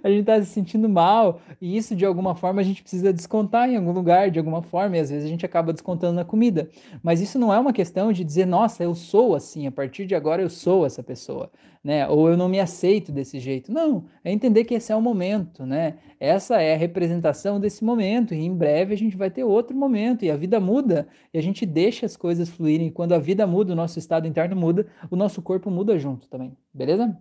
a 0.07 0.11
gente 0.11 0.25
tá 0.25 0.41
se 0.41 0.47
sentindo 0.47 0.87
mal, 0.87 1.39
e 1.61 1.75
isso 1.77 1.95
de 1.95 2.05
alguma 2.05 2.35
forma 2.35 2.61
a 2.61 2.63
gente 2.63 2.81
precisa 2.81 3.13
descontar 3.13 3.69
em 3.69 3.75
algum 3.75 3.91
lugar, 3.91 4.31
de 4.31 4.39
alguma 4.39 4.61
forma, 4.61 4.97
e 4.97 4.99
às 4.99 5.09
vezes 5.09 5.25
a 5.25 5.29
gente 5.29 5.45
acaba 5.45 5.73
descontando 5.73 6.13
na 6.13 6.25
comida. 6.25 6.69
Mas 7.03 7.21
isso 7.21 7.37
não 7.37 7.53
é 7.53 7.59
uma 7.59 7.73
questão 7.73 8.11
de 8.11 8.23
dizer, 8.23 8.45
nossa, 8.45 8.83
eu 8.83 8.95
sou 8.95 9.35
assim, 9.35 9.67
a 9.67 9.71
partir 9.71 10.05
de 10.05 10.15
agora 10.15 10.41
eu 10.41 10.49
sou 10.49 10.85
essa 10.85 11.03
pessoa, 11.03 11.51
né? 11.83 12.07
Ou 12.07 12.29
eu 12.29 12.37
não 12.37 12.49
me 12.49 12.59
aceito 12.59 13.11
desse 13.11 13.39
jeito. 13.39 13.71
Não, 13.71 14.05
é 14.23 14.31
entender 14.31 14.63
que 14.63 14.73
esse 14.73 14.91
é 14.91 14.95
o 14.95 15.01
momento, 15.01 15.65
né? 15.65 15.95
Essa 16.19 16.61
é 16.61 16.73
a 16.73 16.77
representação 16.77 17.59
desse 17.59 17.83
momento, 17.83 18.33
e 18.33 18.43
em 18.43 18.53
breve 18.53 18.93
a 18.93 18.97
gente 18.97 19.15
vai 19.15 19.29
ter 19.29 19.43
outro 19.43 19.75
momento, 19.75 20.25
e 20.25 20.31
a 20.31 20.35
vida 20.35 20.59
muda, 20.59 21.07
e 21.33 21.37
a 21.37 21.41
gente 21.41 21.65
deixa 21.65 22.05
as 22.05 22.17
coisas 22.17 22.49
fluírem, 22.49 22.89
quando 22.89 23.13
a 23.13 23.19
vida 23.19 23.45
muda, 23.45 23.73
o 23.73 23.75
nosso 23.75 23.99
estado 23.99 24.27
interno 24.27 24.55
muda, 24.55 24.87
o 25.11 25.15
nosso 25.15 25.41
corpo 25.41 25.69
muda 25.69 25.97
junto 25.99 26.27
também, 26.27 26.55
beleza? 26.73 27.15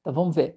Então 0.00 0.12
vamos 0.12 0.36
ver. 0.36 0.56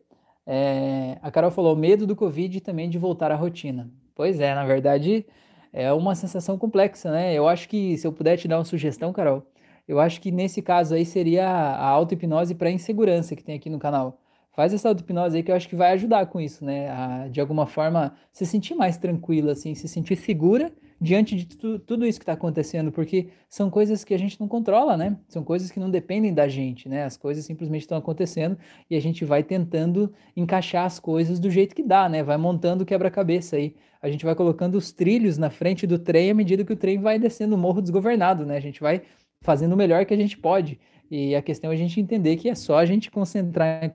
É, 0.52 1.20
a 1.22 1.30
Carol 1.30 1.52
falou 1.52 1.76
medo 1.76 2.08
do 2.08 2.16
Covid 2.16 2.58
e 2.58 2.60
também 2.60 2.90
de 2.90 2.98
voltar 2.98 3.32
à 3.32 3.36
rotina. 3.36 3.88
Pois 4.16 4.40
é, 4.40 4.56
na 4.56 4.66
verdade 4.66 5.24
é 5.72 5.94
uma 5.94 6.16
sensação 6.16 6.58
complexa, 6.58 7.12
né? 7.12 7.36
Eu 7.36 7.48
acho 7.48 7.70
que 7.70 7.96
se 8.00 8.08
eu 8.08 8.12
puder 8.12 8.36
te 8.36 8.48
dar 8.48 8.58
uma 8.58 8.66
sugestão, 8.66 9.14
Carol, 9.14 9.46
eu 9.88 10.00
acho 10.00 10.20
que 10.20 10.32
nesse 10.32 10.60
caso 10.64 10.96
aí 10.96 11.06
seria 11.06 11.48
a 11.48 11.86
auto-hipnose 11.90 12.56
para 12.56 12.72
insegurança 12.72 13.36
que 13.36 13.44
tem 13.44 13.56
aqui 13.58 13.70
no 13.70 13.78
canal. 13.78 14.20
Faz 14.56 14.74
essa 14.74 14.90
auto-hipnose 14.90 15.38
aí 15.38 15.44
que 15.44 15.52
eu 15.52 15.56
acho 15.56 15.70
que 15.70 15.76
vai 15.76 15.92
ajudar 15.92 16.26
com 16.26 16.42
isso, 16.42 16.66
né? 16.66 16.90
A, 16.90 17.28
de 17.28 17.40
alguma 17.40 17.68
forma 17.68 18.16
se 18.34 18.44
sentir 18.44 18.74
mais 18.74 18.98
tranquila, 18.98 19.52
assim, 19.52 19.76
se 19.76 19.88
sentir 19.88 20.16
segura 20.16 20.72
diante 21.02 21.36
de 21.36 21.46
tu, 21.46 21.80
tudo 21.80 22.06
isso 22.06 22.20
que 22.20 22.24
está 22.24 22.34
acontecendo, 22.34 22.92
porque 22.92 23.30
são 23.48 23.70
coisas 23.70 24.04
que 24.04 24.14
a 24.14 24.18
gente 24.18 24.40
não 24.40 24.48
controla, 24.48 24.98
né? 24.98 25.18
São 25.28 25.44
coisas 25.44 25.72
que 25.72 25.80
não 25.80 25.90
dependem 25.90 26.34
da 26.34 26.48
gente, 26.48 26.90
né? 26.90 27.04
As 27.04 27.16
coisas 27.16 27.46
simplesmente 27.46 27.82
estão 27.82 27.98
acontecendo 27.98 28.58
e 28.90 28.96
a 28.96 29.00
gente 29.00 29.24
vai 29.24 29.44
tentando 29.44 30.14
encaixar 30.36 30.86
as 30.86 31.00
coisas 31.00 31.40
do 31.40 31.50
jeito 31.50 31.74
que 31.74 31.84
dá, 31.84 32.10
né? 32.10 32.22
Vai 32.22 32.38
montando 32.38 32.84
o 32.84 32.86
quebra-cabeça 32.86 33.56
aí. 33.56 33.76
A 34.02 34.10
gente 34.10 34.26
vai 34.26 34.36
colocando 34.36 34.76
os 34.76 34.92
trilhos 34.92 35.38
na 35.38 35.50
frente 35.50 35.88
do 35.88 35.98
trem 35.98 36.32
à 36.32 36.34
medida 36.34 36.66
que 36.66 36.74
o 36.74 36.78
trem 36.78 37.00
vai 37.00 37.18
descendo 37.18 37.56
o 37.56 37.58
morro 37.58 37.82
desgovernado, 37.82 38.46
né? 38.46 38.58
A 38.58 38.62
gente 38.62 38.82
vai 38.82 39.02
fazendo 39.42 39.74
o 39.74 39.78
melhor 39.78 40.06
que 40.06 40.14
a 40.14 40.18
gente 40.18 40.38
pode. 40.38 40.80
E 41.10 41.36
a 41.36 41.42
questão 41.42 41.72
é 41.72 41.74
a 41.74 41.78
gente 41.78 42.00
entender 42.00 42.36
que 42.38 42.50
é 42.50 42.56
só 42.56 42.78
a 42.78 42.86
gente 42.86 43.10
concentrar 43.10 43.86
em 43.86 43.94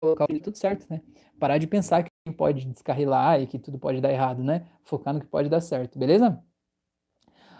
colocar 0.00 0.26
tudo 0.26 0.56
certo, 0.56 0.86
né? 0.90 1.00
Parar 1.38 1.58
de 1.58 1.66
pensar 1.66 2.02
que 2.04 2.32
pode 2.32 2.64
descarrilar 2.64 3.40
e 3.40 3.46
que 3.46 3.58
tudo 3.58 3.78
pode 3.78 4.00
dar 4.00 4.12
errado, 4.12 4.42
né? 4.42 4.66
Focar 4.82 5.12
no 5.12 5.20
que 5.20 5.26
pode 5.26 5.48
dar 5.48 5.60
certo, 5.60 5.98
beleza? 5.98 6.42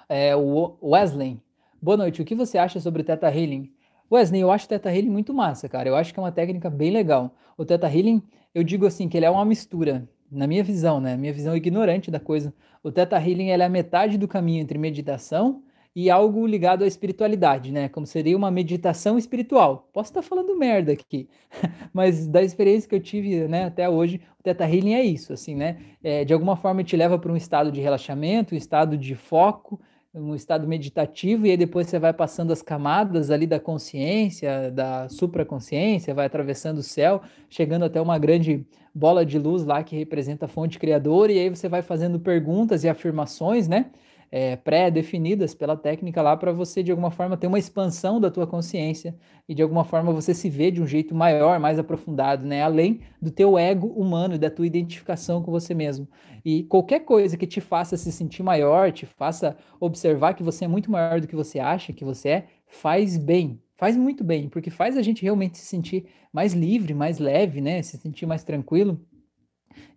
É, 0.09 0.35
o 0.37 0.77
Wesley, 0.83 1.41
boa 1.81 1.97
noite. 1.97 2.23
O 2.23 2.25
que 2.25 2.35
você 2.35 2.59
acha 2.59 2.81
sobre 2.81 3.03
o 3.03 3.05
Theta 3.05 3.29
Healing? 3.29 3.73
Wesley, 4.11 4.41
eu 4.41 4.51
acho 4.51 4.67
o 4.67 4.69
Theta 4.69 4.95
Healing 4.95 5.11
muito 5.11 5.35
massa, 5.35 5.69
cara. 5.69 5.89
Eu 5.89 5.97
acho 5.97 6.13
que 6.13 6.21
é 6.21 6.23
uma 6.23 6.33
técnica 6.33 6.71
bem 6.71 6.91
legal. 6.91 7.35
O 7.57 7.65
Theta 7.65 7.89
Healing, 7.89 8.23
eu 8.55 8.63
digo 8.63 8.87
assim, 8.87 9.09
que 9.09 9.17
ele 9.17 9.27
é 9.27 9.31
uma 9.31 9.45
mistura, 9.45 10.09
na 10.31 10.47
minha 10.47 10.63
visão, 10.63 11.01
né? 11.01 11.17
Minha 11.17 11.33
visão 11.33 11.57
ignorante 11.57 12.11
da 12.11 12.21
coisa. 12.21 12.55
O 12.83 12.93
Theta 12.93 13.17
Healing 13.17 13.49
é 13.49 13.63
a 13.63 13.69
metade 13.69 14.19
do 14.19 14.29
caminho 14.29 14.61
entre 14.61 14.79
meditação 14.79 15.63
e 15.95 16.11
algo 16.11 16.45
ligado 16.47 16.83
à 16.83 16.87
espiritualidade, 16.87 17.71
né? 17.71 17.89
Como 17.89 18.07
seria 18.07 18.37
uma 18.37 18.51
meditação 18.51 19.17
espiritual. 19.17 19.89
Posso 19.93 20.11
estar 20.11 20.23
falando 20.23 20.57
merda 20.59 20.93
aqui, 20.93 21.29
mas 21.93 22.27
da 22.27 22.43
experiência 22.43 22.89
que 22.89 22.95
eu 22.95 23.01
tive, 23.01 23.47
né, 23.47 23.65
até 23.65 23.89
hoje, 23.89 24.21
o 24.39 24.43
Theta 24.43 24.65
Healing 24.65 24.95
é 24.95 25.05
isso, 25.05 25.33
assim, 25.33 25.55
né? 25.55 25.79
É, 26.03 26.25
de 26.25 26.33
alguma 26.33 26.57
forma 26.57 26.83
te 26.83 26.97
leva 26.97 27.19
para 27.19 27.33
um 27.33 27.37
estado 27.37 27.71
de 27.71 27.81
relaxamento, 27.81 28.55
um 28.55 28.59
estado 28.59 28.99
de 28.99 29.15
foco, 29.15 29.81
um 30.13 30.35
estado 30.35 30.67
meditativo, 30.67 31.47
e 31.47 31.51
aí 31.51 31.57
depois 31.57 31.89
você 31.89 31.99
vai 31.99 32.13
passando 32.13 32.53
as 32.53 32.63
camadas 32.63 33.31
ali 33.31 33.47
da 33.47 33.59
consciência, 33.59 34.71
da 34.71 35.09
supraconsciência, 35.09 36.15
vai 36.15 36.27
atravessando 36.27 36.79
o 36.79 36.83
céu, 36.83 37.21
chegando 37.51 37.85
até 37.85 38.01
uma 38.01 38.17
grande 38.17 38.65
bola 38.95 39.27
de 39.27 39.39
luz 39.39 39.65
lá 39.65 39.83
que 39.83 39.97
representa 39.97 40.47
a 40.47 40.49
fonte 40.49 40.79
criadora, 40.79 41.33
e 41.33 41.39
aí 41.41 41.49
você 41.51 41.69
vai 41.69 41.83
fazendo 41.83 42.21
perguntas 42.21 42.85
e 42.85 42.89
afirmações, 42.89 43.67
né? 43.67 43.87
É, 44.37 44.57
pré-definidas 44.57 45.55
pela 45.55 45.77
técnica 45.77 46.21
lá 46.21 46.37
para 46.37 46.51
você 46.51 46.83
de 46.83 46.91
alguma 46.91 47.13
forma 47.13 47.37
ter 47.37 47.47
uma 47.47 47.57
expansão 47.57 48.21
da 48.21 48.33
tua 48.33 48.49
consciência 48.49 49.15
e 49.49 49.55
de 49.55 49.63
alguma 49.63 49.85
forma 49.85 50.13
você 50.13 50.35
se 50.35 50.51
vê 50.51 50.73
de 50.73 50.83
um 50.83 50.87
jeito 50.89 51.15
maior, 51.15 51.61
mais 51.61 51.79
aprofundado, 51.79 52.45
né? 52.45 52.61
Além 52.61 52.99
do 53.23 53.31
teu 53.31 53.57
ego 53.57 53.87
humano 53.87 54.35
e 54.35 54.39
da 54.39 54.51
tua 54.51 54.67
identificação 54.67 55.41
com 55.41 55.53
você 55.53 55.73
mesmo. 55.73 56.09
E 56.45 56.65
qualquer 56.65 57.05
coisa 57.05 57.37
que 57.37 57.47
te 57.47 57.61
faça 57.61 57.97
se 57.97 58.11
sentir 58.11 58.43
maior, 58.43 58.91
te 58.91 59.07
faça 59.07 59.57
observar 59.79 60.35
que 60.35 60.43
você 60.43 60.65
é 60.65 60.69
muito 60.69 60.91
maior 60.91 61.21
do 61.21 61.29
que 61.29 61.37
você 61.37 61.61
acha 61.61 61.93
que 61.93 62.05
você 62.05 62.29
é, 62.29 62.47
faz 62.67 63.17
bem, 63.17 63.63
faz 63.77 63.97
muito 63.97 64.25
bem, 64.25 64.49
porque 64.49 64.69
faz 64.69 64.97
a 64.97 65.03
gente 65.03 65.23
realmente 65.23 65.59
se 65.59 65.65
sentir 65.65 66.07
mais 66.33 66.55
livre, 66.55 66.93
mais 66.93 67.21
leve, 67.21 67.61
né? 67.61 67.81
Se 67.83 67.97
sentir 67.99 68.27
mais 68.27 68.43
tranquilo. 68.43 69.01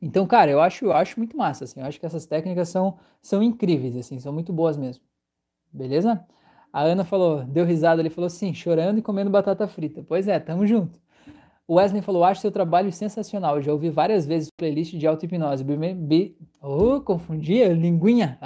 Então, 0.02 0.26
cara, 0.28 0.52
eu 0.52 0.62
acho, 0.62 0.86
eu 0.86 0.94
acho 0.94 1.20
muito 1.20 1.36
massa, 1.38 1.64
assim, 1.64 1.80
eu 1.80 1.86
acho 1.86 2.00
que 2.00 2.06
essas 2.06 2.26
técnicas 2.26 2.70
são, 2.70 2.98
são 3.22 3.42
incríveis, 3.42 3.96
assim, 3.96 4.20
são 4.20 4.34
muito 4.34 4.54
boas 4.54 4.78
mesmo. 4.78 5.04
Beleza? 5.72 6.26
A 6.72 6.82
Ana 6.84 7.04
falou, 7.04 7.44
deu 7.44 7.66
risada, 7.66 8.02
ele 8.02 8.10
falou 8.10 8.28
assim, 8.28 8.54
chorando 8.54 9.00
e 9.00 9.02
comendo 9.02 9.30
batata 9.30 9.68
frita. 9.68 10.04
Pois 10.08 10.28
é, 10.28 10.40
tamo 10.40 10.66
junto. 10.68 11.00
O 11.68 11.76
Wesley 11.76 12.02
falou, 12.02 12.24
acho 12.24 12.42
seu 12.42 12.52
trabalho 12.52 12.92
sensacional, 12.92 13.62
já 13.62 13.72
ouvi 13.74 13.90
várias 13.90 14.26
vezes 14.26 14.50
playlist 14.58 14.96
de 14.96 15.06
auto-hipnose. 15.06 15.66
Oh, 16.62 17.02
confundia, 17.02 17.74
linguinha. 17.74 18.38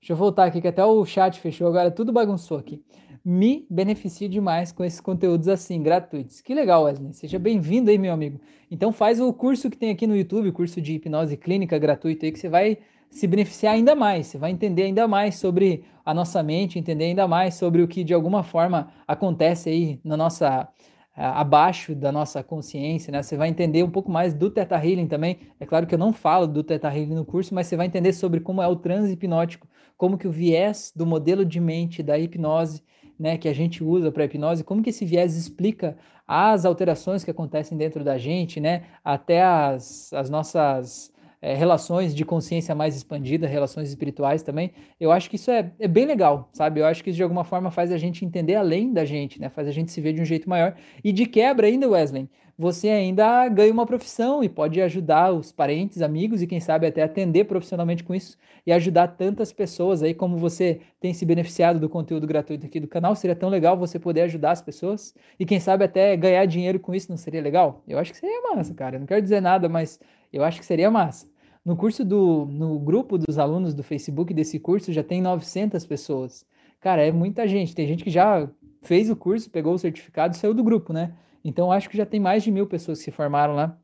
Deixa 0.00 0.12
eu 0.12 0.16
voltar 0.16 0.46
aqui, 0.46 0.60
que 0.60 0.68
até 0.68 0.84
o 0.84 1.04
chat 1.04 1.38
fechou, 1.38 1.68
agora 1.68 1.90
tudo 1.90 2.12
bagunçou 2.12 2.58
aqui 2.58 2.82
me 3.24 3.66
beneficio 3.70 4.28
demais 4.28 4.72
com 4.72 4.84
esses 4.84 5.00
conteúdos 5.00 5.48
assim, 5.48 5.82
gratuitos. 5.82 6.40
Que 6.40 6.54
legal, 6.54 6.84
Wesley. 6.84 7.12
Seja 7.12 7.38
bem-vindo 7.38 7.90
aí, 7.90 7.98
meu 7.98 8.12
amigo. 8.12 8.40
Então 8.70 8.92
faz 8.92 9.20
o 9.20 9.32
curso 9.32 9.70
que 9.70 9.76
tem 9.76 9.90
aqui 9.90 10.06
no 10.06 10.16
YouTube, 10.16 10.48
o 10.48 10.52
curso 10.52 10.80
de 10.80 10.94
hipnose 10.94 11.36
clínica 11.36 11.78
gratuito 11.78 12.24
aí, 12.24 12.32
que 12.32 12.38
você 12.38 12.48
vai 12.48 12.78
se 13.10 13.26
beneficiar 13.26 13.74
ainda 13.74 13.94
mais, 13.94 14.28
você 14.28 14.38
vai 14.38 14.50
entender 14.50 14.84
ainda 14.84 15.06
mais 15.06 15.34
sobre 15.36 15.84
a 16.04 16.14
nossa 16.14 16.42
mente, 16.42 16.78
entender 16.78 17.04
ainda 17.04 17.28
mais 17.28 17.54
sobre 17.54 17.82
o 17.82 17.86
que 17.86 18.02
de 18.02 18.14
alguma 18.14 18.42
forma 18.42 18.90
acontece 19.06 19.68
aí 19.68 20.00
na 20.02 20.16
nossa 20.16 20.68
abaixo 21.14 21.94
da 21.94 22.10
nossa 22.10 22.42
consciência, 22.42 23.12
né? 23.12 23.22
Você 23.22 23.36
vai 23.36 23.50
entender 23.50 23.82
um 23.82 23.90
pouco 23.90 24.10
mais 24.10 24.32
do 24.32 24.50
Theta 24.50 24.76
Healing 24.76 25.06
também. 25.06 25.40
É 25.60 25.66
claro 25.66 25.86
que 25.86 25.94
eu 25.94 25.98
não 25.98 26.10
falo 26.10 26.46
do 26.46 26.64
Theta 26.64 26.88
Healing 26.88 27.14
no 27.14 27.24
curso, 27.24 27.54
mas 27.54 27.66
você 27.66 27.76
vai 27.76 27.86
entender 27.86 28.14
sobre 28.14 28.40
como 28.40 28.62
é 28.62 28.66
o 28.66 28.76
transe 28.76 29.12
hipnótico, 29.12 29.68
como 29.98 30.16
que 30.16 30.26
o 30.26 30.32
viés 30.32 30.90
do 30.96 31.04
modelo 31.04 31.44
de 31.44 31.60
mente 31.60 32.02
da 32.02 32.18
hipnose 32.18 32.82
né, 33.22 33.38
que 33.38 33.48
a 33.48 33.54
gente 33.54 33.84
usa 33.84 34.10
para 34.10 34.24
hipnose, 34.24 34.64
como 34.64 34.82
que 34.82 34.90
esse 34.90 35.04
viés 35.04 35.36
explica 35.36 35.96
as 36.26 36.64
alterações 36.64 37.22
que 37.22 37.30
acontecem 37.30 37.78
dentro 37.78 38.02
da 38.02 38.18
gente, 38.18 38.60
né, 38.60 38.82
até 39.04 39.42
as, 39.42 40.12
as 40.12 40.28
nossas 40.28 41.12
é, 41.40 41.54
relações 41.54 42.16
de 42.16 42.24
consciência 42.24 42.74
mais 42.74 42.96
expandida, 42.96 43.46
relações 43.46 43.88
espirituais 43.88 44.42
também. 44.42 44.72
Eu 44.98 45.12
acho 45.12 45.30
que 45.30 45.36
isso 45.36 45.52
é, 45.52 45.70
é 45.78 45.86
bem 45.86 46.04
legal, 46.04 46.48
sabe? 46.52 46.80
Eu 46.80 46.86
acho 46.86 47.04
que 47.04 47.10
isso 47.10 47.16
de 47.16 47.22
alguma 47.22 47.44
forma 47.44 47.70
faz 47.70 47.92
a 47.92 47.96
gente 47.96 48.24
entender 48.24 48.56
além 48.56 48.92
da 48.92 49.04
gente, 49.04 49.40
né? 49.40 49.48
Faz 49.48 49.68
a 49.68 49.72
gente 49.72 49.92
se 49.92 50.00
ver 50.00 50.14
de 50.14 50.20
um 50.20 50.24
jeito 50.24 50.48
maior. 50.48 50.74
E 51.04 51.12
de 51.12 51.24
quebra 51.24 51.68
ainda, 51.68 51.88
Wesley, 51.88 52.28
você 52.62 52.90
ainda 52.90 53.48
ganha 53.48 53.72
uma 53.72 53.84
profissão 53.84 54.44
e 54.44 54.48
pode 54.48 54.80
ajudar 54.80 55.32
os 55.32 55.50
parentes, 55.50 56.00
amigos 56.00 56.42
e 56.42 56.46
quem 56.46 56.60
sabe 56.60 56.86
até 56.86 57.02
atender 57.02 57.42
profissionalmente 57.42 58.04
com 58.04 58.14
isso 58.14 58.38
e 58.64 58.70
ajudar 58.70 59.08
tantas 59.08 59.52
pessoas 59.52 60.00
aí 60.00 60.14
como 60.14 60.36
você 60.38 60.80
tem 61.00 61.12
se 61.12 61.26
beneficiado 61.26 61.80
do 61.80 61.88
conteúdo 61.88 62.24
gratuito 62.24 62.64
aqui 62.64 62.78
do 62.78 62.86
canal. 62.86 63.16
Seria 63.16 63.34
tão 63.34 63.48
legal 63.48 63.76
você 63.76 63.98
poder 63.98 64.22
ajudar 64.22 64.52
as 64.52 64.62
pessoas 64.62 65.12
e 65.40 65.44
quem 65.44 65.58
sabe 65.58 65.84
até 65.84 66.16
ganhar 66.16 66.46
dinheiro 66.46 66.78
com 66.78 66.94
isso, 66.94 67.10
não 67.10 67.16
seria 67.16 67.42
legal? 67.42 67.82
Eu 67.86 67.98
acho 67.98 68.12
que 68.12 68.18
seria 68.18 68.54
massa, 68.54 68.72
cara. 68.72 68.94
Eu 68.94 69.00
não 69.00 69.08
quero 69.08 69.20
dizer 69.20 69.42
nada, 69.42 69.68
mas 69.68 69.98
eu 70.32 70.44
acho 70.44 70.60
que 70.60 70.64
seria 70.64 70.88
massa. 70.88 71.26
No 71.64 71.76
curso 71.76 72.04
do 72.04 72.46
no 72.46 72.78
grupo 72.78 73.18
dos 73.18 73.40
alunos 73.40 73.74
do 73.74 73.82
Facebook 73.82 74.32
desse 74.32 74.60
curso 74.60 74.92
já 74.92 75.02
tem 75.02 75.20
900 75.20 75.84
pessoas. 75.84 76.46
Cara, 76.80 77.04
é 77.04 77.10
muita 77.10 77.48
gente. 77.48 77.74
Tem 77.74 77.88
gente 77.88 78.04
que 78.04 78.10
já 78.10 78.48
fez 78.82 79.10
o 79.10 79.16
curso, 79.16 79.50
pegou 79.50 79.74
o 79.74 79.78
certificado 79.78 80.36
e 80.36 80.38
saiu 80.38 80.54
do 80.54 80.62
grupo, 80.62 80.92
né? 80.92 81.12
Então, 81.44 81.72
acho 81.72 81.88
que 81.90 81.96
já 81.96 82.06
tem 82.06 82.20
mais 82.20 82.42
de 82.42 82.50
mil 82.50 82.66
pessoas 82.66 82.98
que 82.98 83.04
se 83.04 83.10
formaram 83.10 83.54
lá, 83.54 83.78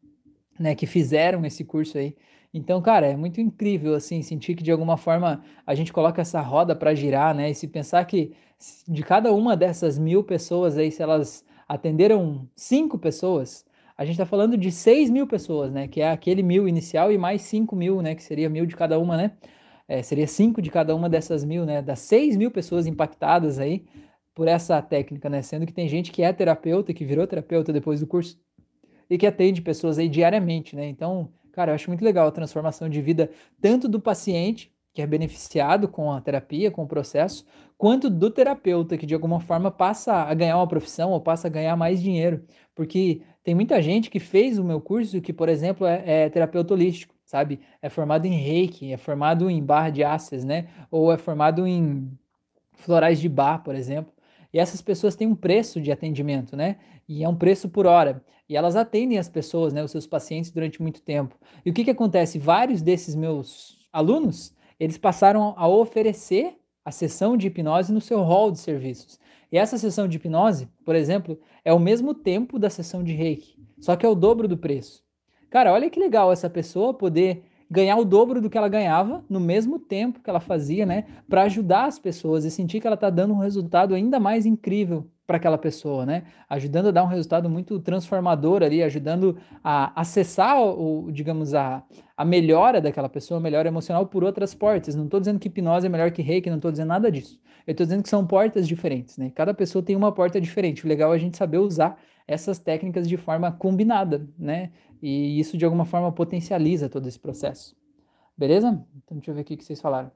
né, 0.59 0.75
que 0.75 0.87
fizeram 0.87 1.45
esse 1.45 1.65
curso 1.65 1.99
aí. 1.99 2.17
Então, 2.53 2.81
cara, 2.81 3.07
é 3.07 3.17
muito 3.17 3.41
incrível, 3.41 3.95
assim, 3.95 4.23
sentir 4.23 4.55
que 4.55 4.63
de 4.63 4.73
alguma 4.73 4.97
forma 4.97 5.43
a 5.67 5.75
gente 5.75 5.93
coloca 5.93 6.23
essa 6.23 6.41
roda 6.41 6.75
para 6.75 6.95
girar, 6.95 7.35
né? 7.35 7.51
E 7.51 7.55
se 7.55 7.69
pensar 7.69 8.05
que 8.07 8.33
de 8.89 9.03
cada 9.03 9.33
uma 9.33 9.57
dessas 9.57 9.99
mil 9.99 10.25
pessoas 10.25 10.79
aí, 10.79 10.91
se 10.91 11.03
elas 11.03 11.45
atenderam 11.69 12.49
cinco 12.57 12.99
pessoas, 12.99 13.67
a 13.97 14.05
gente 14.05 14.15
está 14.15 14.25
falando 14.25 14.57
de 14.57 14.73
seis 14.73 15.11
mil 15.11 15.27
pessoas, 15.27 15.71
né? 15.71 15.87
Que 15.89 16.01
é 16.01 16.11
aquele 16.11 16.43
mil 16.43 16.67
inicial 16.67 17.13
e 17.13 17.19
mais 17.19 17.43
cinco 17.43 17.77
mil, 17.77 18.01
né? 18.01 18.15
Que 18.15 18.23
seria 18.23 18.49
mil 18.49 18.65
de 18.65 18.75
cada 18.75 18.99
uma, 18.99 19.17
né? 19.17 19.33
É, 19.87 20.03
seria 20.03 20.27
cinco 20.27 20.63
de 20.63 20.71
cada 20.71 20.95
uma 20.97 21.09
dessas 21.09 21.45
mil, 21.45 21.67
né? 21.67 21.83
Das 21.83 21.99
seis 21.99 22.37
mil 22.37 22.51
pessoas 22.51 22.87
impactadas 22.87 23.59
aí, 23.59 23.85
por 24.39 24.47
essa 24.47 24.81
técnica, 24.81 25.29
né? 25.29 25.43
Sendo 25.43 25.67
que 25.67 25.73
tem 25.73 25.89
gente 25.89 26.13
que 26.13 26.23
é 26.23 26.33
terapeuta, 26.33 26.95
que 26.95 27.05
virou 27.05 27.27
terapeuta 27.27 27.73
depois 27.73 27.99
do 27.99 28.07
curso 28.07 28.39
e 29.11 29.19
que 29.19 29.27
atende 29.27 29.61
pessoas 29.61 29.99
aí 29.99 30.09
diariamente, 30.09 30.77
né? 30.77 30.87
Então, 30.87 31.33
cara, 31.51 31.73
eu 31.73 31.75
acho 31.75 31.91
muito 31.91 32.05
legal 32.05 32.29
a 32.29 32.31
transformação 32.31 32.89
de 32.89 33.03
vida 33.03 33.29
tanto 33.61 33.89
do 33.89 33.99
paciente 33.99 34.73
que 34.95 35.03
é 35.03 35.07
beneficiado 35.09 35.89
com 35.89 36.13
a 36.13 36.21
terapia, 36.21 36.71
com 36.71 36.85
o 36.85 36.87
processo, 36.87 37.45
quanto 37.77 38.09
do 38.09 38.31
terapeuta 38.31 38.97
que 38.97 39.07
de 39.07 39.13
alguma 39.13 39.41
forma 39.41 39.73
passa 39.73 40.15
a 40.15 40.33
ganhar 40.35 40.57
uma 40.57 40.69
profissão 40.69 41.11
ou 41.11 41.21
passa 41.21 41.49
a 41.49 41.51
ganhar 41.51 41.75
mais 41.75 42.01
dinheiro. 42.01 42.45
Porque 42.77 43.23
tem 43.43 43.57
muita 43.57 43.83
gente 43.83 44.09
que 44.09 44.21
fez 44.21 44.57
o 44.57 44.63
meu 44.63 44.81
curso 44.81 45.21
que, 45.21 45.33
por 45.33 45.49
exemplo, 45.49 45.85
é, 45.85 46.27
é 46.27 46.31
terapeuta 46.31 46.75
holístico, 46.75 47.13
sabe? 47.25 47.59
É 47.83 47.89
formado 47.89 48.25
em 48.25 48.37
reiki, 48.41 48.93
é 48.93 48.97
formado 48.97 49.51
em 49.51 49.61
barra 49.61 49.91
de 49.91 50.05
ácias, 50.05 50.45
né? 50.45 50.69
Ou 50.93 51.13
é 51.13 51.19
formado 51.19 51.67
em 51.67 52.09
florais 52.77 53.21
de 53.21 53.29
bar, 53.29 53.65
por 53.65 53.75
exemplo. 53.75 54.13
E 54.53 54.59
essas 54.59 54.81
pessoas 54.81 55.15
têm 55.15 55.29
um 55.29 55.35
preço 55.35 55.81
de 55.81 55.93
atendimento, 55.93 56.57
né? 56.57 56.77
E 57.09 57.23
é 57.23 57.29
um 57.29 57.37
preço 57.37 57.69
por 57.69 57.87
hora. 57.87 58.23
E 58.49 58.57
elas 58.57 58.77
atendem 58.77 59.19
as 59.19 59.29
pessoas, 59.29 59.73
né, 59.73 59.85
os 59.85 59.91
seus 59.91 60.07
pacientes 60.07 60.51
durante 60.51 60.81
muito 60.81 61.03
tempo. 61.03 61.37
E 61.65 61.71
o 61.71 61.75
que 61.75 61.85
que 61.85 61.91
acontece? 61.91 62.39
Vários 62.39 62.81
desses 62.81 63.15
meus 63.15 63.87
alunos, 63.93 64.55
eles 64.81 64.97
passaram 64.97 65.55
a 65.57 65.69
oferecer 65.69 66.57
a 66.85 66.91
sessão 66.91 67.37
de 67.37 67.49
hipnose 67.49 67.93
no 67.93 68.01
seu 68.01 68.23
hall 68.23 68.51
de 68.51 68.59
serviços. 68.59 69.19
E 69.53 69.59
essa 69.59 69.77
sessão 69.77 70.09
de 70.09 70.17
hipnose, 70.17 70.69
por 70.85 70.95
exemplo, 70.95 71.39
é 71.65 71.73
o 71.73 71.79
mesmo 71.79 72.15
tempo 72.15 72.59
da 72.59 72.71
sessão 72.71 73.05
de 73.05 73.13
Reiki, 73.13 73.57
só 73.79 73.97
que 73.97 74.07
é 74.07 74.09
o 74.09 74.15
dobro 74.15 74.49
do 74.49 74.57
preço. 74.57 75.03
Cara, 75.51 75.73
olha 75.73 75.91
que 75.91 76.01
legal 76.01 76.33
essa 76.33 76.49
pessoa 76.49 76.95
poder 76.95 77.43
ganhar 77.71 77.97
o 77.97 78.05
dobro 78.05 78.41
do 78.41 78.49
que 78.49 78.57
ela 78.57 78.69
ganhava 78.69 79.25
no 79.29 79.41
mesmo 79.41 79.79
tempo 79.79 80.21
que 80.21 80.31
ela 80.31 80.41
fazia, 80.41 80.87
né, 80.87 81.05
para 81.29 81.43
ajudar 81.43 81.85
as 81.85 81.99
pessoas 81.99 82.45
e 82.45 82.51
sentir 82.51 82.81
que 82.81 82.87
ela 82.87 82.95
está 82.95 83.11
dando 83.11 83.35
um 83.35 83.39
resultado 83.39 83.95
ainda 83.95 84.19
mais 84.19 84.47
incrível 84.47 85.07
para 85.27 85.37
aquela 85.37 85.59
pessoa, 85.59 86.07
né, 86.07 86.23
ajudando 86.49 86.89
a 86.89 86.91
dar 86.91 87.05
um 87.05 87.09
resultado 87.09 87.51
muito 87.51 87.79
transformador 87.81 88.63
ali, 88.63 88.83
ajudando 88.83 89.37
a 89.63 90.01
acessar 90.01 90.59
o, 90.63 91.13
digamos 91.13 91.53
a, 91.53 91.83
a 92.17 92.25
melhora 92.25 92.81
daquela 92.81 93.09
pessoa, 93.09 93.39
a 93.39 93.43
melhora 93.43 93.69
emocional 93.69 94.07
por 94.07 94.25
outras 94.25 94.55
portas. 94.55 94.95
Não 94.95 95.05
estou 95.05 95.21
dizendo 95.21 95.39
que 95.39 95.49
hipnose 95.49 95.87
é 95.87 95.91
melhor 95.91 96.11
que 96.11 96.23
reiki, 96.23 96.49
não 96.49 96.57
estou 96.57 96.71
dizendo 96.71 96.89
nada 96.89 97.13
disso. 97.13 97.39
Eu 97.67 97.73
estou 97.73 97.85
dizendo 97.85 98.03
que 98.03 98.09
são 98.09 98.27
portas 98.27 98.67
diferentes, 98.67 99.19
né? 99.19 99.31
Cada 99.35 99.53
pessoa 99.53 99.83
tem 99.83 99.95
uma 99.95 100.11
porta 100.11 100.41
diferente. 100.41 100.87
O 100.87 100.89
legal 100.89 101.13
é 101.13 101.17
a 101.17 101.19
gente 101.19 101.37
saber 101.37 101.59
usar 101.59 101.99
essas 102.27 102.59
técnicas 102.59 103.07
de 103.07 103.19
forma 103.19 103.53
combinada, 103.53 104.27
né? 104.39 104.71
E 105.03 105.39
isso 105.39 105.57
de 105.57 105.65
alguma 105.65 105.85
forma 105.85 106.11
potencializa 106.13 106.89
todo 106.89 107.07
esse 107.07 107.19
processo. 107.19 107.77
Beleza? 108.37 108.69
Então 108.97 109.17
deixa 109.17 109.31
eu 109.31 109.35
ver 109.35 109.43
o 109.43 109.45
que 109.45 109.63
vocês 109.63 109.81
falaram. 109.81 110.11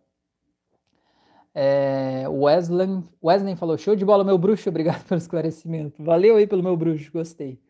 É, 1.54 2.24
Wesley, 2.28 3.02
Wesley 3.22 3.56
falou: 3.56 3.76
show 3.76 3.94
de 3.94 4.04
bola, 4.04 4.24
meu 4.24 4.38
bruxo, 4.38 4.68
obrigado 4.68 5.04
pelo 5.08 5.18
esclarecimento. 5.18 6.02
Valeu 6.02 6.36
aí 6.36 6.46
pelo 6.46 6.62
meu 6.62 6.76
bruxo, 6.76 7.12
gostei. 7.12 7.60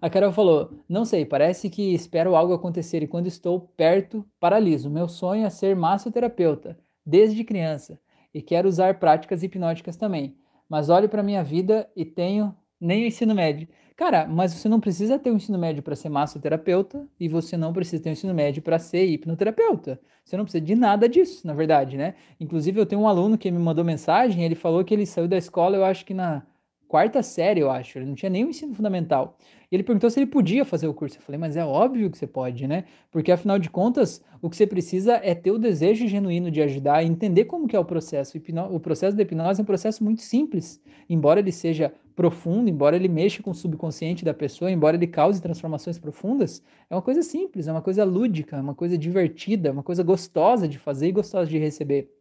A 0.00 0.08
Carol 0.08 0.32
falou: 0.32 0.72
não 0.88 1.04
sei, 1.04 1.24
parece 1.24 1.70
que 1.70 1.94
espero 1.94 2.34
algo 2.34 2.52
acontecer 2.52 3.02
e 3.02 3.06
quando 3.06 3.26
estou 3.26 3.60
perto, 3.76 4.24
paraliso. 4.38 4.90
Meu 4.90 5.08
sonho 5.08 5.46
é 5.46 5.50
ser 5.50 5.76
massoterapeuta, 5.76 6.78
desde 7.04 7.44
criança, 7.44 8.00
e 8.32 8.42
quero 8.42 8.68
usar 8.68 8.98
práticas 8.98 9.42
hipnóticas 9.42 9.96
também. 9.96 10.36
Mas 10.68 10.88
olho 10.88 11.08
para 11.08 11.22
minha 11.22 11.42
vida 11.42 11.88
e 11.96 12.04
tenho 12.04 12.54
nem 12.80 13.04
o 13.04 13.06
ensino 13.06 13.34
médio. 13.34 13.68
Cara, 14.00 14.26
mas 14.26 14.54
você 14.54 14.66
não 14.66 14.80
precisa 14.80 15.18
ter 15.18 15.30
um 15.30 15.36
ensino 15.36 15.58
médio 15.58 15.82
para 15.82 15.94
ser 15.94 16.08
massoterapeuta 16.08 17.06
e 17.20 17.28
você 17.28 17.54
não 17.54 17.70
precisa 17.70 18.02
ter 18.02 18.08
um 18.08 18.12
ensino 18.12 18.32
médio 18.32 18.62
para 18.62 18.78
ser 18.78 19.04
hipnoterapeuta. 19.04 20.00
Você 20.24 20.38
não 20.38 20.44
precisa 20.44 20.64
de 20.64 20.74
nada 20.74 21.06
disso, 21.06 21.46
na 21.46 21.52
verdade, 21.52 21.98
né? 21.98 22.14
Inclusive, 22.40 22.80
eu 22.80 22.86
tenho 22.86 23.02
um 23.02 23.06
aluno 23.06 23.36
que 23.36 23.50
me 23.50 23.58
mandou 23.58 23.84
mensagem, 23.84 24.42
ele 24.42 24.54
falou 24.54 24.82
que 24.82 24.94
ele 24.94 25.04
saiu 25.04 25.28
da 25.28 25.36
escola, 25.36 25.76
eu 25.76 25.84
acho 25.84 26.06
que 26.06 26.14
na 26.14 26.42
quarta 26.90 27.22
série, 27.22 27.60
eu 27.60 27.70
acho. 27.70 27.96
Ele 27.96 28.06
não 28.06 28.16
tinha 28.16 28.28
nenhum 28.28 28.48
ensino 28.48 28.74
fundamental. 28.74 29.38
E 29.70 29.76
ele 29.76 29.84
perguntou 29.84 30.10
se 30.10 30.18
ele 30.18 30.26
podia 30.26 30.64
fazer 30.64 30.88
o 30.88 30.92
curso. 30.92 31.18
Eu 31.18 31.22
falei, 31.22 31.38
mas 31.38 31.56
é 31.56 31.64
óbvio 31.64 32.10
que 32.10 32.18
você 32.18 32.26
pode, 32.26 32.66
né? 32.66 32.82
Porque 33.12 33.30
afinal 33.30 33.60
de 33.60 33.70
contas, 33.70 34.20
o 34.42 34.50
que 34.50 34.56
você 34.56 34.66
precisa 34.66 35.20
é 35.22 35.32
ter 35.32 35.52
o 35.52 35.58
desejo 35.58 36.08
genuíno 36.08 36.50
de 36.50 36.60
ajudar 36.60 37.04
e 37.04 37.06
entender 37.06 37.44
como 37.44 37.68
que 37.68 37.76
é 37.76 37.78
o 37.78 37.84
processo. 37.84 38.36
O 38.72 38.80
processo 38.80 39.16
da 39.16 39.22
hipnose 39.22 39.60
é 39.60 39.62
um 39.62 39.66
processo 39.66 40.02
muito 40.02 40.20
simples, 40.20 40.82
embora 41.08 41.38
ele 41.38 41.52
seja 41.52 41.94
profundo, 42.16 42.68
embora 42.68 42.96
ele 42.96 43.08
mexa 43.08 43.40
com 43.40 43.52
o 43.52 43.54
subconsciente 43.54 44.24
da 44.24 44.34
pessoa, 44.34 44.68
embora 44.68 44.96
ele 44.96 45.06
cause 45.06 45.40
transformações 45.40 45.96
profundas, 45.96 46.60
é 46.90 46.94
uma 46.96 47.02
coisa 47.02 47.22
simples, 47.22 47.68
é 47.68 47.72
uma 47.72 47.82
coisa 47.82 48.02
lúdica, 48.02 48.56
é 48.56 48.60
uma 48.60 48.74
coisa 48.74 48.98
divertida, 48.98 49.68
é 49.68 49.72
uma 49.72 49.84
coisa 49.84 50.02
gostosa 50.02 50.66
de 50.66 50.76
fazer 50.76 51.06
e 51.06 51.12
gostosa 51.12 51.48
de 51.48 51.56
receber. 51.56 52.19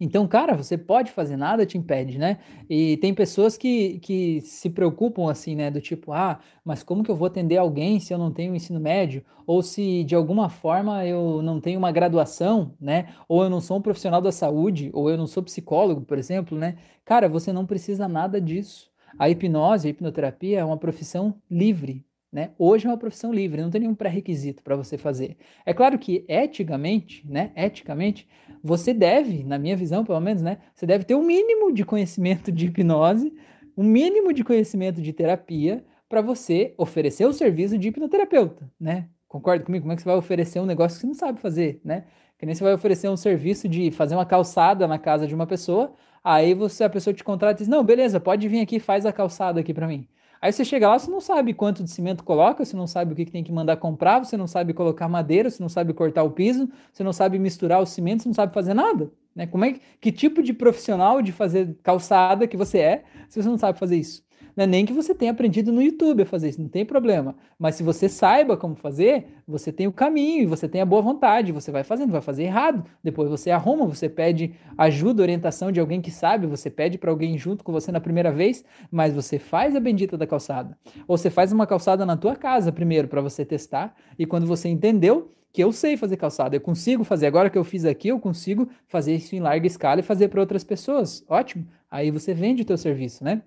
Então, 0.00 0.26
cara, 0.26 0.54
você 0.54 0.76
pode 0.76 1.10
fazer, 1.10 1.36
nada 1.36 1.64
te 1.64 1.78
impede, 1.78 2.18
né? 2.18 2.38
E 2.68 2.96
tem 2.98 3.14
pessoas 3.14 3.56
que, 3.56 3.98
que 4.00 4.40
se 4.42 4.70
preocupam 4.70 5.30
assim, 5.30 5.54
né? 5.54 5.70
Do 5.70 5.80
tipo, 5.80 6.12
ah, 6.12 6.38
mas 6.64 6.82
como 6.82 7.02
que 7.02 7.10
eu 7.10 7.16
vou 7.16 7.26
atender 7.26 7.56
alguém 7.56 7.98
se 7.98 8.12
eu 8.12 8.18
não 8.18 8.30
tenho 8.30 8.54
ensino 8.54 8.78
médio? 8.78 9.24
Ou 9.46 9.62
se 9.62 10.04
de 10.04 10.14
alguma 10.14 10.48
forma 10.48 11.04
eu 11.06 11.40
não 11.42 11.60
tenho 11.60 11.78
uma 11.78 11.92
graduação, 11.92 12.74
né? 12.80 13.08
Ou 13.28 13.42
eu 13.42 13.50
não 13.50 13.60
sou 13.60 13.78
um 13.78 13.82
profissional 13.82 14.20
da 14.20 14.32
saúde, 14.32 14.90
ou 14.92 15.08
eu 15.10 15.16
não 15.16 15.26
sou 15.26 15.42
psicólogo, 15.42 16.02
por 16.02 16.18
exemplo, 16.18 16.58
né? 16.58 16.76
Cara, 17.04 17.28
você 17.28 17.52
não 17.52 17.64
precisa 17.64 18.08
nada 18.08 18.40
disso. 18.40 18.90
A 19.18 19.30
hipnose, 19.30 19.88
a 19.88 19.90
hipnoterapia 19.90 20.58
é 20.58 20.64
uma 20.64 20.76
profissão 20.76 21.34
livre, 21.50 22.04
né? 22.32 22.50
Hoje 22.58 22.86
é 22.86 22.90
uma 22.90 22.98
profissão 22.98 23.32
livre, 23.32 23.62
não 23.62 23.70
tem 23.70 23.80
nenhum 23.80 23.94
pré-requisito 23.94 24.62
para 24.62 24.76
você 24.76 24.98
fazer. 24.98 25.36
É 25.64 25.72
claro 25.72 25.98
que 25.98 26.24
eticamente, 26.28 27.26
né, 27.26 27.52
eticamente, 27.56 28.28
você 28.62 28.92
deve, 28.92 29.44
na 29.44 29.58
minha 29.58 29.76
visão 29.76 30.04
pelo 30.04 30.20
menos, 30.20 30.42
né, 30.42 30.58
você 30.74 30.86
deve 30.86 31.04
ter 31.04 31.14
um 31.14 31.22
mínimo 31.22 31.72
de 31.72 31.84
conhecimento 31.84 32.50
de 32.52 32.66
hipnose, 32.66 33.32
um 33.76 33.84
mínimo 33.84 34.32
de 34.32 34.42
conhecimento 34.42 35.00
de 35.00 35.12
terapia 35.12 35.84
para 36.08 36.20
você 36.20 36.74
oferecer 36.78 37.26
o 37.26 37.32
serviço 37.32 37.76
de 37.76 37.88
hipnoterapeuta, 37.88 38.70
né? 38.78 39.08
Concorda 39.28 39.64
comigo? 39.64 39.82
Como 39.82 39.92
é 39.92 39.96
que 39.96 40.02
você 40.02 40.08
vai 40.08 40.16
oferecer 40.16 40.60
um 40.60 40.66
negócio 40.66 40.96
que 40.96 41.00
você 41.00 41.06
não 41.06 41.14
sabe 41.14 41.40
fazer, 41.40 41.80
né? 41.84 42.04
Que 42.38 42.46
nem 42.46 42.54
você 42.54 42.62
vai 42.62 42.72
oferecer 42.74 43.08
um 43.08 43.16
serviço 43.16 43.68
de 43.68 43.90
fazer 43.90 44.14
uma 44.14 44.24
calçada 44.26 44.86
na 44.86 44.98
casa 44.98 45.26
de 45.26 45.34
uma 45.34 45.46
pessoa, 45.46 45.92
aí 46.22 46.54
você 46.54 46.84
a 46.84 46.90
pessoa 46.90 47.12
te 47.12 47.24
contrata 47.24 47.60
e 47.60 47.64
diz: 47.64 47.68
"Não, 47.68 47.82
beleza, 47.84 48.20
pode 48.20 48.48
vir 48.48 48.60
aqui, 48.60 48.78
faz 48.78 49.04
a 49.04 49.12
calçada 49.12 49.60
aqui 49.60 49.74
para 49.74 49.86
mim". 49.88 50.08
Aí 50.40 50.52
você 50.52 50.64
chega 50.64 50.88
lá, 50.88 50.98
você 50.98 51.10
não 51.10 51.20
sabe 51.20 51.54
quanto 51.54 51.82
de 51.82 51.90
cimento 51.90 52.22
coloca, 52.24 52.64
você 52.64 52.76
não 52.76 52.86
sabe 52.86 53.12
o 53.12 53.16
que, 53.16 53.24
tem 53.24 53.42
que 53.44 53.52
mandar 53.52 53.76
comprar, 53.76 54.24
você 54.24 54.36
não 54.36 54.46
sabe 54.46 54.74
colocar 54.74 55.08
madeira, 55.08 55.50
você 55.50 55.62
não 55.62 55.68
sabe 55.68 55.92
cortar 55.92 56.22
o 56.22 56.30
piso, 56.30 56.68
você 56.92 57.02
não 57.02 57.12
sabe 57.12 57.38
misturar 57.38 57.80
o 57.80 57.86
cimento, 57.86 58.22
você 58.22 58.28
não 58.28 58.34
sabe 58.34 58.52
fazer 58.52 58.74
nada. 58.74 59.10
Né? 59.34 59.46
Como 59.46 59.64
é 59.64 59.74
que, 59.74 59.80
que 60.00 60.12
tipo 60.12 60.42
de 60.42 60.52
profissional 60.52 61.22
de 61.22 61.32
fazer 61.32 61.76
calçada 61.82 62.46
que 62.46 62.56
você 62.56 62.78
é 62.78 63.04
se 63.28 63.42
você 63.42 63.48
não 63.48 63.58
sabe 63.58 63.78
fazer 63.78 63.96
isso? 63.96 64.25
É 64.58 64.66
nem 64.66 64.86
que 64.86 64.92
você 64.92 65.14
tenha 65.14 65.32
aprendido 65.32 65.70
no 65.70 65.82
YouTube 65.82 66.22
a 66.22 66.26
fazer 66.26 66.48
isso, 66.48 66.62
não 66.62 66.68
tem 66.68 66.82
problema. 66.82 67.36
Mas 67.58 67.74
se 67.74 67.82
você 67.82 68.08
saiba 68.08 68.56
como 68.56 68.74
fazer, 68.74 69.26
você 69.46 69.70
tem 69.70 69.86
o 69.86 69.92
caminho 69.92 70.44
e 70.44 70.46
você 70.46 70.66
tem 70.66 70.80
a 70.80 70.86
boa 70.86 71.02
vontade, 71.02 71.52
você 71.52 71.70
vai 71.70 71.84
fazendo, 71.84 72.10
vai 72.10 72.22
fazer 72.22 72.44
errado. 72.44 72.82
Depois 73.04 73.28
você 73.28 73.50
arruma, 73.50 73.84
você 73.84 74.08
pede 74.08 74.54
ajuda, 74.78 75.20
orientação 75.20 75.70
de 75.70 75.78
alguém 75.78 76.00
que 76.00 76.10
sabe, 76.10 76.46
você 76.46 76.70
pede 76.70 76.96
para 76.96 77.10
alguém 77.10 77.36
junto 77.36 77.62
com 77.62 77.70
você 77.70 77.92
na 77.92 78.00
primeira 78.00 78.32
vez, 78.32 78.64
mas 78.90 79.12
você 79.12 79.38
faz 79.38 79.76
a 79.76 79.80
bendita 79.80 80.16
da 80.16 80.26
calçada. 80.26 80.78
Ou 81.06 81.18
você 81.18 81.28
faz 81.28 81.52
uma 81.52 81.66
calçada 81.66 82.06
na 82.06 82.16
tua 82.16 82.34
casa 82.34 82.72
primeiro 82.72 83.08
para 83.08 83.20
você 83.20 83.44
testar, 83.44 83.94
e 84.18 84.24
quando 84.24 84.46
você 84.46 84.70
entendeu, 84.70 85.32
que 85.52 85.62
eu 85.64 85.72
sei 85.72 85.96
fazer 85.96 86.16
calçada, 86.18 86.56
eu 86.56 86.60
consigo 86.60 87.02
fazer. 87.04 87.26
Agora 87.26 87.48
que 87.48 87.56
eu 87.56 87.64
fiz 87.64 87.86
aqui, 87.86 88.08
eu 88.08 88.20
consigo 88.20 88.68
fazer 88.88 89.14
isso 89.14 89.34
em 89.34 89.40
larga 89.40 89.66
escala 89.66 90.00
e 90.00 90.02
fazer 90.02 90.28
para 90.28 90.40
outras 90.40 90.62
pessoas. 90.62 91.24
Ótimo. 91.28 91.66
Aí 91.90 92.10
você 92.10 92.34
vende 92.34 92.60
o 92.60 92.64
teu 92.64 92.76
serviço, 92.76 93.24
né? 93.24 93.42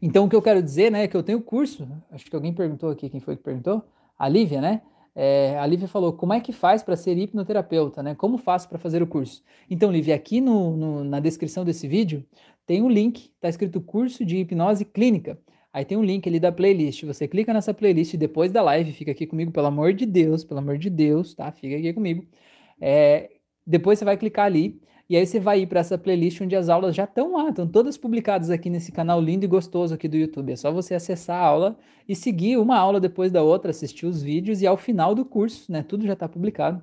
Então, 0.00 0.24
o 0.24 0.28
que 0.28 0.36
eu 0.36 0.42
quero 0.42 0.62
dizer, 0.62 0.90
né, 0.90 1.04
é 1.04 1.08
que 1.08 1.16
eu 1.16 1.22
tenho 1.22 1.40
curso, 1.40 1.88
acho 2.10 2.24
que 2.24 2.34
alguém 2.34 2.52
perguntou 2.52 2.90
aqui, 2.90 3.08
quem 3.08 3.20
foi 3.20 3.36
que 3.36 3.42
perguntou? 3.42 3.82
A 4.18 4.28
Lívia, 4.28 4.60
né? 4.60 4.82
É, 5.14 5.58
a 5.58 5.66
Lívia 5.66 5.88
falou, 5.88 6.12
como 6.12 6.32
é 6.32 6.40
que 6.40 6.52
faz 6.52 6.82
para 6.82 6.96
ser 6.96 7.18
hipnoterapeuta, 7.18 8.02
né? 8.02 8.14
Como 8.14 8.38
faço 8.38 8.68
para 8.68 8.78
fazer 8.78 9.02
o 9.02 9.06
curso? 9.06 9.42
Então, 9.68 9.90
Lívia, 9.90 10.14
aqui 10.14 10.40
no, 10.40 10.76
no, 10.76 11.04
na 11.04 11.20
descrição 11.20 11.64
desse 11.64 11.88
vídeo 11.88 12.24
tem 12.66 12.82
um 12.82 12.88
link, 12.88 13.30
está 13.34 13.48
escrito 13.48 13.80
curso 13.80 14.24
de 14.24 14.36
hipnose 14.38 14.84
clínica. 14.84 15.38
Aí 15.72 15.84
tem 15.84 15.96
um 15.96 16.02
link 16.02 16.28
ali 16.28 16.40
da 16.40 16.52
playlist. 16.52 17.04
Você 17.04 17.28
clica 17.28 17.52
nessa 17.52 17.72
playlist 17.72 18.14
depois 18.16 18.50
da 18.52 18.62
live, 18.62 18.92
fica 18.92 19.10
aqui 19.12 19.26
comigo, 19.26 19.52
pelo 19.52 19.66
amor 19.66 19.92
de 19.92 20.06
Deus, 20.06 20.44
pelo 20.44 20.60
amor 20.60 20.78
de 20.78 20.90
Deus, 20.90 21.34
tá? 21.34 21.50
Fica 21.52 21.76
aqui 21.76 21.92
comigo. 21.92 22.26
É, 22.80 23.30
depois 23.66 23.98
você 23.98 24.04
vai 24.04 24.16
clicar 24.16 24.46
ali 24.46 24.80
e 25.10 25.16
aí 25.16 25.26
você 25.26 25.40
vai 25.40 25.62
ir 25.62 25.66
para 25.66 25.80
essa 25.80 25.98
playlist 25.98 26.40
onde 26.40 26.54
as 26.54 26.68
aulas 26.68 26.94
já 26.94 27.02
estão 27.02 27.32
lá, 27.32 27.48
estão 27.48 27.66
todas 27.66 27.96
publicadas 27.96 28.48
aqui 28.48 28.70
nesse 28.70 28.92
canal 28.92 29.20
lindo 29.20 29.44
e 29.44 29.48
gostoso 29.48 29.92
aqui 29.92 30.06
do 30.06 30.16
YouTube. 30.16 30.52
É 30.52 30.54
só 30.54 30.70
você 30.70 30.94
acessar 30.94 31.42
a 31.42 31.44
aula 31.44 31.76
e 32.08 32.14
seguir 32.14 32.58
uma 32.58 32.78
aula 32.78 33.00
depois 33.00 33.32
da 33.32 33.42
outra, 33.42 33.72
assistir 33.72 34.06
os 34.06 34.22
vídeos 34.22 34.62
e 34.62 34.68
ao 34.68 34.76
final 34.76 35.12
do 35.12 35.24
curso, 35.24 35.72
né? 35.72 35.82
Tudo 35.82 36.06
já 36.06 36.12
está 36.12 36.28
publicado. 36.28 36.80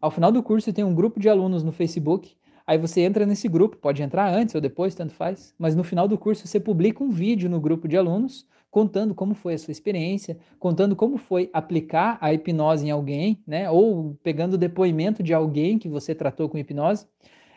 Ao 0.00 0.10
final 0.10 0.32
do 0.32 0.42
curso 0.42 0.72
tem 0.72 0.82
um 0.82 0.92
grupo 0.92 1.20
de 1.20 1.28
alunos 1.28 1.62
no 1.62 1.70
Facebook. 1.70 2.34
Aí 2.66 2.76
você 2.76 3.02
entra 3.02 3.24
nesse 3.24 3.46
grupo, 3.46 3.76
pode 3.76 4.02
entrar 4.02 4.34
antes 4.34 4.56
ou 4.56 4.60
depois, 4.60 4.96
tanto 4.96 5.14
faz. 5.14 5.54
Mas 5.56 5.76
no 5.76 5.84
final 5.84 6.08
do 6.08 6.18
curso 6.18 6.48
você 6.48 6.58
publica 6.58 7.04
um 7.04 7.10
vídeo 7.10 7.48
no 7.48 7.60
grupo 7.60 7.86
de 7.86 7.96
alunos 7.96 8.44
contando 8.72 9.14
como 9.14 9.34
foi 9.34 9.54
a 9.54 9.58
sua 9.58 9.70
experiência, 9.70 10.36
contando 10.58 10.96
como 10.96 11.16
foi 11.16 11.48
aplicar 11.52 12.18
a 12.20 12.34
hipnose 12.34 12.86
em 12.86 12.90
alguém, 12.90 13.40
né? 13.46 13.70
Ou 13.70 14.18
pegando 14.20 14.54
o 14.54 14.58
depoimento 14.58 15.22
de 15.22 15.32
alguém 15.32 15.78
que 15.78 15.88
você 15.88 16.12
tratou 16.12 16.48
com 16.48 16.58
hipnose 16.58 17.06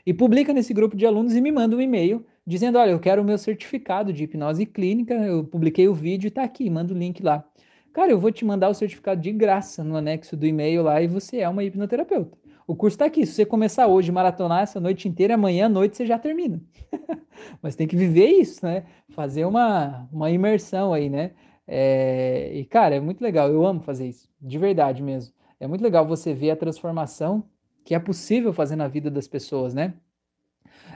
e 0.05 0.13
publica 0.13 0.53
nesse 0.53 0.73
grupo 0.73 0.95
de 0.95 1.05
alunos 1.05 1.35
e 1.35 1.41
me 1.41 1.51
manda 1.51 1.75
um 1.75 1.81
e-mail 1.81 2.25
dizendo: 2.45 2.77
Olha, 2.77 2.91
eu 2.91 2.99
quero 2.99 3.21
o 3.21 3.25
meu 3.25 3.37
certificado 3.37 4.13
de 4.13 4.23
hipnose 4.23 4.65
clínica, 4.65 5.13
eu 5.15 5.43
publiquei 5.43 5.87
o 5.87 5.93
vídeo 5.93 6.27
e 6.27 6.29
está 6.29 6.43
aqui, 6.43 6.69
manda 6.69 6.93
o 6.93 6.97
link 6.97 7.23
lá. 7.23 7.43
Cara, 7.91 8.11
eu 8.11 8.19
vou 8.19 8.31
te 8.31 8.43
mandar 8.43 8.69
o 8.69 8.73
certificado 8.73 9.21
de 9.21 9.31
graça 9.31 9.83
no 9.83 9.95
anexo 9.95 10.35
do 10.35 10.45
e-mail 10.45 10.83
lá 10.83 11.01
e 11.01 11.07
você 11.07 11.37
é 11.37 11.49
uma 11.49 11.63
hipnoterapeuta. 11.63 12.37
O 12.67 12.75
curso 12.75 12.95
está 12.95 13.05
aqui. 13.05 13.25
Se 13.25 13.33
você 13.33 13.45
começar 13.45 13.87
hoje, 13.87 14.11
maratonar 14.11 14.63
essa 14.63 14.79
noite 14.79 15.07
inteira, 15.07 15.35
amanhã 15.35 15.67
à 15.67 15.69
noite 15.69 15.95
você 15.95 16.05
já 16.05 16.19
termina. 16.19 16.59
Mas 17.61 17.75
tem 17.75 17.87
que 17.87 17.95
viver 17.95 18.27
isso, 18.27 18.65
né? 18.65 18.83
Fazer 19.09 19.45
uma, 19.45 20.09
uma 20.11 20.29
imersão 20.31 20.93
aí, 20.93 21.09
né? 21.09 21.31
É, 21.67 22.51
e, 22.53 22.65
cara, 22.65 22.95
é 22.95 22.99
muito 22.99 23.21
legal. 23.21 23.49
Eu 23.49 23.65
amo 23.65 23.81
fazer 23.81 24.07
isso, 24.07 24.27
de 24.41 24.57
verdade 24.57 25.01
mesmo. 25.01 25.33
É 25.59 25.67
muito 25.67 25.81
legal 25.81 26.05
você 26.05 26.33
ver 26.33 26.51
a 26.51 26.55
transformação 26.55 27.45
que 27.85 27.95
é 27.95 27.99
possível 27.99 28.51
fazer 28.51 28.75
na 28.75 28.87
vida 28.87 29.11
das 29.11 29.27
pessoas, 29.27 29.73
né? 29.73 29.93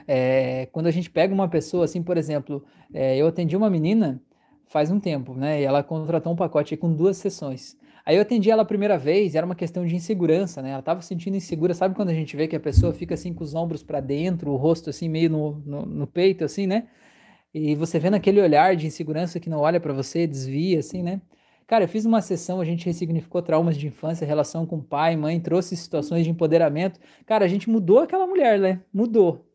É, 0.06 0.66
quando 0.72 0.88
a 0.88 0.90
gente 0.90 1.08
pega 1.08 1.32
uma 1.32 1.48
pessoa, 1.48 1.84
assim, 1.84 2.02
por 2.02 2.18
exemplo, 2.18 2.64
é, 2.92 3.16
eu 3.16 3.28
atendi 3.28 3.56
uma 3.56 3.70
menina 3.70 4.20
faz 4.66 4.90
um 4.90 5.00
tempo, 5.00 5.34
né? 5.34 5.60
E 5.60 5.64
ela 5.64 5.82
contratou 5.82 6.32
um 6.32 6.36
pacote 6.36 6.76
com 6.76 6.92
duas 6.92 7.16
sessões. 7.16 7.78
Aí 8.04 8.16
eu 8.16 8.22
atendi 8.22 8.50
ela 8.50 8.62
a 8.62 8.64
primeira 8.64 8.98
vez, 8.98 9.34
era 9.34 9.46
uma 9.46 9.54
questão 9.54 9.86
de 9.86 9.94
insegurança, 9.94 10.60
né? 10.62 10.70
Ela 10.70 10.80
estava 10.80 11.00
se 11.00 11.08
sentindo 11.08 11.36
insegura. 11.36 11.74
Sabe 11.74 11.94
quando 11.94 12.08
a 12.08 12.14
gente 12.14 12.36
vê 12.36 12.48
que 12.48 12.56
a 12.56 12.60
pessoa 12.60 12.92
fica 12.92 13.14
assim 13.14 13.32
com 13.32 13.44
os 13.44 13.54
ombros 13.54 13.82
para 13.82 14.00
dentro, 14.00 14.50
o 14.50 14.56
rosto 14.56 14.90
assim 14.90 15.08
meio 15.08 15.30
no, 15.30 15.52
no, 15.64 15.86
no, 15.86 16.06
peito, 16.06 16.44
assim, 16.44 16.66
né? 16.66 16.88
E 17.54 17.74
você 17.76 17.98
vê 17.98 18.10
naquele 18.10 18.40
olhar 18.40 18.74
de 18.76 18.86
insegurança 18.86 19.38
que 19.40 19.50
não 19.50 19.58
olha 19.58 19.80
para 19.80 19.92
você, 19.92 20.26
desvia, 20.26 20.80
assim, 20.80 21.02
né? 21.02 21.20
Cara, 21.70 21.84
eu 21.84 21.88
fiz 21.88 22.04
uma 22.04 22.20
sessão, 22.20 22.60
a 22.60 22.64
gente 22.64 22.84
ressignificou 22.84 23.40
traumas 23.40 23.76
de 23.76 23.86
infância, 23.86 24.26
relação 24.26 24.66
com 24.66 24.80
pai, 24.80 25.14
mãe, 25.14 25.38
trouxe 25.38 25.76
situações 25.76 26.24
de 26.24 26.30
empoderamento. 26.30 26.98
Cara, 27.24 27.44
a 27.44 27.48
gente 27.48 27.70
mudou 27.70 28.00
aquela 28.00 28.26
mulher, 28.26 28.58
né? 28.58 28.80
Mudou. 28.92 29.46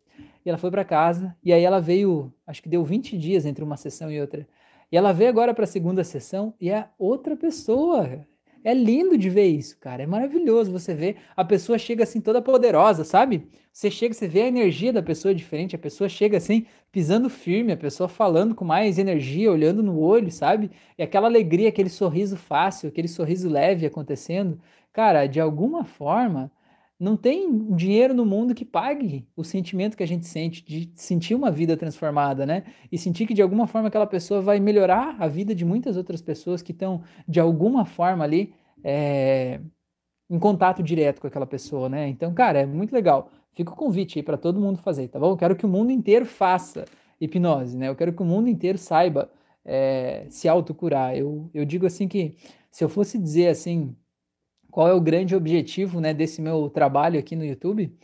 E 0.46 0.48
ela 0.48 0.58
foi 0.58 0.72
para 0.72 0.86
casa, 0.86 1.36
e 1.44 1.52
aí 1.52 1.62
ela 1.62 1.82
veio, 1.82 2.34
acho 2.48 2.64
que 2.64 2.70
deu 2.70 2.86
20 2.86 3.18
dias 3.18 3.46
entre 3.46 3.66
uma 3.66 3.76
sessão 3.76 4.10
e 4.10 4.22
outra. 4.22 4.48
E 4.90 4.96
ela 4.96 5.12
veio 5.12 5.30
agora 5.30 5.54
para 5.54 5.66
a 5.66 5.68
segunda 5.68 6.06
sessão 6.06 6.54
e 6.58 6.70
é 6.70 6.88
outra 6.98 7.36
pessoa. 7.36 8.26
É 8.66 8.74
lindo 8.74 9.16
de 9.16 9.30
ver 9.30 9.46
isso, 9.46 9.78
cara. 9.78 10.02
É 10.02 10.08
maravilhoso 10.08 10.72
você 10.72 10.96
ver. 10.96 11.18
A 11.38 11.46
pessoa 11.46 11.78
chega 11.78 12.02
assim 12.04 12.20
toda 12.20 12.42
poderosa, 12.42 13.04
sabe? 13.04 13.48
Você 13.72 13.92
chega, 13.92 14.12
você 14.12 14.28
vê 14.28 14.42
a 14.42 14.48
energia 14.48 14.92
da 14.92 15.04
pessoa 15.04 15.36
diferente. 15.36 15.76
A 15.76 15.80
pessoa 15.80 16.10
chega 16.10 16.38
assim, 16.38 16.66
pisando 16.92 17.30
firme, 17.30 17.74
a 17.74 17.78
pessoa 17.78 18.10
falando 18.10 18.56
com 18.56 18.66
mais 18.66 18.98
energia, 18.98 19.52
olhando 19.52 19.84
no 19.84 20.00
olho, 20.00 20.32
sabe? 20.32 20.72
E 20.98 21.04
aquela 21.04 21.28
alegria, 21.28 21.70
aquele 21.70 21.90
sorriso 21.90 22.36
fácil, 22.38 22.90
aquele 22.90 23.08
sorriso 23.08 23.48
leve 23.48 23.86
acontecendo. 23.86 24.60
Cara, 24.92 25.28
de 25.28 25.40
alguma 25.40 25.86
forma, 25.86 26.52
não 27.00 27.18
tem 27.18 27.76
dinheiro 27.76 28.14
no 28.14 28.26
mundo 28.26 28.56
que 28.56 28.64
pague 28.64 29.28
o 29.36 29.44
sentimento 29.44 29.98
que 29.98 30.04
a 30.04 30.08
gente 30.08 30.26
sente 30.26 30.64
de 30.66 30.92
sentir 30.96 31.36
uma 31.36 31.52
vida 31.52 31.76
transformada, 31.76 32.46
né? 32.46 32.64
E 32.92 32.98
sentir 32.98 33.28
que 33.28 33.34
de 33.34 33.42
alguma 33.42 33.68
forma 33.68 33.90
aquela 33.90 34.08
pessoa 34.08 34.42
vai 34.42 34.60
melhorar 34.60 35.16
a 35.20 35.28
vida 35.28 35.54
de 35.54 35.66
muitas 35.66 35.98
outras 35.98 36.22
pessoas 36.22 36.62
que 36.62 36.72
estão 36.72 37.04
de 37.28 37.40
alguma 37.40 37.86
forma 37.86 38.24
ali 38.24 38.54
é, 38.84 39.60
em 40.30 40.40
contato 40.40 40.82
direto 40.82 41.20
com 41.20 41.28
aquela 41.28 41.46
pessoa, 41.46 41.90
né? 41.90 42.08
Então, 42.08 42.34
cara, 42.34 42.60
é 42.60 42.66
muito 42.66 42.94
legal. 42.94 43.30
Fica 43.54 43.72
o 43.72 43.76
convite 43.76 44.20
aí 44.20 44.24
para 44.24 44.38
todo 44.38 44.60
mundo 44.60 44.78
fazer, 44.78 45.08
tá 45.10 45.20
bom? 45.20 45.32
Eu 45.32 45.38
quero 45.38 45.56
que 45.56 45.66
o 45.66 45.70
mundo 45.70 45.92
inteiro 45.92 46.26
faça 46.26 46.86
hipnose, 47.20 47.78
né? 47.78 47.90
Eu 47.90 47.96
quero 47.96 48.14
que 48.14 48.22
o 48.22 48.26
mundo 48.26 48.48
inteiro 48.48 48.78
saiba 48.78 49.30
é, 49.66 50.26
se 50.30 50.48
autocurar. 50.48 51.16
Eu, 51.16 51.50
eu 51.54 51.66
digo 51.66 51.86
assim 51.86 52.08
que 52.08 52.36
se 52.72 52.84
eu 52.84 52.90
fosse 52.90 53.18
dizer 53.18 53.48
assim 53.50 53.96
qual 54.76 54.90
é 54.90 54.94
o 54.94 55.00
grande 55.00 55.34
objetivo 55.34 56.02
né, 56.02 56.14
desse 56.14 56.42
meu 56.42 56.70
trabalho 56.70 57.18
aqui 57.18 57.34
no 57.34 57.46
YouTube, 57.46 57.98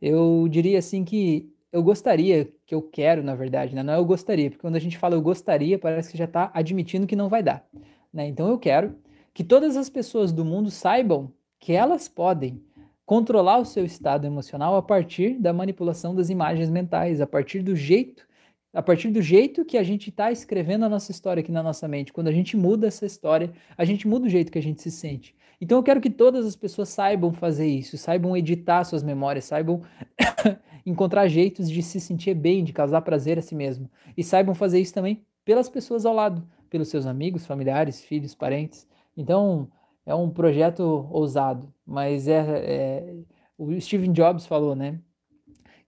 eu 0.00 0.48
diria 0.48 0.78
assim 0.78 1.04
que 1.04 1.52
eu 1.70 1.82
gostaria, 1.82 2.50
que 2.64 2.74
eu 2.74 2.80
quero, 2.80 3.22
na 3.22 3.34
verdade, 3.34 3.74
né? 3.74 3.82
não 3.82 3.92
é 3.92 3.98
eu 3.98 4.06
gostaria, 4.06 4.48
porque 4.48 4.62
quando 4.62 4.76
a 4.76 4.80
gente 4.80 4.96
fala 4.96 5.14
eu 5.14 5.20
gostaria, 5.20 5.78
parece 5.78 6.10
que 6.10 6.16
já 6.16 6.24
está 6.24 6.50
admitindo 6.54 7.06
que 7.06 7.14
não 7.14 7.28
vai 7.28 7.42
dar. 7.42 7.62
Né? 8.10 8.26
Então 8.26 8.48
eu 8.48 8.58
quero 8.58 8.96
que 9.34 9.44
todas 9.44 9.76
as 9.76 9.90
pessoas 9.90 10.32
do 10.32 10.46
mundo 10.46 10.70
saibam 10.70 11.30
que 11.60 11.74
elas 11.74 12.08
podem 12.08 12.58
controlar 13.04 13.58
o 13.58 13.66
seu 13.66 13.84
estado 13.84 14.26
emocional 14.26 14.76
a 14.76 14.82
partir 14.82 15.38
da 15.38 15.52
manipulação 15.52 16.14
das 16.14 16.30
imagens 16.30 16.70
mentais, 16.70 17.20
a 17.20 17.26
partir 17.26 17.60
do 17.60 17.76
jeito 17.76 18.26
a 18.72 18.82
partir 18.82 19.08
do 19.08 19.22
jeito 19.22 19.64
que 19.64 19.78
a 19.78 19.84
gente 19.84 20.10
está 20.10 20.32
escrevendo 20.32 20.84
a 20.84 20.88
nossa 20.88 21.12
história 21.12 21.40
aqui 21.40 21.52
na 21.52 21.62
nossa 21.62 21.86
mente. 21.86 22.12
Quando 22.12 22.26
a 22.26 22.32
gente 22.32 22.56
muda 22.56 22.88
essa 22.88 23.06
história, 23.06 23.52
a 23.78 23.84
gente 23.84 24.08
muda 24.08 24.26
o 24.26 24.28
jeito 24.28 24.50
que 24.50 24.58
a 24.58 24.62
gente 24.62 24.82
se 24.82 24.90
sente. 24.90 25.32
Então 25.64 25.78
eu 25.78 25.82
quero 25.82 25.98
que 25.98 26.10
todas 26.10 26.44
as 26.44 26.54
pessoas 26.54 26.90
saibam 26.90 27.32
fazer 27.32 27.66
isso, 27.66 27.96
saibam 27.96 28.36
editar 28.36 28.84
suas 28.84 29.02
memórias, 29.02 29.46
saibam 29.46 29.80
encontrar 30.84 31.26
jeitos 31.26 31.70
de 31.70 31.82
se 31.82 31.98
sentir 31.98 32.34
bem, 32.34 32.62
de 32.62 32.70
causar 32.70 33.00
prazer 33.00 33.38
a 33.38 33.42
si 33.42 33.54
mesmo. 33.54 33.90
E 34.14 34.22
saibam 34.22 34.54
fazer 34.54 34.78
isso 34.78 34.92
também 34.92 35.24
pelas 35.42 35.70
pessoas 35.70 36.04
ao 36.04 36.12
lado, 36.12 36.46
pelos 36.68 36.88
seus 36.88 37.06
amigos, 37.06 37.46
familiares, 37.46 38.02
filhos, 38.02 38.34
parentes. 38.34 38.86
Então 39.16 39.66
é 40.04 40.14
um 40.14 40.28
projeto 40.28 41.08
ousado, 41.10 41.72
mas 41.86 42.28
é, 42.28 42.44
é 42.46 43.14
o 43.56 43.80
Steve 43.80 44.08
Jobs 44.08 44.44
falou, 44.44 44.76
né? 44.76 45.00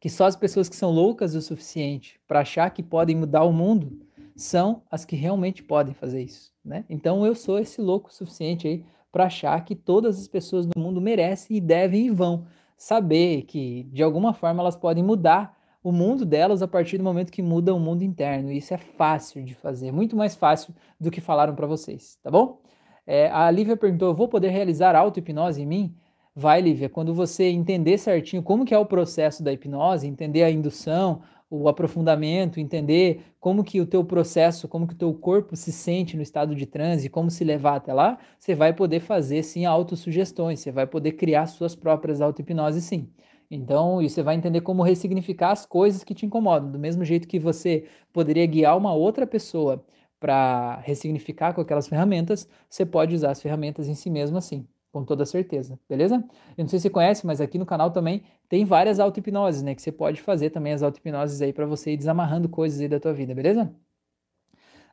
que 0.01 0.09
só 0.09 0.25
as 0.25 0.37
pessoas 0.37 0.71
que 0.71 0.77
são 0.77 0.91
loucas 0.91 1.35
o 1.35 1.43
suficiente 1.43 2.19
para 2.27 2.41
achar 2.41 2.71
que 2.71 2.83
podem 2.83 3.15
mudar 3.15 3.45
o 3.45 3.53
mundo 3.53 4.01
são 4.35 4.83
as 4.91 5.05
que 5.05 5.17
realmente 5.17 5.63
podem 5.63 5.93
fazer 5.93 6.23
isso, 6.23 6.51
né? 6.65 6.85
Então 6.89 7.27
eu 7.27 7.35
sou 7.35 7.59
esse 7.59 7.81
louco 7.81 8.09
o 8.09 8.13
suficiente 8.13 8.67
aí 8.67 8.85
para 9.17 9.25
achar 9.25 9.65
que 9.65 9.75
todas 9.75 10.21
as 10.21 10.29
pessoas 10.29 10.67
do 10.67 10.79
mundo 10.79 11.01
merecem 11.01 11.57
e 11.57 11.59
devem 11.59 12.09
e 12.09 12.11
vão 12.11 12.45
saber 12.77 13.45
que 13.45 13.85
de 13.85 14.03
alguma 14.03 14.35
forma 14.35 14.61
elas 14.61 14.77
podem 14.77 15.03
mudar 15.03 15.57
o 15.83 15.91
mundo 15.91 16.23
delas 16.27 16.61
a 16.61 16.69
partir 16.69 16.99
do 16.99 17.05
momento 17.05 17.33
que 17.33 17.41
muda 17.41 17.75
o 17.75 17.81
mundo 17.81 18.03
interno. 18.03 18.53
E 18.53 18.59
isso 18.59 18.75
é 18.75 18.77
fácil 18.77 19.43
de 19.43 19.55
fazer, 19.55 19.91
muito 19.91 20.15
mais 20.15 20.37
fácil 20.37 20.75
do 21.01 21.11
que 21.11 21.23
falaram 21.23 21.55
para 21.55 21.67
vocês, 21.67 22.19
tá 22.23 22.31
bom? 22.31 22.61
É, 23.07 23.31
a 23.31 23.51
Lívia 23.51 23.75
perguntou: 23.75 24.15
vou 24.15 24.29
poder 24.29 24.51
realizar 24.51 24.95
auto-hipnose 24.95 25.63
em 25.63 25.67
mim? 25.67 25.97
Vai, 26.35 26.61
Lívia, 26.61 26.91
quando 26.91 27.15
você 27.15 27.45
entender 27.45 27.97
certinho 27.97 28.43
como 28.43 28.67
que 28.67 28.75
é 28.75 28.79
o 28.79 28.85
processo 28.85 29.43
da 29.43 29.51
hipnose, 29.51 30.07
entender 30.07 30.43
a 30.43 30.51
indução, 30.51 31.23
o 31.49 31.69
aprofundamento, 31.69 32.59
entender 32.61 33.23
como 33.41 33.63
que 33.63 33.81
o 33.81 33.87
teu 33.87 34.05
processo, 34.05 34.67
como 34.69 34.87
que 34.87 34.95
o 34.95 34.97
teu 34.97 35.15
corpo 35.15 35.55
se 35.57 35.73
sente 35.73 36.17
no 36.17 36.23
estado 36.23 36.55
de 36.55 36.67
transe, 36.67 37.09
como 37.09 37.31
se 37.31 37.45
levar 37.45 37.77
até 37.77 37.93
lá, 37.93 38.19
você 38.39 38.55
vai 38.55 38.73
poder 38.73 39.01
fazer 39.01 39.43
sim 39.43 39.65
autossugestões, 39.65 40.61
você 40.61 40.73
vai 40.73 40.87
poder 40.87 41.13
criar 41.13 41.47
suas 41.47 41.77
próprias 41.77 42.21
auto-hipnoses 42.21 42.85
sim. 42.85 43.09
Então, 43.51 44.03
você 44.03 44.23
vai 44.23 44.35
entender 44.35 44.61
como 44.63 44.83
ressignificar 44.83 45.53
as 45.53 45.65
coisas 45.65 46.03
que 46.03 46.15
te 46.15 46.27
incomodam, 46.27 46.71
do 46.71 46.79
mesmo 46.79 47.05
jeito 47.05 47.29
que 47.29 47.39
você 47.39 47.87
poderia 48.13 48.45
guiar 48.47 48.77
uma 48.77 48.93
outra 48.93 49.27
pessoa 49.27 49.85
para 50.19 50.77
ressignificar 50.81 51.53
com 51.55 51.61
aquelas 51.61 51.87
ferramentas, 51.89 52.49
você 52.69 52.85
pode 52.85 53.15
usar 53.15 53.31
as 53.31 53.41
ferramentas 53.43 53.87
em 53.89 53.95
si 53.95 54.11
mesmo 54.11 54.37
assim 54.39 54.67
com 54.97 55.05
toda 55.05 55.27
certeza, 55.27 55.79
beleza? 55.87 56.25
Eu 56.57 56.63
não 56.63 56.69
sei 56.69 56.79
se 56.79 56.85
você 56.85 56.91
conhece, 56.91 57.27
mas 57.27 57.39
aqui 57.39 57.59
no 57.59 57.67
canal 57.67 57.91
também 57.91 58.23
tem 58.49 58.65
várias 58.65 58.99
auto-hipnoses, 58.99 59.63
né? 59.63 59.75
Que 59.75 59.83
você 59.83 59.93
pode 59.93 60.23
fazer 60.23 60.49
também 60.49 60.73
as 60.73 60.83
auto-hipnoses 60.83 61.43
aí 61.43 61.53
para 61.53 61.67
você 61.67 61.93
ir 61.93 61.99
desamarrando 61.99 62.49
coisas 62.49 62.81
aí 62.81 62.89
da 62.89 62.99
tua 62.99 63.13
vida, 63.13 63.35
beleza? 63.35 63.71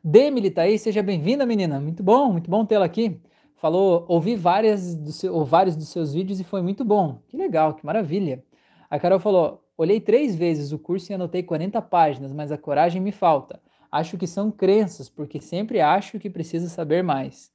Demily 0.04 0.52
tá 0.52 0.64
aí, 0.64 0.78
seja 0.78 1.02
bem-vinda, 1.02 1.46
menina. 1.46 1.80
Muito 1.80 2.04
bom, 2.04 2.34
muito 2.34 2.52
bom 2.52 2.66
tê-la 2.66 2.84
aqui. 2.84 3.22
Falou, 3.56 4.04
ouvi 4.10 4.36
várias 4.36 4.94
do 4.94 5.14
seu, 5.14 5.34
ou 5.34 5.46
vários 5.46 5.78
dos 5.78 5.88
seus 5.88 6.14
vídeos 6.14 6.38
e 6.42 6.44
foi 6.44 6.62
muito 6.62 6.84
bom. 6.84 7.22
Que 7.30 7.38
legal, 7.38 7.74
que 7.74 7.86
maravilha. 7.86 8.44
A 8.90 9.00
Carol 9.00 9.20
falou: 9.20 9.64
olhei 9.78 10.02
três 10.02 10.36
vezes 10.36 10.74
o 10.74 10.80
curso 10.80 11.14
e 11.14 11.16
anotei 11.16 11.44
40 11.44 11.82
páginas, 11.82 12.34
mas 12.34 12.52
a 12.52 12.58
coragem 12.58 13.02
me 13.02 13.14
falta. 13.14 13.62
Acho 13.90 14.18
que 14.18 14.28
são 14.28 14.52
crenças, 14.52 15.08
porque 15.08 15.40
sempre 15.40 15.80
acho 15.80 16.20
que 16.20 16.30
precisa 16.30 16.68
saber 16.68 17.02
mais. 17.02 17.54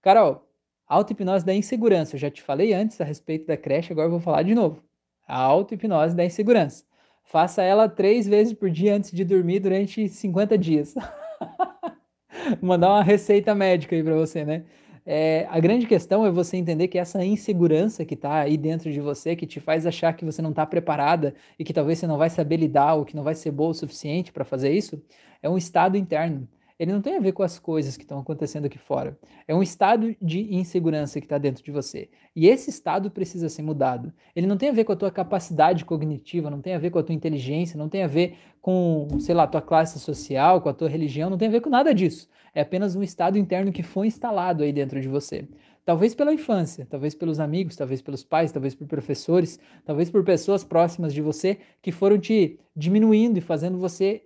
Carol, 0.00 0.47
Auto-hipnose 0.88 1.44
da 1.44 1.54
insegurança. 1.54 2.16
Eu 2.16 2.20
já 2.20 2.30
te 2.30 2.42
falei 2.42 2.72
antes 2.72 3.00
a 3.00 3.04
respeito 3.04 3.46
da 3.46 3.56
creche, 3.56 3.92
agora 3.92 4.06
eu 4.06 4.12
vou 4.12 4.20
falar 4.20 4.42
de 4.42 4.54
novo. 4.54 4.82
A 5.26 5.38
auto-hipnose 5.38 6.16
da 6.16 6.24
insegurança. 6.24 6.84
Faça 7.24 7.62
ela 7.62 7.88
três 7.88 8.26
vezes 8.26 8.54
por 8.54 8.70
dia 8.70 8.94
antes 8.96 9.12
de 9.12 9.22
dormir 9.22 9.60
durante 9.60 10.08
50 10.08 10.56
dias. 10.56 10.94
mandar 12.62 12.88
uma 12.88 13.02
receita 13.02 13.54
médica 13.54 13.94
aí 13.94 14.02
para 14.02 14.14
você, 14.14 14.44
né? 14.44 14.64
É, 15.04 15.46
a 15.50 15.58
grande 15.58 15.86
questão 15.86 16.26
é 16.26 16.30
você 16.30 16.56
entender 16.56 16.88
que 16.88 16.98
essa 16.98 17.24
insegurança 17.24 18.04
que 18.04 18.14
está 18.14 18.40
aí 18.40 18.58
dentro 18.58 18.92
de 18.92 19.00
você, 19.00 19.34
que 19.34 19.46
te 19.46 19.58
faz 19.58 19.86
achar 19.86 20.12
que 20.12 20.24
você 20.24 20.42
não 20.42 20.50
está 20.50 20.66
preparada 20.66 21.34
e 21.58 21.64
que 21.64 21.72
talvez 21.72 21.98
você 21.98 22.06
não 22.06 22.18
vai 22.18 22.28
saber 22.28 22.58
lidar 22.58 22.94
ou 22.94 23.06
que 23.06 23.16
não 23.16 23.22
vai 23.22 23.34
ser 23.34 23.50
boa 23.50 23.70
o 23.70 23.74
suficiente 23.74 24.32
para 24.32 24.44
fazer 24.44 24.70
isso, 24.70 25.02
é 25.42 25.48
um 25.48 25.56
estado 25.56 25.96
interno 25.96 26.46
ele 26.78 26.92
não 26.92 27.00
tem 27.00 27.16
a 27.16 27.20
ver 27.20 27.32
com 27.32 27.42
as 27.42 27.58
coisas 27.58 27.96
que 27.96 28.04
estão 28.04 28.20
acontecendo 28.20 28.66
aqui 28.66 28.78
fora. 28.78 29.18
É 29.46 29.54
um 29.54 29.62
estado 29.62 30.14
de 30.22 30.54
insegurança 30.54 31.20
que 31.20 31.26
está 31.26 31.36
dentro 31.36 31.64
de 31.64 31.72
você. 31.72 32.08
E 32.36 32.46
esse 32.46 32.70
estado 32.70 33.10
precisa 33.10 33.48
ser 33.48 33.62
mudado. 33.62 34.12
Ele 34.36 34.46
não 34.46 34.56
tem 34.56 34.68
a 34.68 34.72
ver 34.72 34.84
com 34.84 34.92
a 34.92 34.96
tua 34.96 35.10
capacidade 35.10 35.84
cognitiva, 35.84 36.48
não 36.48 36.60
tem 36.60 36.74
a 36.74 36.78
ver 36.78 36.90
com 36.90 36.98
a 36.98 37.02
tua 37.02 37.14
inteligência, 37.14 37.76
não 37.76 37.88
tem 37.88 38.04
a 38.04 38.06
ver 38.06 38.36
com, 38.62 39.08
sei 39.18 39.34
lá, 39.34 39.46
tua 39.46 39.62
classe 39.62 39.98
social, 39.98 40.60
com 40.60 40.68
a 40.68 40.74
tua 40.74 40.88
religião, 40.88 41.28
não 41.28 41.38
tem 41.38 41.48
a 41.48 41.50
ver 41.50 41.60
com 41.60 41.70
nada 41.70 41.92
disso. 41.92 42.28
É 42.54 42.60
apenas 42.60 42.94
um 42.94 43.02
estado 43.02 43.36
interno 43.38 43.72
que 43.72 43.82
foi 43.82 44.06
instalado 44.06 44.62
aí 44.62 44.72
dentro 44.72 45.00
de 45.00 45.08
você. 45.08 45.48
Talvez 45.84 46.14
pela 46.14 46.34
infância, 46.34 46.86
talvez 46.88 47.14
pelos 47.14 47.40
amigos, 47.40 47.74
talvez 47.74 48.02
pelos 48.02 48.22
pais, 48.22 48.52
talvez 48.52 48.74
por 48.74 48.86
professores, 48.86 49.58
talvez 49.86 50.10
por 50.10 50.22
pessoas 50.22 50.62
próximas 50.62 51.14
de 51.14 51.22
você 51.22 51.58
que 51.80 51.90
foram 51.90 52.18
te 52.18 52.60
diminuindo 52.76 53.38
e 53.38 53.40
fazendo 53.40 53.78
você 53.78 54.22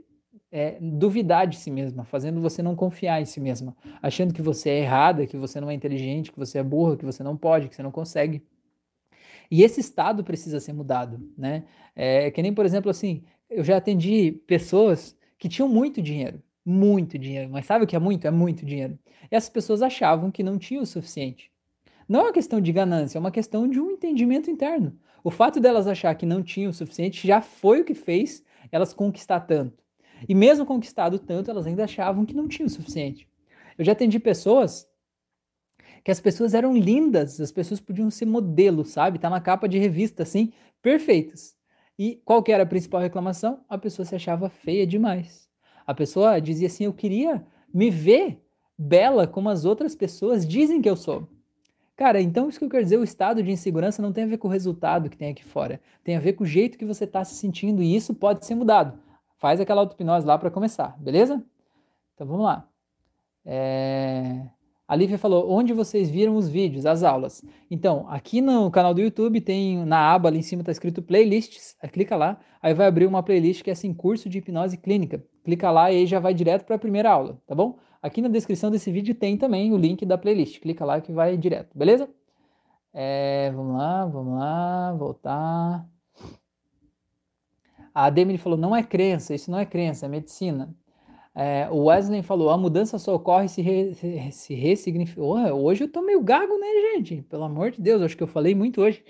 é, 0.52 0.76
duvidar 0.78 1.46
de 1.46 1.56
si 1.56 1.70
mesma, 1.70 2.04
fazendo 2.04 2.40
você 2.40 2.62
não 2.62 2.76
confiar 2.76 3.22
em 3.22 3.24
si 3.24 3.40
mesma, 3.40 3.74
achando 4.02 4.34
que 4.34 4.42
você 4.42 4.68
é 4.68 4.80
errada, 4.80 5.26
que 5.26 5.38
você 5.38 5.58
não 5.58 5.70
é 5.70 5.74
inteligente, 5.74 6.30
que 6.30 6.38
você 6.38 6.58
é 6.58 6.62
burra, 6.62 6.98
que 6.98 7.06
você 7.06 7.22
não 7.22 7.36
pode, 7.36 7.68
que 7.70 7.74
você 7.74 7.82
não 7.82 7.90
consegue. 7.90 8.42
E 9.50 9.62
esse 9.62 9.80
estado 9.80 10.22
precisa 10.22 10.60
ser 10.60 10.74
mudado, 10.74 11.20
né? 11.36 11.64
É 11.96 12.30
que 12.30 12.42
nem, 12.42 12.52
por 12.52 12.66
exemplo, 12.66 12.90
assim, 12.90 13.24
eu 13.48 13.64
já 13.64 13.78
atendi 13.78 14.32
pessoas 14.46 15.16
que 15.38 15.48
tinham 15.48 15.68
muito 15.68 16.02
dinheiro, 16.02 16.42
muito 16.64 17.18
dinheiro, 17.18 17.50
mas 17.50 17.66
sabe 17.66 17.84
o 17.84 17.88
que 17.88 17.96
é 17.96 17.98
muito? 17.98 18.26
É 18.26 18.30
muito 18.30 18.64
dinheiro. 18.64 18.98
E 19.30 19.34
essas 19.34 19.50
pessoas 19.50 19.82
achavam 19.82 20.30
que 20.30 20.42
não 20.42 20.58
tinha 20.58 20.80
o 20.80 20.86
suficiente. 20.86 21.50
Não 22.08 22.20
é 22.20 22.22
uma 22.24 22.32
questão 22.32 22.60
de 22.60 22.72
ganância, 22.72 23.16
é 23.16 23.20
uma 23.20 23.30
questão 23.30 23.66
de 23.66 23.80
um 23.80 23.90
entendimento 23.92 24.50
interno. 24.50 24.98
O 25.24 25.30
fato 25.30 25.60
delas 25.60 25.86
achar 25.86 26.14
que 26.14 26.26
não 26.26 26.42
tinha 26.42 26.68
o 26.68 26.74
suficiente 26.74 27.26
já 27.26 27.40
foi 27.40 27.80
o 27.80 27.84
que 27.84 27.94
fez 27.94 28.44
elas 28.70 28.92
conquistar 28.92 29.40
tanto. 29.40 29.82
E 30.28 30.34
mesmo 30.34 30.66
conquistado 30.66 31.18
tanto, 31.18 31.50
elas 31.50 31.66
ainda 31.66 31.84
achavam 31.84 32.24
que 32.24 32.34
não 32.34 32.48
tinha 32.48 32.66
o 32.66 32.70
suficiente. 32.70 33.28
Eu 33.78 33.84
já 33.84 33.92
atendi 33.92 34.18
pessoas 34.18 34.86
que 36.04 36.10
as 36.10 36.20
pessoas 36.20 36.54
eram 36.54 36.76
lindas, 36.76 37.40
as 37.40 37.52
pessoas 37.52 37.80
podiam 37.80 38.10
ser 38.10 38.26
modelo, 38.26 38.84
sabe? 38.84 39.18
Tá 39.18 39.30
na 39.30 39.40
capa 39.40 39.68
de 39.68 39.78
revista 39.78 40.22
assim, 40.24 40.52
perfeitas. 40.80 41.56
E 41.98 42.20
qual 42.24 42.42
que 42.42 42.50
era 42.50 42.64
a 42.64 42.66
principal 42.66 43.00
reclamação? 43.00 43.60
A 43.68 43.78
pessoa 43.78 44.04
se 44.04 44.14
achava 44.14 44.48
feia 44.48 44.86
demais. 44.86 45.48
A 45.86 45.94
pessoa 45.94 46.40
dizia 46.40 46.66
assim: 46.66 46.84
"Eu 46.84 46.92
queria 46.92 47.44
me 47.72 47.90
ver 47.90 48.42
bela 48.76 49.26
como 49.26 49.48
as 49.48 49.64
outras 49.64 49.94
pessoas 49.94 50.46
dizem 50.46 50.82
que 50.82 50.88
eu 50.88 50.96
sou". 50.96 51.28
Cara, 51.94 52.20
então 52.20 52.48
isso 52.48 52.58
que 52.58 52.64
eu 52.64 52.70
quero 52.70 52.82
dizer, 52.82 52.96
o 52.96 53.04
estado 53.04 53.42
de 53.42 53.50
insegurança 53.50 54.02
não 54.02 54.12
tem 54.12 54.24
a 54.24 54.26
ver 54.26 54.38
com 54.38 54.48
o 54.48 54.50
resultado 54.50 55.10
que 55.10 55.16
tem 55.16 55.30
aqui 55.30 55.44
fora, 55.44 55.80
tem 56.02 56.16
a 56.16 56.20
ver 56.20 56.32
com 56.32 56.42
o 56.42 56.46
jeito 56.46 56.78
que 56.78 56.86
você 56.86 57.04
está 57.04 57.22
se 57.24 57.34
sentindo 57.34 57.82
e 57.82 57.94
isso 57.94 58.14
pode 58.14 58.44
ser 58.44 58.54
mudado. 58.54 58.98
Faz 59.42 59.60
aquela 59.60 59.80
auto-hipnose 59.80 60.24
lá 60.24 60.38
para 60.38 60.52
começar, 60.52 60.96
beleza? 61.00 61.44
Então 62.14 62.24
vamos 62.24 62.44
lá. 62.44 62.68
É... 63.44 64.46
A 64.86 64.94
Lívia 64.94 65.18
falou, 65.18 65.50
onde 65.50 65.72
vocês 65.72 66.08
viram 66.08 66.36
os 66.36 66.48
vídeos, 66.48 66.86
as 66.86 67.02
aulas? 67.02 67.44
Então, 67.68 68.06
aqui 68.08 68.40
no 68.40 68.70
canal 68.70 68.94
do 68.94 69.00
YouTube 69.00 69.40
tem, 69.40 69.84
na 69.84 70.12
aba 70.12 70.28
ali 70.28 70.38
em 70.38 70.42
cima 70.42 70.62
está 70.62 70.70
escrito 70.70 71.02
playlists, 71.02 71.76
clica 71.90 72.14
lá, 72.14 72.38
aí 72.62 72.72
vai 72.72 72.86
abrir 72.86 73.04
uma 73.04 73.20
playlist 73.20 73.64
que 73.64 73.70
é 73.70 73.72
assim, 73.72 73.92
curso 73.92 74.28
de 74.28 74.38
hipnose 74.38 74.76
clínica. 74.76 75.24
Clica 75.42 75.72
lá 75.72 75.90
e 75.90 75.96
aí 75.96 76.06
já 76.06 76.20
vai 76.20 76.32
direto 76.34 76.64
para 76.64 76.76
a 76.76 76.78
primeira 76.78 77.10
aula, 77.10 77.36
tá 77.44 77.52
bom? 77.52 77.80
Aqui 78.00 78.22
na 78.22 78.28
descrição 78.28 78.70
desse 78.70 78.92
vídeo 78.92 79.12
tem 79.12 79.36
também 79.36 79.72
o 79.72 79.76
link 79.76 80.06
da 80.06 80.16
playlist. 80.16 80.60
Clica 80.60 80.84
lá 80.84 81.00
que 81.00 81.10
vai 81.10 81.36
direto, 81.36 81.76
beleza? 81.76 82.08
É, 82.94 83.50
vamos 83.52 83.76
lá, 83.76 84.06
vamos 84.06 84.38
lá, 84.38 84.92
voltar. 84.92 85.91
A 87.94 88.10
Demi 88.10 88.38
falou, 88.38 88.58
não 88.58 88.74
é 88.74 88.82
crença, 88.82 89.34
isso 89.34 89.50
não 89.50 89.58
é 89.58 89.66
crença, 89.66 90.06
é 90.06 90.08
medicina. 90.08 90.74
É, 91.34 91.68
o 91.70 91.84
Wesley 91.84 92.22
falou, 92.22 92.50
a 92.50 92.58
mudança 92.58 92.98
só 92.98 93.14
ocorre 93.14 93.48
se, 93.48 93.62
re, 93.62 93.94
se 94.30 94.54
ressignifica. 94.54 95.22
hoje 95.22 95.84
eu 95.84 95.88
tô 95.88 96.02
meio 96.02 96.22
gago, 96.22 96.58
né, 96.58 96.66
gente? 96.94 97.22
Pelo 97.22 97.44
amor 97.44 97.70
de 97.70 97.80
Deus, 97.80 98.02
acho 98.02 98.16
que 98.16 98.22
eu 98.22 98.26
falei 98.26 98.54
muito 98.54 98.80
hoje. 98.82 99.02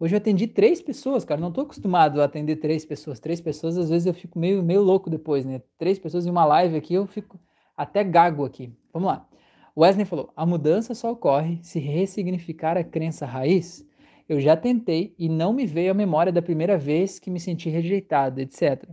Hoje 0.00 0.14
eu 0.14 0.18
atendi 0.18 0.46
três 0.46 0.80
pessoas, 0.80 1.24
cara. 1.24 1.40
Não 1.40 1.52
tô 1.52 1.60
acostumado 1.60 2.20
a 2.20 2.24
atender 2.24 2.56
três 2.56 2.84
pessoas. 2.86 3.20
Três 3.20 3.40
pessoas, 3.40 3.76
às 3.76 3.90
vezes 3.90 4.06
eu 4.06 4.14
fico 4.14 4.38
meio, 4.38 4.62
meio 4.62 4.82
louco 4.82 5.10
depois, 5.10 5.44
né? 5.44 5.60
Três 5.78 5.98
pessoas 5.98 6.26
em 6.26 6.30
uma 6.30 6.44
live 6.46 6.74
aqui, 6.76 6.94
eu 6.94 7.06
fico 7.06 7.38
até 7.76 8.02
gago 8.02 8.44
aqui. 8.44 8.72
Vamos 8.92 9.08
lá. 9.08 9.28
Wesley 9.76 10.06
falou: 10.06 10.32
a 10.34 10.46
mudança 10.46 10.94
só 10.94 11.12
ocorre 11.12 11.58
se 11.62 11.78
ressignificar 11.78 12.78
a 12.78 12.84
crença 12.84 13.26
raiz. 13.26 13.86
Eu 14.30 14.38
já 14.38 14.56
tentei 14.56 15.12
e 15.18 15.28
não 15.28 15.52
me 15.52 15.66
veio 15.66 15.90
a 15.90 15.94
memória 15.94 16.30
da 16.30 16.40
primeira 16.40 16.78
vez 16.78 17.18
que 17.18 17.28
me 17.28 17.40
senti 17.40 17.68
rejeitado, 17.68 18.40
etc. 18.40 18.88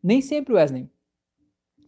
Nem 0.00 0.20
sempre, 0.20 0.54
Wesley. 0.54 0.88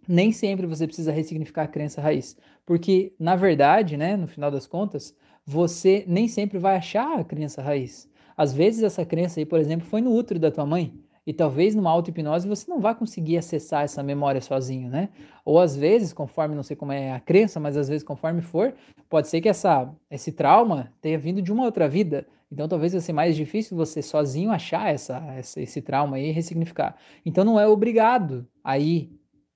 Nem 0.08 0.32
sempre 0.32 0.66
você 0.66 0.84
precisa 0.84 1.12
ressignificar 1.12 1.62
a 1.62 1.68
crença 1.68 2.00
raiz. 2.00 2.36
Porque, 2.66 3.14
na 3.16 3.36
verdade, 3.36 3.96
né, 3.96 4.16
no 4.16 4.26
final 4.26 4.50
das 4.50 4.66
contas, 4.66 5.16
você 5.46 6.04
nem 6.08 6.26
sempre 6.26 6.58
vai 6.58 6.74
achar 6.74 7.16
a 7.16 7.22
crença 7.22 7.62
raiz. 7.62 8.10
Às 8.36 8.52
vezes, 8.52 8.82
essa 8.82 9.04
crença 9.04 9.38
aí, 9.38 9.46
por 9.46 9.60
exemplo, 9.60 9.86
foi 9.86 10.00
no 10.00 10.12
útero 10.12 10.40
da 10.40 10.50
tua 10.50 10.66
mãe. 10.66 10.92
E 11.24 11.32
talvez 11.32 11.76
numa 11.76 11.90
auto-hipnose 11.90 12.48
você 12.48 12.68
não 12.68 12.80
vá 12.80 12.92
conseguir 12.92 13.38
acessar 13.38 13.84
essa 13.84 14.02
memória 14.02 14.40
sozinho, 14.40 14.90
né? 14.90 15.10
Ou 15.44 15.60
às 15.60 15.76
vezes, 15.76 16.12
conforme, 16.12 16.56
não 16.56 16.64
sei 16.64 16.74
como 16.74 16.90
é 16.90 17.12
a 17.12 17.20
crença, 17.20 17.60
mas 17.60 17.76
às 17.76 17.88
vezes 17.88 18.02
conforme 18.02 18.42
for, 18.42 18.74
pode 19.08 19.28
ser 19.28 19.40
que 19.40 19.48
essa, 19.48 19.88
esse 20.10 20.32
trauma 20.32 20.92
tenha 21.00 21.16
vindo 21.16 21.40
de 21.40 21.52
uma 21.52 21.64
outra 21.64 21.88
vida. 21.88 22.26
Então 22.50 22.68
talvez 22.68 22.92
vai 22.92 23.00
ser 23.00 23.12
mais 23.12 23.36
difícil 23.36 23.76
você 23.76 24.02
sozinho 24.02 24.50
achar 24.50 24.92
essa, 24.92 25.18
essa 25.36 25.60
esse 25.60 25.82
trauma 25.82 26.16
aí 26.16 26.28
e 26.28 26.32
ressignificar. 26.32 26.96
Então 27.24 27.44
não 27.44 27.58
é 27.58 27.66
obrigado 27.66 28.46
a 28.62 28.78
ir 28.78 29.10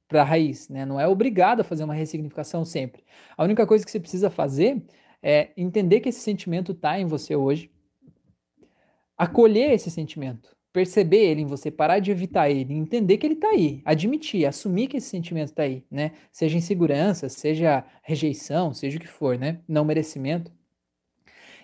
para 0.09 0.23
a 0.23 0.25
raiz, 0.25 0.69
né? 0.69 0.85
Não 0.87 0.99
é 0.99 1.07
obrigado 1.07 1.61
a 1.61 1.65
fazer 1.65 1.85
uma 1.85 1.95
ressignificação 1.95 2.65
sempre. 2.65 3.05
A 3.37 3.45
única 3.45 3.67
coisa 3.67 3.85
que 3.85 3.91
você 3.91 4.01
precisa 4.01 4.31
fazer 4.31 4.83
é 5.23 5.51
entender 5.57 6.01
que 6.01 6.09
esse 6.09 6.21
sentimento 6.21 6.73
está 6.73 6.99
em 6.99 7.07
você 7.07 7.37
hoje, 7.37 7.71
acolher 9.17 9.73
esse 9.73 9.91
sentimento 9.91 10.57
perceber 10.79 11.31
ele 11.31 11.43
em 11.43 11.47
você, 11.47 11.71
parar 11.71 11.99
de 11.99 12.11
evitar 12.11 12.51
ele, 12.51 12.75
entender 12.75 13.19
que 13.19 13.27
ele 13.27 13.35
está 13.35 13.49
aí, 13.49 13.83
admitir, 13.85 14.47
assumir 14.47 14.87
que 14.87 14.99
esse 14.99 15.09
sentimento 15.09 15.49
está 15.49 15.65
aí, 15.65 15.85
né? 15.91 16.13
Seja 16.31 16.57
insegurança, 16.57 17.29
seja 17.29 17.85
rejeição, 18.03 18.73
seja 18.73 18.97
o 18.97 19.01
que 19.01 19.09
for, 19.09 19.37
né? 19.39 19.61
Não 19.67 19.85
merecimento. 19.85 20.53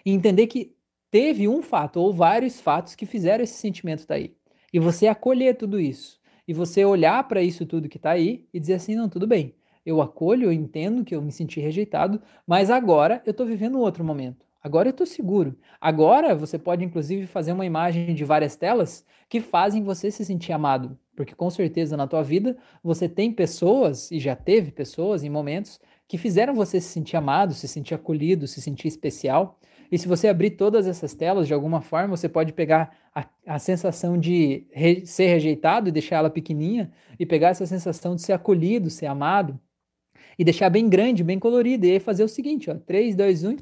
E 0.05 0.11
entender 0.11 0.47
que 0.47 0.74
teve 1.15 1.47
um 1.47 1.63
fato 1.63 2.01
ou 2.01 2.13
vários 2.13 2.61
fatos 2.61 2.97
que 2.97 3.07
fizeram 3.07 3.45
esse 3.45 3.55
sentimento 3.55 4.01
estar 4.01 4.15
tá 4.15 4.19
aí. 4.19 4.35
E 4.73 4.81
você 4.81 5.07
acolher 5.07 5.57
tudo 5.57 5.79
isso. 5.79 6.19
E 6.49 6.53
você 6.53 6.85
olhar 6.85 7.23
para 7.29 7.41
isso 7.41 7.65
tudo 7.65 7.89
que 7.89 7.99
está 7.99 8.11
aí 8.11 8.49
e 8.53 8.59
dizer 8.59 8.75
assim: 8.75 8.97
não, 8.97 9.09
tudo 9.09 9.25
bem. 9.25 9.55
Eu 9.87 10.03
acolho, 10.03 10.47
eu 10.47 10.53
entendo 10.53 11.05
que 11.05 11.15
eu 11.15 11.23
me 11.23 11.31
senti 11.31 11.61
rejeitado, 11.61 12.21
mas 12.45 12.69
agora 12.69 13.23
eu 13.25 13.31
estou 13.31 13.47
vivendo 13.47 13.79
outro 13.79 14.03
momento. 14.03 14.45
Agora 14.61 14.89
eu 14.89 14.91
estou 14.91 15.07
seguro. 15.07 15.57
Agora 15.81 16.35
você 16.35 16.59
pode, 16.59 16.85
inclusive, 16.85 17.29
fazer 17.29 17.53
uma 17.53 17.65
imagem 17.65 18.13
de 18.13 18.25
várias 18.25 18.57
telas 18.57 19.05
que 19.29 19.41
fazem 19.41 19.85
você 19.85 20.11
se 20.11 20.25
sentir 20.25 20.53
amado. 20.53 20.99
Porque 21.15 21.33
com 21.33 21.49
certeza 21.49 21.97
na 21.97 22.09
tua 22.09 22.25
vida 22.25 22.57
você 22.83 23.09
tem 23.09 23.31
pessoas, 23.31 24.11
e 24.11 24.19
já 24.19 24.35
teve 24.35 24.73
pessoas 24.73 25.23
em 25.23 25.31
momentos, 25.31 25.79
que 26.09 26.19
fizeram 26.19 26.55
você 26.55 26.81
se 26.81 26.89
sentir 26.89 27.17
amado, 27.17 27.55
se 27.55 27.69
sentir 27.69 27.95
acolhido, 27.95 28.49
se 28.49 28.61
sentir 28.61 28.89
especial. 28.89 29.61
E 29.91 29.99
se 29.99 30.09
você 30.09 30.29
abrir 30.29 30.51
todas 30.51 30.87
essas 30.87 31.15
telas 31.15 31.47
de 31.47 31.55
alguma 31.55 31.81
forma, 31.81 32.17
você 32.17 32.29
pode 32.29 32.53
pegar 32.53 32.97
a, 33.15 33.27
a 33.47 33.59
sensação 33.59 34.19
de 34.19 34.67
re, 34.73 35.07
ser 35.07 35.27
rejeitado 35.27 35.89
e 35.89 35.93
deixar 35.93 36.17
ela 36.17 36.31
pequenininha, 36.31 36.93
e 37.19 37.27
pegar 37.27 37.49
essa 37.49 37.67
sensação 37.67 38.15
de 38.15 38.23
ser 38.23 38.33
acolhido, 38.33 38.91
ser 38.91 39.07
amado, 39.07 39.59
e 40.39 40.45
deixar 40.45 40.71
bem 40.71 40.89
grande, 40.89 41.23
bem 41.23 41.39
colorido. 41.39 41.87
E 41.87 41.93
aí 41.93 42.01
fazer 42.01 42.25
o 42.25 42.29
seguinte: 42.29 42.71
ó, 42.71 42.75
3, 42.75 43.15
2, 43.15 43.45
1 43.45 43.57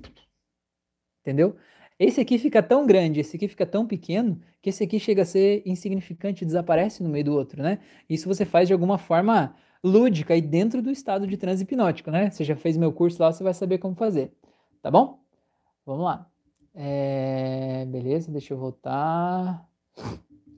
entendeu? 1.20 1.56
Esse 1.98 2.20
aqui 2.20 2.38
fica 2.38 2.62
tão 2.62 2.86
grande, 2.86 3.20
esse 3.20 3.36
aqui 3.36 3.46
fica 3.46 3.64
tão 3.64 3.86
pequeno, 3.86 4.40
que 4.60 4.70
esse 4.70 4.82
aqui 4.82 4.98
chega 4.98 5.22
a 5.22 5.24
ser 5.24 5.62
insignificante, 5.64 6.44
desaparece 6.44 7.02
no 7.02 7.08
meio 7.08 7.24
do 7.24 7.32
outro, 7.32 7.62
né? 7.62 7.78
Isso 8.08 8.28
você 8.28 8.44
faz 8.44 8.66
de 8.66 8.72
alguma 8.72 8.98
forma 8.98 9.54
lúdica 9.84 10.34
e 10.36 10.40
dentro 10.40 10.82
do 10.82 10.90
estado 10.90 11.26
de 11.26 11.36
transe 11.36 11.62
hipnótico, 11.62 12.10
né? 12.10 12.30
Você 12.30 12.42
já 12.44 12.56
fez 12.56 12.76
meu 12.76 12.92
curso 12.92 13.22
lá, 13.22 13.32
você 13.32 13.44
vai 13.44 13.54
saber 13.54 13.78
como 13.78 13.94
fazer, 13.94 14.32
tá 14.82 14.90
bom? 14.90 15.21
Vamos 15.84 16.04
lá. 16.04 16.26
É... 16.74 17.84
Beleza, 17.86 18.30
deixa 18.30 18.54
eu 18.54 18.58
voltar. 18.58 19.66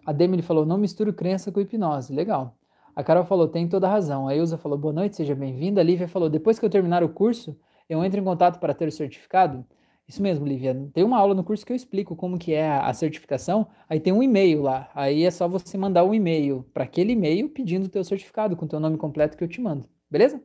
A 0.05 0.13
Demi 0.13 0.43
falou, 0.43 0.67
não 0.67 0.79
misturo 0.79 1.13
crença 1.13 1.51
com 1.51 1.61
hipnose. 1.61 2.13
Legal. 2.13 2.57
A 2.95 3.03
Carol 3.03 3.25
falou, 3.25 3.49
tem 3.49 3.69
toda 3.69 3.89
a 3.89 3.91
razão. 3.91 4.29
A 4.29 4.37
Ilza 4.37 4.57
falou, 4.57 4.79
boa 4.79 4.93
noite, 4.93 5.17
seja 5.17 5.35
bem-vinda. 5.35 5.81
A 5.81 5.85
Lívia 5.85 6.07
falou, 6.07 6.29
depois 6.29 6.59
que 6.59 6.65
eu 6.65 6.71
terminar 6.71 7.03
o 7.03 7.09
curso, 7.09 7.59
eu 7.89 8.05
entro 8.05 8.21
em 8.21 8.25
contato 8.25 8.61
para 8.61 8.75
ter 8.75 8.87
o 8.87 8.93
certificado. 8.93 9.65
Isso 10.07 10.23
mesmo, 10.23 10.47
Lívia. 10.47 10.89
Tem 10.93 11.03
uma 11.03 11.19
aula 11.19 11.35
no 11.35 11.43
curso 11.43 11.65
que 11.65 11.73
eu 11.73 11.77
explico 11.77 12.15
como 12.15 12.39
que 12.39 12.53
é 12.53 12.71
a 12.71 12.93
certificação. 12.93 13.67
Aí 13.89 13.99
tem 13.99 14.13
um 14.13 14.23
e-mail 14.23 14.63
lá. 14.63 14.91
Aí 14.95 15.25
é 15.25 15.31
só 15.31 15.49
você 15.49 15.79
mandar 15.79 16.05
um 16.05 16.15
e-mail 16.15 16.65
para 16.75 16.85
aquele 16.85 17.13
e-mail 17.13 17.49
pedindo 17.49 17.87
o 17.87 17.89
teu 17.89 18.05
certificado 18.05 18.55
com 18.55 18.67
o 18.67 18.69
teu 18.69 18.79
nome 18.79 18.99
completo 18.99 19.37
que 19.37 19.43
eu 19.43 19.49
te 19.49 19.61
mando. 19.61 19.89
Beleza? 20.11 20.41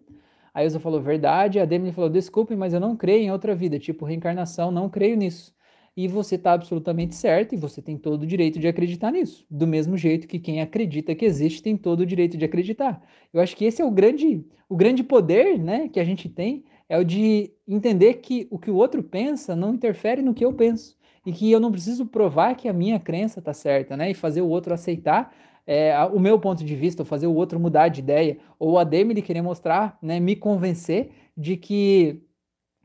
A 0.53 0.63
Ilza 0.63 0.79
falou 0.79 1.01
verdade. 1.01 1.59
A 1.59 1.65
Demi 1.65 1.91
falou 1.91 2.09
desculpe, 2.09 2.55
mas 2.55 2.73
eu 2.73 2.79
não 2.79 2.95
creio 2.95 3.23
em 3.23 3.31
outra 3.31 3.55
vida, 3.55 3.79
tipo 3.79 4.05
reencarnação, 4.05 4.71
não 4.71 4.89
creio 4.89 5.15
nisso. 5.15 5.53
E 5.95 6.07
você 6.07 6.35
está 6.35 6.53
absolutamente 6.53 7.15
certo 7.15 7.53
e 7.53 7.57
você 7.57 7.81
tem 7.81 7.97
todo 7.97 8.23
o 8.23 8.25
direito 8.25 8.59
de 8.59 8.67
acreditar 8.67 9.11
nisso. 9.11 9.45
Do 9.49 9.67
mesmo 9.67 9.97
jeito 9.97 10.27
que 10.27 10.39
quem 10.39 10.61
acredita 10.61 11.13
que 11.13 11.25
existe 11.25 11.61
tem 11.61 11.75
todo 11.75 12.01
o 12.01 12.05
direito 12.05 12.37
de 12.37 12.45
acreditar. 12.45 13.01
Eu 13.33 13.41
acho 13.41 13.55
que 13.55 13.65
esse 13.65 13.81
é 13.81 13.85
o 13.85 13.91
grande, 13.91 14.45
o 14.69 14.75
grande 14.75 15.03
poder 15.03 15.59
né, 15.59 15.89
que 15.89 15.99
a 15.99 16.03
gente 16.03 16.29
tem 16.29 16.63
é 16.87 16.97
o 16.97 17.03
de 17.03 17.51
entender 17.67 18.15
que 18.15 18.47
o 18.49 18.57
que 18.57 18.71
o 18.71 18.75
outro 18.75 19.03
pensa 19.03 19.55
não 19.55 19.73
interfere 19.73 20.21
no 20.21 20.33
que 20.33 20.45
eu 20.45 20.53
penso 20.53 20.97
e 21.25 21.31
que 21.31 21.51
eu 21.51 21.59
não 21.59 21.71
preciso 21.71 22.05
provar 22.05 22.55
que 22.55 22.67
a 22.67 22.73
minha 22.73 22.99
crença 22.99 23.39
está 23.39 23.53
certa, 23.53 23.95
né? 23.95 24.09
E 24.09 24.13
fazer 24.13 24.41
o 24.41 24.47
outro 24.47 24.73
aceitar 24.73 25.31
é, 25.72 25.95
o 26.05 26.20
meu 26.20 26.39
ponto 26.39 26.65
de 26.65 26.76
vista, 26.76 27.03
ou 27.03 27.05
fazer 27.05 27.28
o 27.28 27.36
outro 27.36 27.59
mudar 27.59 27.89
de 27.89 27.99
ideia, 27.99 28.39
ou 28.57 28.80
a 28.80 28.84
Demi 28.84 29.22
querer 29.22 29.43
mostrar, 29.43 29.99
né, 30.01 30.20
me 30.20 30.36
convencer 30.36 31.11
de 31.38 31.55
que 31.55 32.24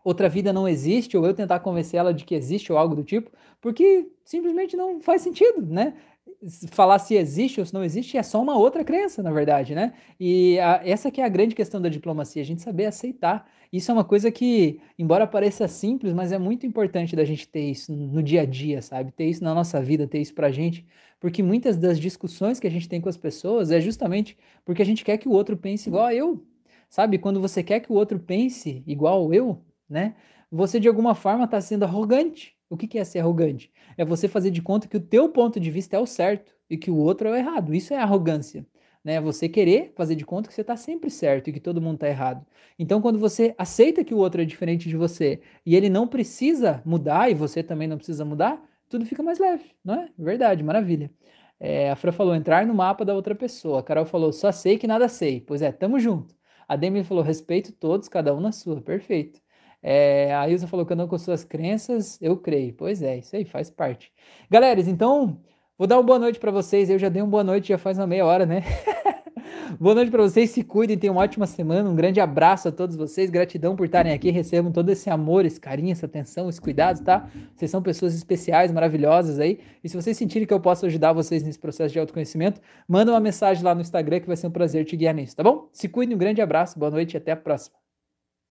outra 0.05 0.29
vida 0.29 0.53
não 0.53 0.69
existe, 0.69 1.17
ou 1.17 1.25
eu 1.25 1.33
tentar 1.33 1.61
convencer 1.61 1.99
ela 1.99 2.13
de 2.13 2.27
que 2.27 2.35
existe 2.35 2.71
ou 2.71 2.77
algo 2.77 2.95
do 2.95 3.03
tipo, 3.03 3.31
porque 3.59 4.07
simplesmente 4.23 4.77
não 4.77 5.01
faz 5.01 5.23
sentido, 5.23 5.63
né? 5.65 5.95
Falar 6.71 6.99
se 6.99 7.15
existe 7.15 7.61
ou 7.61 7.67
se 7.67 7.73
não 7.75 7.85
existe 7.85 8.17
é 8.17 8.23
só 8.23 8.41
uma 8.43 8.57
outra 8.57 8.85
crença, 8.85 9.23
na 9.23 9.33
verdade, 9.33 9.75
né? 9.75 9.95
E 10.19 10.59
a, 10.59 10.81
essa 10.85 11.11
que 11.11 11.21
é 11.21 11.25
a 11.25 11.29
grande 11.29 11.55
questão 11.55 11.81
da 11.81 11.89
diplomacia, 11.89 12.43
a 12.43 12.45
gente 12.45 12.63
saber 12.63 12.87
aceitar. 12.87 13.47
Isso 13.73 13.91
é 13.91 13.95
uma 13.95 14.05
coisa 14.05 14.31
que, 14.31 14.81
embora 14.99 15.27
pareça 15.27 15.67
simples, 15.67 16.13
mas 16.13 16.33
é 16.33 16.39
muito 16.39 16.67
importante 16.67 17.17
da 17.17 17.25
gente 17.25 17.49
ter 17.49 17.71
isso 17.71 17.93
no 17.93 18.23
dia 18.23 18.43
a 18.43 18.47
dia, 18.47 18.81
sabe? 18.83 19.13
Ter 19.13 19.27
isso 19.27 19.43
na 19.43 19.55
nossa 19.55 19.81
vida, 19.83 20.07
ter 20.07 20.21
isso 20.21 20.35
pra 20.35 20.51
gente, 20.51 20.87
porque 21.19 21.43
muitas 21.43 21.77
das 21.77 21.99
discussões 21.99 22.61
que 22.61 22.67
a 22.67 22.71
gente 22.71 22.89
tem 22.89 23.01
com 23.01 23.09
as 23.09 23.17
pessoas 23.17 23.71
é 23.71 23.81
justamente 23.81 24.37
porque 24.65 24.83
a 24.83 24.85
gente 24.87 25.05
quer 25.05 25.19
que 25.19 25.29
o 25.29 25.33
outro 25.33 25.57
pense 25.57 25.89
igual 25.89 26.05
a 26.07 26.15
eu, 26.15 26.47
sabe? 26.89 27.19
Quando 27.19 27.41
você 27.41 27.63
quer 27.63 27.81
que 27.81 27.91
o 27.93 27.97
outro 27.97 28.19
pense 28.21 28.83
igual 28.87 29.33
eu, 29.35 29.65
né? 29.89 30.15
Você 30.51 30.79
de 30.79 30.87
alguma 30.87 31.15
forma 31.15 31.45
está 31.45 31.61
sendo 31.61 31.85
arrogante. 31.85 32.54
O 32.75 32.77
que, 32.77 32.99
é 32.99 33.05
ser 33.05 33.21
arrogante? 33.21 33.73
É 33.97 34.05
você 34.05 34.29
fazer 34.29 34.51
de 34.51 34.63
conta 34.63 34.89
que 34.89 34.97
o 34.97 35.01
teu 35.01 35.29
ponto 35.29 35.59
de 35.61 35.71
vista 35.71 35.97
é 35.97 35.99
o 36.01 36.07
certo 36.07 36.53
e 36.69 36.77
que 36.77 36.91
o 36.91 36.97
outro 36.97 37.29
é 37.29 37.31
o 37.33 37.35
errado. 37.35 37.75
Isso 37.75 37.95
é 37.95 37.97
arrogância. 37.99 38.67
Né? 39.05 39.21
Você 39.21 39.49
querer 39.49 39.93
fazer 39.97 40.15
de 40.15 40.25
conta 40.25 40.49
que 40.49 40.55
você 40.55 40.63
está 40.63 40.77
sempre 40.77 41.11
certo 41.11 41.49
e 41.49 41.53
que 41.53 41.61
todo 41.61 41.81
mundo 41.81 41.95
está 41.97 42.09
errado. 42.09 42.45
Então, 42.79 43.01
quando 43.01 43.19
você 43.19 43.55
aceita 43.59 44.03
que 44.03 44.15
o 44.15 44.19
outro 44.19 44.43
é 44.43 44.45
diferente 44.45 44.89
de 44.89 44.97
você 44.97 45.41
e 45.65 45.77
ele 45.77 45.89
não 45.91 46.09
precisa 46.09 46.83
mudar 46.85 47.31
e 47.31 47.35
você 47.35 47.63
também 47.63 47.87
não 47.87 47.97
precisa 47.97 48.25
mudar, 48.25 48.63
tudo 48.89 49.05
fica 49.05 49.23
mais 49.23 49.39
leve, 49.39 49.73
não 49.85 49.95
é? 49.95 50.09
Verdade, 50.19 50.63
maravilha. 50.63 51.11
É, 51.61 51.91
a 51.91 51.97
Fran 51.97 52.13
falou 52.13 52.35
entrar 52.35 52.67
no 52.67 52.75
mapa 52.75 53.05
da 53.05 53.15
outra 53.15 53.35
pessoa. 53.35 53.81
A 53.81 53.83
Carol 53.83 54.05
falou 54.05 54.33
só 54.33 54.51
sei 54.53 54.79
que 54.79 54.87
nada 54.87 55.09
sei. 55.09 55.41
Pois 55.41 55.63
é, 55.63 55.73
tamo 55.73 55.99
junto. 55.99 56.35
A 56.69 56.77
Demi 56.77 57.05
falou 57.05 57.23
respeito 57.23 57.73
todos, 57.73 58.09
cada 58.09 58.35
um 58.35 58.41
na 58.41 58.53
sua. 58.53 58.81
Perfeito. 58.81 59.41
É, 59.87 60.35
a 60.35 60.49
Ilza 60.49 60.67
falou 60.67 60.87
que 60.87 60.95
não 60.95 61.07
com 61.07 61.19
suas 61.19 61.45
crenças, 61.45 62.19
eu 62.23 62.39
creio. 62.39 62.73
Pois 62.73 63.03
é, 63.03 63.19
isso 63.19 63.37
aí 63.37 63.45
faz 63.45 63.69
parte. 63.69 64.11
Galera, 64.51 64.81
então, 64.81 65.39
vou 65.77 65.87
dar 65.87 65.99
uma 65.99 66.03
boa 66.03 66.19
noite 66.19 66.41
para 66.41 66.51
vocês. 66.51 66.89
Eu 66.89 66.99
já 66.99 67.11
dei 67.11 67.21
uma 67.21 67.31
boa 67.31 67.45
noite, 67.45 67.69
já 67.69 67.77
faz 67.77 67.99
uma 67.99 68.07
meia 68.07 68.25
hora, 68.25 68.47
né? 68.47 68.63
boa 69.79 69.95
noite 69.95 70.11
para 70.11 70.23
vocês, 70.23 70.49
se 70.49 70.65
cuidem, 70.65 70.97
tenham 70.97 71.15
uma 71.15 71.21
ótima 71.21 71.47
semana. 71.47 71.87
Um 71.87 71.95
grande 71.95 72.19
abraço 72.19 72.67
a 72.67 72.73
todos 72.73 72.97
vocês. 72.97 73.29
Gratidão 73.29 73.77
por 73.77 73.85
estarem 73.85 74.15
aqui. 74.15 74.31
Recebam 74.31 74.73
todo 74.73 74.89
esse 74.89 75.11
amor, 75.11 75.45
esse 75.45 75.61
carinho, 75.61 75.93
essa 75.93 76.07
atenção, 76.07 76.49
esse 76.49 76.63
cuidado, 76.63 77.05
tá? 77.05 77.29
Vocês 77.55 77.71
são 77.71 77.83
pessoas 77.83 78.15
especiais, 78.15 78.73
maravilhosas 78.73 79.39
aí. 79.39 79.61
E 79.85 79.89
se 79.91 79.95
vocês 79.95 80.17
sentirem 80.17 80.49
que 80.49 80.55
eu 80.55 80.61
posso 80.61 80.87
ajudar 80.87 81.13
vocês 81.13 81.43
nesse 81.43 81.59
processo 81.59 81.93
de 81.93 81.99
autoconhecimento, 81.99 82.59
manda 82.89 83.13
uma 83.13 83.21
mensagem 83.21 83.63
lá 83.63 83.75
no 83.75 83.83
Instagram 83.83 84.21
que 84.21 84.27
vai 84.27 84.37
ser 84.37 84.47
um 84.47 84.51
prazer 84.51 84.87
te 84.87 84.97
guiar 84.97 85.13
nisso, 85.13 85.37
tá 85.37 85.43
bom? 85.43 85.69
Se 85.75 85.91
cuidem, 85.91 86.17
um 86.17 86.19
grande 86.19 86.41
abraço, 86.41 86.79
boa 86.79 86.91
noite 86.91 87.13
e 87.13 87.17
até 87.19 87.33
a 87.33 87.37
próxima. 87.37 87.84